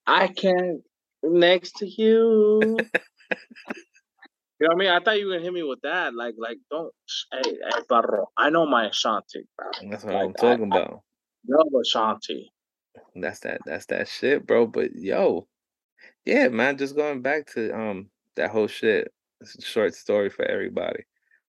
[0.07, 0.83] I can't
[1.23, 2.77] next to you." you
[4.61, 4.91] know what I mean?
[4.91, 6.15] I thought you were gonna hit me with that.
[6.15, 6.93] Like, like, don't,
[7.33, 8.27] hey, eh, hey, eh, barro.
[8.37, 9.67] I know my Ashanti, bro.
[9.91, 11.03] That's what like, I'm talking I, about.
[11.47, 12.53] No Ashanti.
[13.15, 13.61] That's that.
[13.65, 14.67] That's that shit, bro.
[14.67, 15.47] But yo,
[16.25, 16.79] yeah, man.
[16.79, 19.13] Just going back to um that whole shit.
[19.61, 21.05] Short story for everybody.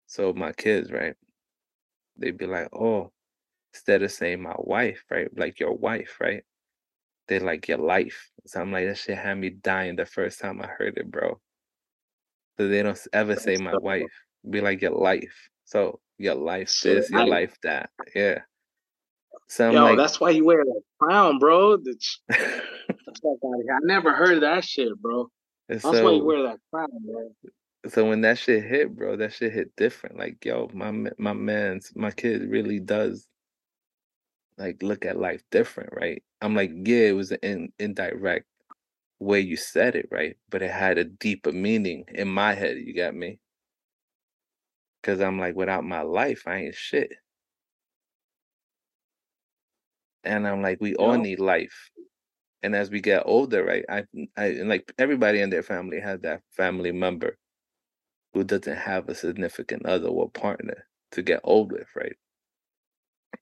[0.06, 1.14] So my kids, right?
[2.16, 3.12] They'd be like, "Oh,
[3.76, 5.28] instead of saying my wife, right?
[5.36, 6.42] Like your wife, right?
[7.28, 8.30] They like your life.
[8.46, 11.40] So I'm like, that shit had me dying the first time I heard it, bro.
[12.56, 14.10] So they don't ever say my wife.
[14.48, 15.50] Be like your life.
[15.64, 17.90] So your life this, your life that.
[18.14, 18.38] Yeah.
[19.48, 21.76] So I'm Yo, like, that's why you wear that crown, bro.
[21.76, 25.28] That's, I never heard that shit, bro.
[25.68, 27.34] That's so, why you wear that crown, man.
[27.88, 30.18] So when that shit hit, bro, that shit hit different.
[30.18, 33.28] Like, yo, my my man's my kid really does
[34.58, 36.22] like look at life different, right?
[36.40, 38.46] I'm like, yeah, it was an in, indirect
[39.20, 40.36] way you said it, right?
[40.50, 42.78] But it had a deeper meaning in my head.
[42.78, 43.38] You got me?
[45.00, 47.12] Because I'm like, without my life, I ain't shit.
[50.26, 51.90] And I'm like, we all need life.
[52.62, 53.84] And as we get older, right?
[53.88, 54.04] I,
[54.36, 57.38] I like everybody in their family has that family member
[58.34, 62.16] who doesn't have a significant other or partner to get old with, right?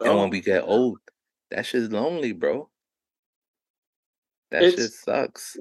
[0.00, 0.20] And oh.
[0.20, 0.98] when we get old,
[1.50, 2.68] that shit's lonely, bro.
[4.50, 5.56] That it's, shit sucks.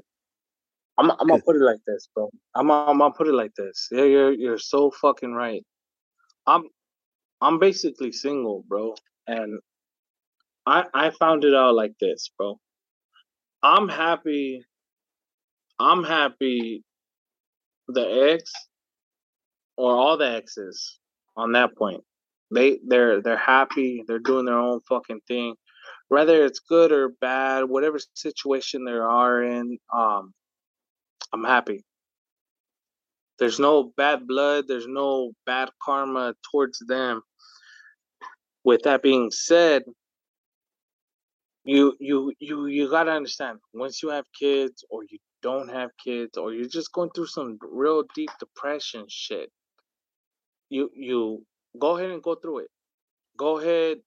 [0.98, 2.30] I'm, I'm gonna put it like this, bro.
[2.54, 3.88] I'm, I'm gonna put it like this.
[3.90, 5.64] Yeah, you're you're so fucking right.
[6.46, 6.64] I'm
[7.40, 8.94] I'm basically single, bro,
[9.26, 9.58] and
[10.66, 12.58] I I found it out like this, bro.
[13.62, 14.64] I'm happy.
[15.78, 16.84] I'm happy.
[17.88, 18.50] The ex
[19.76, 20.98] or all the exes
[21.36, 22.02] on that point
[22.54, 24.04] they they're they're happy.
[24.06, 25.56] They're doing their own fucking thing,
[26.08, 29.78] whether it's good or bad, whatever situation they are in.
[29.92, 30.32] Um,
[31.32, 31.84] I'm happy.
[33.38, 34.66] There's no bad blood.
[34.68, 37.22] There's no bad karma towards them.
[38.64, 39.82] With that being said,
[41.64, 46.38] you you you you gotta understand once you have kids or you don't have kids
[46.38, 49.50] or you're just going through some real deep depression shit
[50.70, 51.44] you you
[51.78, 52.68] Go ahead and go through it.
[53.38, 53.98] Go ahead.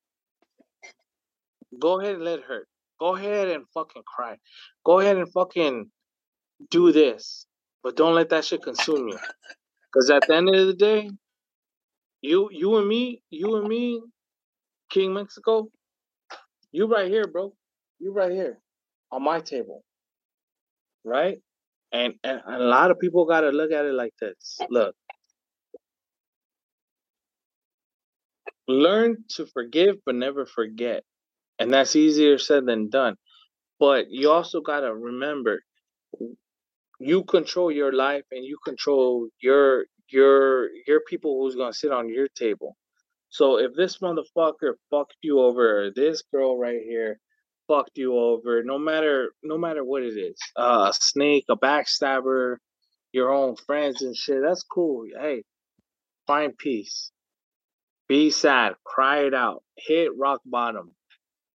[1.80, 2.68] Go ahead and let it hurt.
[3.00, 4.38] Go ahead and fucking cry.
[4.86, 5.92] Go ahead and fucking
[6.72, 7.46] do this.
[7.84, 9.20] But don't let that shit consume you.
[9.94, 11.10] Cause at the end of the day,
[12.22, 14.02] you you and me, you and me,
[14.92, 15.70] King Mexico,
[16.78, 17.54] you right here, bro.
[18.00, 18.60] You right here
[19.12, 19.84] on my table.
[21.04, 21.40] Right?
[21.92, 24.60] And and a lot of people gotta look at it like this.
[24.70, 24.96] Look,
[28.68, 31.04] learn to forgive but never forget
[31.60, 33.16] and that's easier said than done
[33.80, 35.62] but you also got to remember
[37.00, 42.10] you control your life and you control your your your people who's to sit on
[42.10, 42.76] your table
[43.38, 47.20] so if this motherfucker fucked you over or this girl right here
[47.68, 52.58] fucked you over no matter no matter what it is uh, a snake a backstabber
[53.12, 55.44] your own friends and shit that's cool hey
[56.26, 57.12] find peace
[58.08, 60.96] be sad, cry it out, hit rock bottom,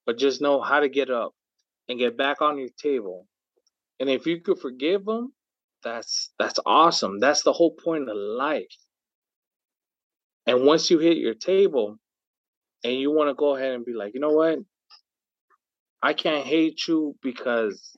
[0.06, 1.34] but just know how to get up
[1.88, 3.28] and get back on your table.
[4.00, 5.34] And if you could forgive them,
[5.84, 7.20] that's that's awesome.
[7.20, 8.76] That's the whole point of life.
[10.50, 12.00] And once you hit your table
[12.84, 14.58] and you want to go ahead and be like, you know what?
[16.02, 17.96] I can't hate you because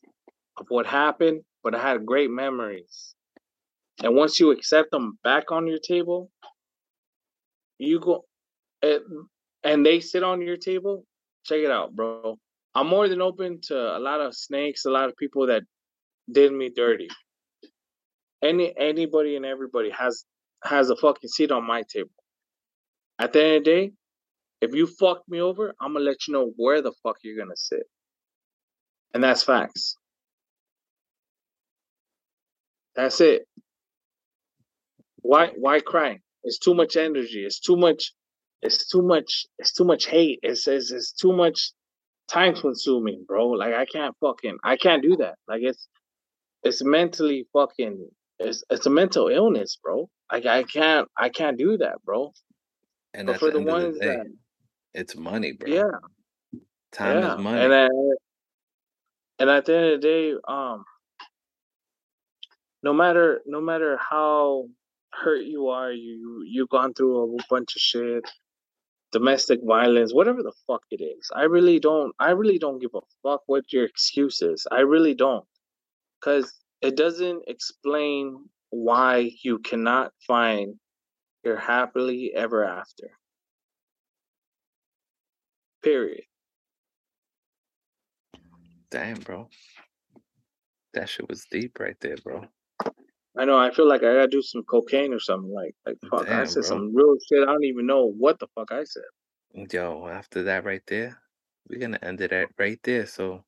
[0.58, 3.16] of what happened, but I had great memories.
[4.04, 6.30] And once you accept them back on your table,
[7.78, 8.26] you go
[8.82, 9.00] and,
[9.64, 11.06] and they sit on your table,
[11.46, 12.38] check it out, bro.
[12.76, 15.64] I'm more than open to a lot of snakes, a lot of people that
[16.30, 17.08] did me dirty.
[18.44, 20.26] Any anybody and everybody has
[20.66, 22.12] has a fucking seat on my table.
[23.22, 23.92] At the end of the day,
[24.62, 27.56] if you fuck me over, I'm gonna let you know where the fuck you're gonna
[27.56, 27.84] sit.
[29.14, 29.96] And that's facts.
[32.96, 33.44] That's it.
[35.22, 36.20] Why why crying?
[36.44, 37.46] It's too much energy.
[37.46, 38.12] It's too much
[38.62, 41.72] it's too much it's too much hate it's, it's it's too much
[42.28, 45.88] time consuming bro like i can't fucking i can't do that like it's
[46.64, 48.08] it's mentally fucking
[48.40, 52.32] it's it's a mental illness bro like i can't i can't do that bro
[53.14, 54.26] and but for the, the ones the day, that
[54.94, 55.84] it's money bro yeah
[56.92, 57.36] time yeah.
[57.36, 57.88] is money and, I,
[59.40, 60.84] and at the end of the day um
[62.84, 64.68] no matter no matter how
[65.14, 68.24] hurt you are you you've gone through a whole bunch of shit
[69.12, 71.30] domestic violence, whatever the fuck it is.
[71.36, 74.66] I really don't I really don't give a fuck what your excuse is.
[74.72, 75.46] I really don't.
[76.22, 76.52] Cuz
[76.82, 80.80] it doesn't explain why you cannot find
[81.44, 83.12] your happily ever after.
[85.84, 86.24] Period.
[88.90, 89.50] Damn, bro.
[90.94, 92.46] That shit was deep right there, bro.
[93.38, 93.58] I know.
[93.58, 95.52] I feel like I gotta do some cocaine or something.
[95.52, 96.70] Like, like fuck, Damn, I said bro.
[96.70, 97.48] some real shit.
[97.48, 99.68] I don't even know what the fuck I said.
[99.72, 101.18] Yo, after that right there,
[101.70, 103.06] we're gonna end it at right there.
[103.06, 103.44] So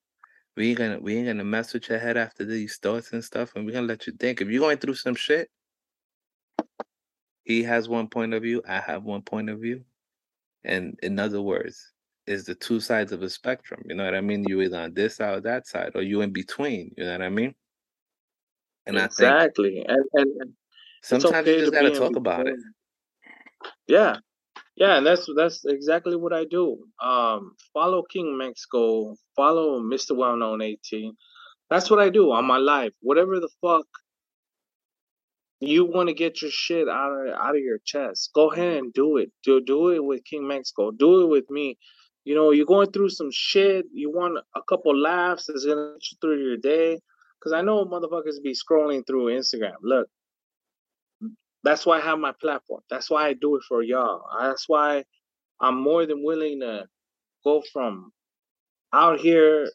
[0.56, 3.52] we ain't gonna we ain't gonna mess with your head after these thoughts and stuff,
[3.56, 4.40] and we're gonna let you think.
[4.40, 5.50] If you're going through some shit,
[7.44, 9.84] he has one point of view, I have one point of view.
[10.64, 11.94] And in other words,
[12.26, 13.84] is the two sides of a spectrum.
[13.88, 14.46] You know what I mean?
[14.48, 16.94] You either on this side or that side, or you in between.
[16.98, 17.54] You know what I mean?
[18.86, 19.86] And exactly.
[19.88, 20.54] I think and, and
[21.02, 22.56] sometimes okay you just gotta talk about it.
[23.88, 24.18] Yeah.
[24.76, 26.80] Yeah, and that's that's exactly what I do.
[27.02, 30.16] Um, follow King Mexico, follow Mr.
[30.16, 31.16] Well Known 18.
[31.70, 32.92] That's what I do on my life.
[33.02, 33.86] Whatever the fuck
[35.68, 38.86] you want to get your shit out of out of your chest, go ahead mm-hmm.
[38.86, 39.32] and do it.
[39.44, 40.92] Do do it with King Mexico.
[40.92, 41.78] Do it with me.
[42.26, 43.86] You know, you're going through some shit.
[43.94, 47.00] You want a couple laughs that's gonna get you through your day.
[47.44, 49.76] Cause I know motherfuckers be scrolling through Instagram.
[49.82, 50.08] Look,
[51.64, 52.82] that's why I have my platform.
[52.90, 54.24] That's why I do it for y'all.
[54.40, 55.04] That's why
[55.60, 56.86] I'm more than willing to
[57.44, 58.12] go from
[58.94, 59.70] out here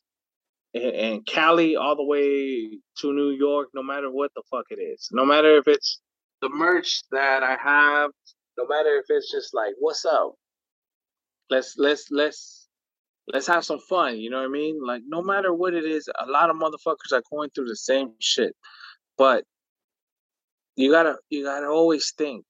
[0.75, 5.09] in Cali all the way to New York, no matter what the fuck it is.
[5.13, 6.01] No matter if it's
[6.43, 8.11] the merch that I have,
[8.57, 10.35] no matter if it's just like, what's up?
[11.51, 12.69] Let's let's let's
[13.33, 14.19] let's have some fun.
[14.19, 14.81] You know what I mean?
[14.85, 18.13] Like no matter what it is, a lot of motherfuckers are going through the same
[18.21, 18.55] shit.
[19.17, 19.45] But
[20.77, 22.45] you gotta you gotta always think.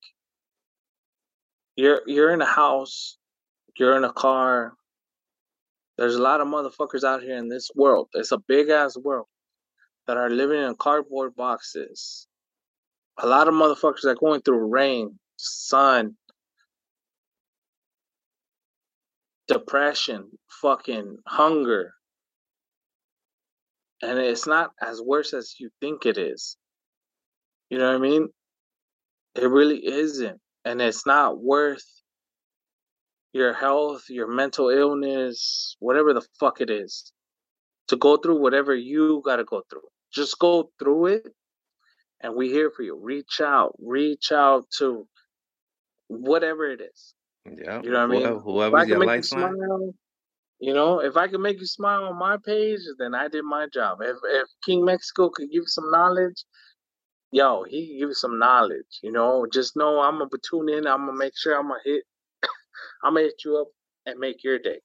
[1.77, 3.17] You're you're in a house,
[3.79, 4.75] you're in a car.
[5.99, 8.09] There's a lot of motherfuckers out here in this world.
[8.15, 9.27] It's a big ass world
[10.07, 12.29] that are living in cardboard boxes.
[13.19, 16.17] A lot of motherfuckers are going through rain, sun,
[19.49, 20.31] depression,
[20.63, 21.93] fucking hunger.
[24.01, 26.57] And it's not as worse as you think it is.
[27.71, 28.29] You know what I mean?
[29.35, 30.41] It really isn't.
[30.65, 31.85] And it's not worth
[33.33, 37.13] your health, your mental illness, whatever the fuck it is,
[37.89, 39.83] to go through whatever you got to go through.
[40.13, 41.27] Just go through it.
[42.21, 42.99] And we here for you.
[43.01, 43.77] Reach out.
[43.79, 45.07] Reach out to
[46.09, 47.15] whatever it is.
[47.47, 47.81] Yeah.
[47.83, 48.41] You know what I mean?
[48.41, 49.23] Whoever's your lifeline.
[49.23, 49.95] Smile,
[50.61, 53.69] you know, if I can make you smile on my page, then I did my
[53.73, 53.99] job.
[54.01, 56.45] If if King Mexico could give you some knowledge,
[57.31, 58.99] yo, he can give you some knowledge.
[59.03, 60.87] You know, just know I'm gonna tune in.
[60.87, 62.03] I'm gonna make sure I'm gonna hit.
[63.03, 63.69] I'm gonna hit you up
[64.07, 64.81] and make your day.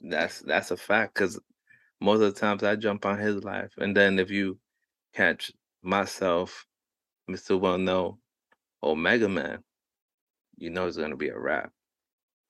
[0.00, 1.38] That's that's a fact because
[2.00, 4.58] most of the times I jump on his life, and then if you
[5.14, 5.52] catch
[5.82, 6.66] myself,
[7.28, 8.18] Mister Well Know,
[8.82, 9.58] or Mega Man,
[10.56, 11.72] you know it's gonna be a wrap.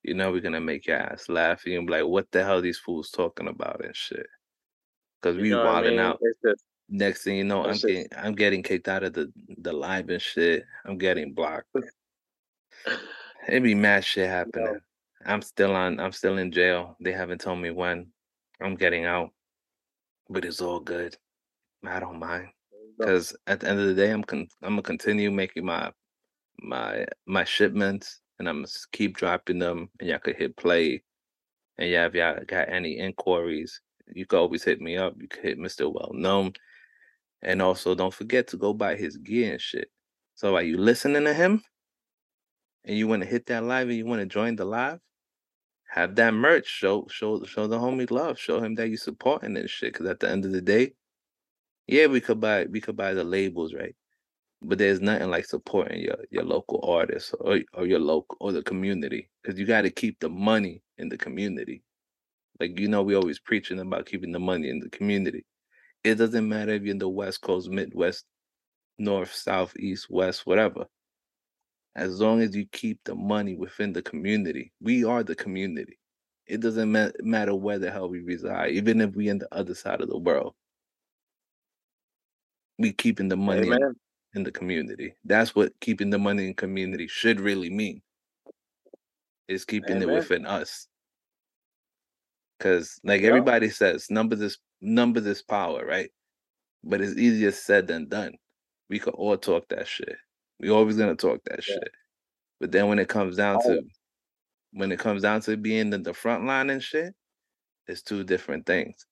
[0.03, 2.79] You know we're gonna make your ass laugh and be like, what the hell these
[2.79, 4.27] fools talking about and shit.
[5.23, 6.01] Cause you we wilding I mean?
[6.01, 6.21] out.
[6.45, 10.09] Just, Next thing you know, I'm getting I'm getting kicked out of the the live
[10.09, 10.65] and shit.
[10.85, 11.69] I'm getting blocked.
[13.49, 14.79] it be mad shit happening.
[15.25, 16.97] I'm still on I'm still in jail.
[17.01, 18.09] They haven't told me when
[18.61, 19.31] I'm getting out.
[20.29, 21.17] But it's all good.
[21.85, 22.49] I don't mind.
[22.99, 25.91] Because at the end of the day, I'm con- I'm gonna continue making my
[26.63, 31.03] my my shipments and I'm gonna keep dropping them and y'all could hit play.
[31.79, 33.81] And yeah, if y'all got any inquiries,
[34.13, 35.15] you could always hit me up.
[35.19, 35.93] You could hit Mr.
[35.93, 36.53] Well Known.
[37.43, 39.89] And also don't forget to go buy his gear and shit.
[40.35, 41.63] So are you listening to him
[42.85, 45.01] and you want to hit that live and you want to join the live,
[45.89, 46.67] have that merch.
[46.67, 48.39] Show show show the homie love.
[48.39, 49.95] Show him that you supporting this shit.
[49.95, 50.95] Cause at the end of the day,
[51.87, 53.95] yeah, we could buy we could buy the labels, right?
[54.63, 58.63] but there's nothing like supporting your your local artists or or your local or the
[58.63, 61.83] community because you got to keep the money in the community.
[62.59, 65.47] Like you know, we always preaching about keeping the money in the community.
[66.05, 68.25] It doesn't matter if you're in the West Coast, Midwest,
[68.99, 70.87] North, South, East, West, whatever.
[71.97, 75.99] As long as you keep the money within the community, we are the community.
[76.47, 79.75] It doesn't ma- matter where the hell we reside, even if we in the other
[79.75, 80.55] side of the world.
[82.79, 83.95] We keeping the money in,
[84.35, 85.15] in the community.
[85.25, 88.03] That's what keeping the money in community should really mean.
[89.49, 90.09] Is keeping Amen.
[90.09, 90.87] it within us.
[92.61, 96.11] Cause like everybody says, numbers is numbers is power, right?
[96.85, 98.35] But it's easier said than done.
[98.89, 100.17] We could all talk that shit.
[100.61, 101.75] We always gonna talk that yeah.
[101.75, 101.91] shit.
[102.61, 103.83] But then when it comes down to
[104.73, 107.15] when it comes down to being in the front line and shit,
[107.89, 109.07] it's two different things.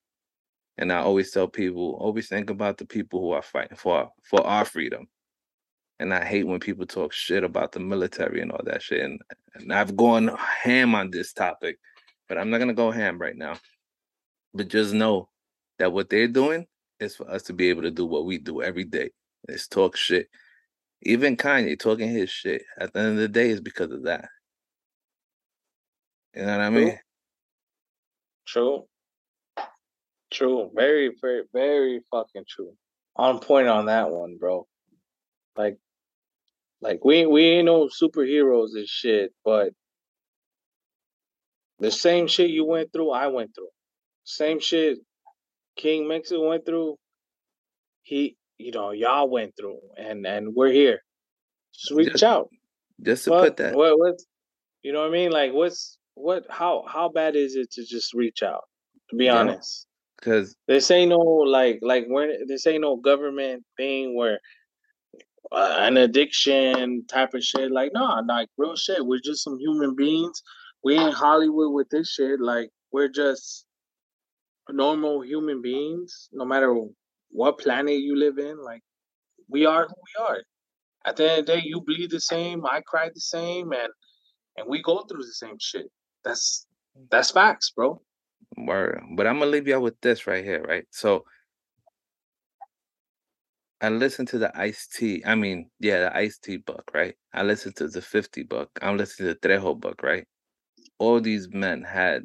[0.77, 4.45] And I always tell people, always think about the people who are fighting for for
[4.45, 5.07] our freedom.
[5.99, 9.01] And I hate when people talk shit about the military and all that shit.
[9.01, 9.19] And,
[9.55, 10.29] and I've gone
[10.63, 11.77] ham on this topic,
[12.29, 13.57] but I'm not gonna go ham right now.
[14.53, 15.29] But just know
[15.79, 16.67] that what they're doing
[16.99, 19.09] is for us to be able to do what we do every day.
[19.47, 20.29] Is talk shit.
[21.01, 24.27] Even Kanye talking his shit at the end of the day is because of that.
[26.35, 26.99] You know what I mean?
[28.47, 28.85] True.
[30.31, 30.71] True.
[30.75, 32.73] Very, very, very fucking true.
[33.15, 34.67] On point on that one, bro.
[35.57, 35.77] Like,
[36.81, 39.71] like we we ain't no superheroes and shit, but
[41.79, 43.69] the same shit you went through, I went through.
[44.23, 44.99] Same shit
[45.75, 46.97] King Mexico went through.
[48.03, 50.99] He, you know, y'all went through, and and we're here.
[51.73, 52.49] Just reach Just- out.
[53.01, 54.15] Just to What, put that, what, what,
[54.83, 55.31] you know what I mean?
[55.31, 56.43] Like, what's what?
[56.49, 58.63] How how bad is it to just reach out?
[59.09, 59.37] To be Yeah.
[59.39, 59.87] honest,
[60.19, 64.39] because this ain't no like like we're this ain't no government thing where
[65.51, 67.71] uh, an addiction type of shit.
[67.71, 69.05] Like, no, like real shit.
[69.05, 70.43] We're just some human beings.
[70.83, 72.39] We ain't Hollywood with this shit.
[72.41, 73.65] Like, we're just
[74.69, 76.27] normal human beings.
[76.33, 76.75] No matter
[77.31, 78.81] what planet you live in, like
[79.47, 80.37] we are who we are.
[81.05, 82.65] At the end of the day, you bleed the same.
[82.65, 83.89] I cried the same, and
[84.57, 85.87] and we go through the same shit.
[86.23, 86.67] That's
[87.09, 88.01] that's facts, bro.
[88.57, 89.01] Word.
[89.15, 90.85] But I'm gonna leave y'all with this right here, right?
[90.91, 91.23] So
[93.81, 95.23] I listened to the Ice T.
[95.25, 97.15] I mean, yeah, the Ice T book, right?
[97.33, 98.69] I listened to the 50 book.
[98.81, 100.25] I'm listening to the Trejo book, right?
[100.97, 102.23] All these men had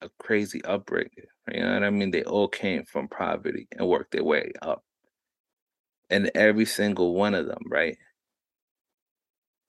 [0.00, 1.26] a crazy upbringing.
[1.52, 2.10] You know what I mean?
[2.10, 4.82] They all came from poverty and worked their way up.
[6.10, 7.96] And every single one of them, right?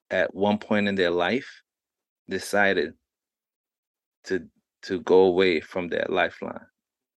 [0.10, 1.62] At one point in their life,
[2.30, 2.94] decided
[4.26, 4.48] to
[4.84, 6.66] to go away from their lifeline,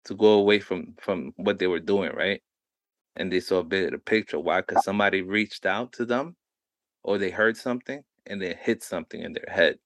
[0.05, 2.43] to go away from from what they were doing, right?
[3.16, 4.39] And they saw a bit of the picture.
[4.39, 4.60] Why?
[4.60, 6.36] Because somebody reached out to them,
[7.02, 9.78] or they heard something, and they hit something in their head.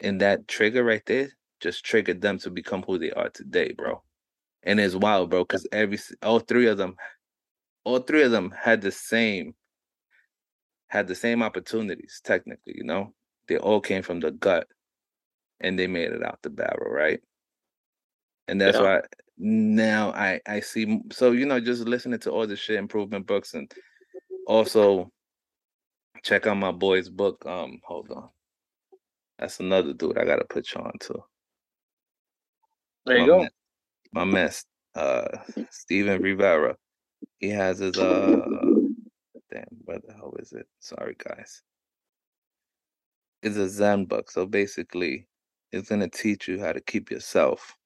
[0.00, 1.30] And that trigger right there
[1.64, 4.02] just triggered them to become who they are today, bro.
[4.62, 6.96] And it's wild, bro, because every all three of them,
[7.84, 9.54] all three of them had the same
[10.88, 13.14] had the same opportunities, technically, you know.
[13.48, 14.68] They all came from the gut
[15.60, 17.20] and they made it out the barrel, right?
[18.48, 18.84] And that's Yeah.
[18.84, 19.00] why
[19.38, 23.54] now I I see so you know just listening to all the shit improvement books
[23.54, 23.72] and
[24.46, 25.10] also
[26.22, 27.44] check out my boy's book.
[27.46, 28.28] Um, hold on,
[29.38, 31.24] that's another dude I gotta put you on to.
[33.06, 33.48] There you my go.
[34.12, 34.50] My man,
[34.94, 35.26] uh,
[35.70, 36.76] Steven Rivera.
[37.38, 38.46] He has his uh,
[39.52, 40.66] damn, where the hell is it?
[40.80, 41.62] Sorry, guys.
[43.42, 45.26] It's a Zen book, so basically,
[45.72, 47.76] it's gonna teach you how to keep yourself.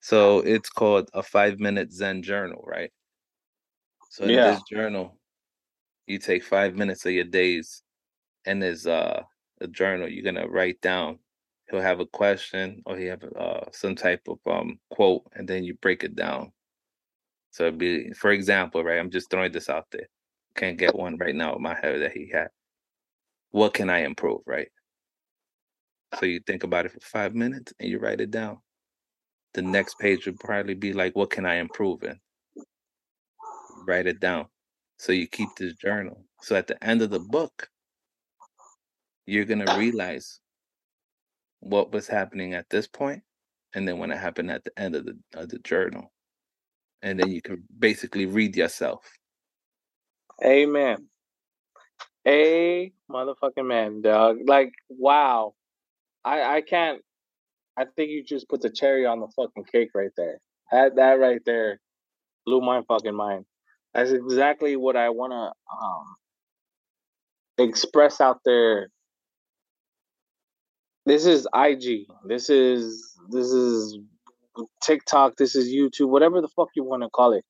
[0.00, 2.90] So it's called a five minute Zen journal, right?
[4.10, 4.50] So in Yeah.
[4.50, 5.18] this journal,
[6.06, 7.82] you take five minutes of your days,
[8.44, 9.22] and there's uh,
[9.60, 11.18] a journal you're gonna write down.
[11.70, 15.64] He'll have a question, or he have uh, some type of um quote, and then
[15.64, 16.52] you break it down.
[17.50, 18.98] So be, for example, right?
[18.98, 20.08] I'm just throwing this out there.
[20.56, 22.48] Can't get one right now in my head that he had.
[23.50, 24.68] What can I improve, right?
[26.18, 28.58] So you think about it for five minutes and you write it down.
[29.54, 32.18] The next page would probably be like, what can I improve in?
[33.86, 34.46] Write it down.
[34.98, 36.24] So you keep this journal.
[36.42, 37.68] So at the end of the book,
[39.26, 40.40] you're gonna realize
[41.60, 43.22] what was happening at this point,
[43.74, 46.12] and then when it happened at the end of the of the journal,
[47.02, 49.10] and then you can basically read yourself.
[50.44, 51.08] Amen.
[52.26, 54.38] A motherfucking man, dog.
[54.46, 55.54] Like, wow.
[56.24, 57.00] I I can't.
[57.76, 60.38] I think you just put the cherry on the fucking cake right there.
[60.72, 61.80] That that right there
[62.46, 63.46] blew my fucking mind.
[63.94, 66.16] That's exactly what I want to um
[67.58, 68.88] express out there.
[71.10, 72.06] This is IG.
[72.24, 73.98] This is this is
[74.80, 75.34] TikTok.
[75.34, 76.08] This is YouTube.
[76.08, 77.44] Whatever the fuck you want to call it.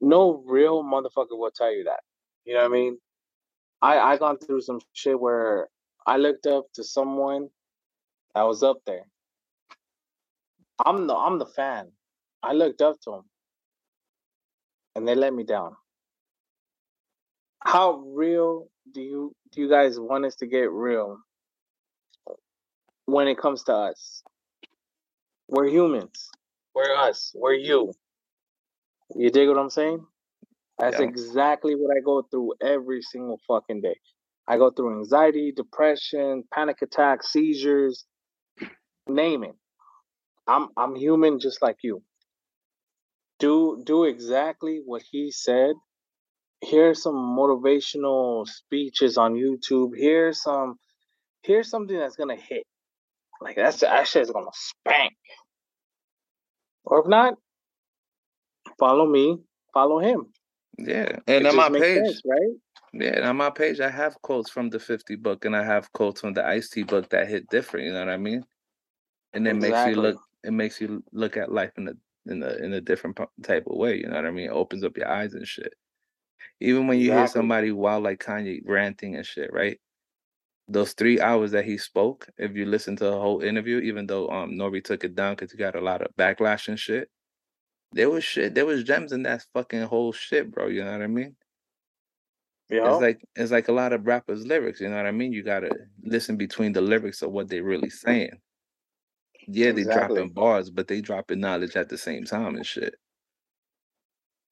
[0.00, 2.00] No real motherfucker will tell you that.
[2.46, 2.98] You know what I mean?
[3.82, 5.68] I I gone through some shit where
[6.06, 7.50] I looked up to someone
[8.34, 9.04] that was up there.
[10.82, 11.92] I'm the I'm the fan.
[12.42, 13.24] I looked up to him,
[14.96, 15.76] and they let me down.
[17.60, 21.18] How real do you do you guys want us to get real
[23.12, 24.22] when it comes to us?
[25.48, 26.30] We're humans.
[26.74, 27.32] We're us.
[27.34, 27.92] We're you.
[29.16, 30.06] You dig what I'm saying?
[30.78, 31.06] That's Yeah.
[31.06, 33.98] exactly what I go through every single fucking day.
[34.48, 38.06] I go through anxiety, depression, panic attacks, seizures,
[39.08, 39.56] name it.
[40.46, 42.02] I'm I'm human just like you.
[43.40, 45.74] Do do exactly what he said.
[46.62, 49.92] Here's some motivational speeches on YouTube.
[49.96, 50.76] Here's some
[51.42, 52.64] here's something that's gonna hit.
[53.42, 55.12] Like that's that shit is gonna spank.
[56.84, 57.34] Or if not,
[58.78, 59.38] follow me,
[59.72, 60.26] follow him.
[60.78, 62.50] Yeah, and on my page, sense, right?
[62.92, 66.20] Yeah, on my page, I have quotes from the 50 book and I have quotes
[66.20, 67.86] from the Ice T book that hit different.
[67.86, 68.44] You know what I mean?
[69.32, 69.70] And it exactly.
[69.70, 70.20] makes you look.
[70.44, 71.92] It makes you look at life in a
[72.30, 73.96] in a in a different type of way.
[73.96, 74.46] You know what I mean?
[74.46, 75.72] It opens up your eyes and shit.
[76.60, 77.20] Even when you exactly.
[77.20, 79.80] hear somebody wild like Kanye ranting and shit, right?
[80.72, 84.28] Those three hours that he spoke, if you listen to the whole interview, even though
[84.30, 84.80] um N.O.R.E.
[84.80, 87.10] took it down because he got a lot of backlash and shit,
[87.92, 88.54] there was shit.
[88.54, 90.68] There was gems in that fucking whole shit, bro.
[90.68, 91.36] You know what I mean?
[92.70, 92.90] Yeah.
[92.90, 94.80] It's like it's like a lot of rappers' lyrics.
[94.80, 95.32] You know what I mean?
[95.32, 95.70] You gotta
[96.02, 98.40] listen between the lyrics of what they're really saying.
[99.46, 99.84] Yeah, exactly.
[99.84, 102.94] they dropping bars, but they dropping knowledge at the same time and shit.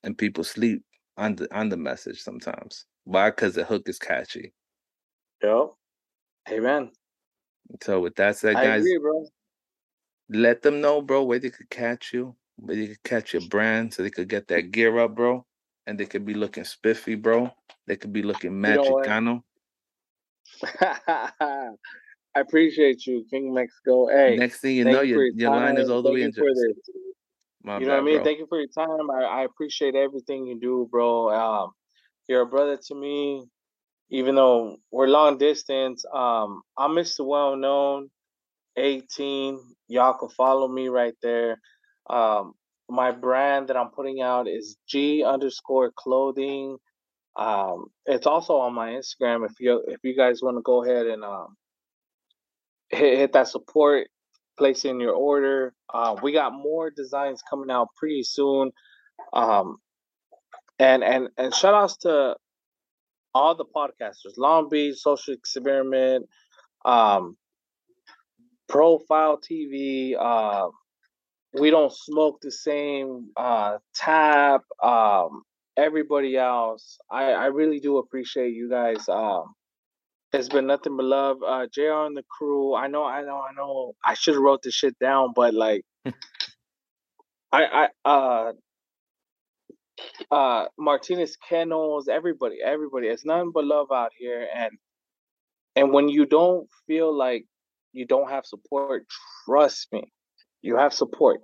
[0.03, 0.83] And people sleep
[1.17, 2.85] on the on the message sometimes.
[3.05, 3.31] Why?
[3.31, 4.53] Because the hook is catchy.
[5.43, 5.71] Yep.
[6.53, 6.91] Amen.
[7.83, 9.29] So with that said, guys, agree,
[10.29, 13.95] let them know, bro, where they could catch you, where they could catch your brand,
[13.95, 15.45] so they could get that gear up, bro,
[15.87, 17.51] and they could be looking spiffy, bro.
[17.87, 19.43] They could be looking magicano.
[22.33, 24.09] I appreciate you, King Mexico.
[24.09, 26.33] Hey, next thing you know, your, your line is all the way in
[27.81, 28.15] You know bad, what I mean?
[28.17, 28.25] Bro.
[28.25, 29.11] Thank you for your time.
[29.11, 31.31] I, I appreciate everything you do, bro.
[31.31, 31.71] Um,
[32.29, 33.45] you're a brother to me,
[34.11, 36.05] even though we're long distance.
[36.13, 37.25] Um, I'm Mr.
[37.25, 38.11] Well Known,
[38.77, 39.59] 18.
[39.89, 41.61] Y'all can follow me right there.
[42.09, 42.55] Um,
[42.89, 46.77] my brand that I'm putting out is G underscore clothing.
[47.37, 49.47] Um, it's also on my Instagram.
[49.47, 51.57] If you if you guys want to go ahead and um,
[52.89, 54.09] hit, hit that support,
[54.59, 55.73] place in your order.
[55.93, 58.73] Uh, we got more designs coming out pretty soon.
[59.33, 59.77] Um,
[60.81, 62.35] and and and shout outs to
[63.35, 66.27] all the podcasters, Long Beach, Social Experiment,
[66.85, 67.37] um,
[68.69, 70.69] Profile TV, uh,
[71.59, 75.43] we don't smoke the same uh, tap um,
[75.77, 76.99] everybody else.
[77.11, 79.55] I i really do appreciate you guys um
[80.33, 81.39] it's been nothing but love.
[81.47, 84.63] Uh jr and the crew i know i know i know i should have wrote
[84.63, 86.13] this shit down but like i
[87.53, 88.53] i uh
[90.31, 94.73] uh martinez kennels everybody everybody it's nothing but love out here and
[95.77, 97.45] and when you don't feel like
[97.93, 99.05] you don't have support
[99.47, 100.13] trust me
[100.63, 101.41] you have support.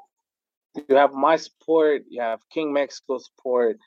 [0.89, 3.79] You have my support you have king mexico support.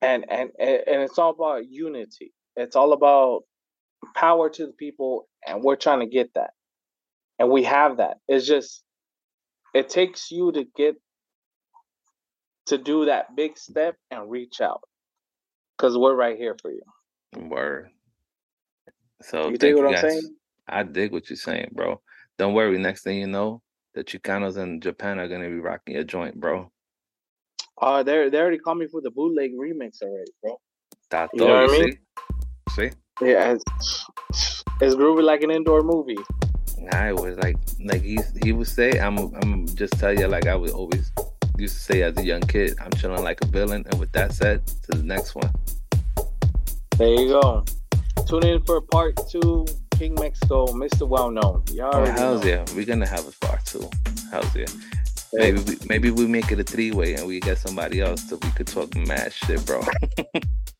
[0.00, 2.32] And and and it's all about unity.
[2.56, 3.42] It's all about
[4.14, 6.50] power to the people and we're trying to get that.
[7.38, 8.18] And we have that.
[8.28, 8.82] It's just
[9.74, 10.96] it takes you to get
[12.68, 14.82] to do that big step and reach out
[15.76, 16.82] because we're right here for you
[17.48, 17.90] word
[19.22, 20.22] so you dig what i'm saying
[20.68, 22.00] i dig what you're saying bro
[22.38, 23.60] don't worry next thing you know
[23.94, 26.70] the chicanos in japan are going to be rocking your joint bro
[27.80, 30.60] uh, they they already called me for the bootleg remix already, bro.
[31.10, 31.98] That's you know what I mean?
[32.70, 32.90] See?
[33.20, 34.04] Yeah, it's,
[34.80, 36.18] it's groovy like an indoor movie.
[36.92, 40.54] I was like like he he would say, I'm I'm just tell you like I
[40.54, 41.12] would always
[41.58, 43.84] used to say as a young kid, I'm chilling like a villain.
[43.90, 45.50] And with that said, to the next one.
[46.96, 47.64] There you go.
[48.26, 49.66] Tune in for part two.
[49.98, 51.08] King Mexico, Mr.
[51.08, 51.64] Well Known.
[51.72, 52.48] Y'all oh, hell's know.
[52.48, 52.64] yeah.
[52.74, 53.88] We're gonna have a part two.
[54.30, 54.66] Hell's yeah.
[55.32, 58.38] Maybe we, maybe we make it a three way and we get somebody else so
[58.40, 59.82] we could talk mad shit, bro.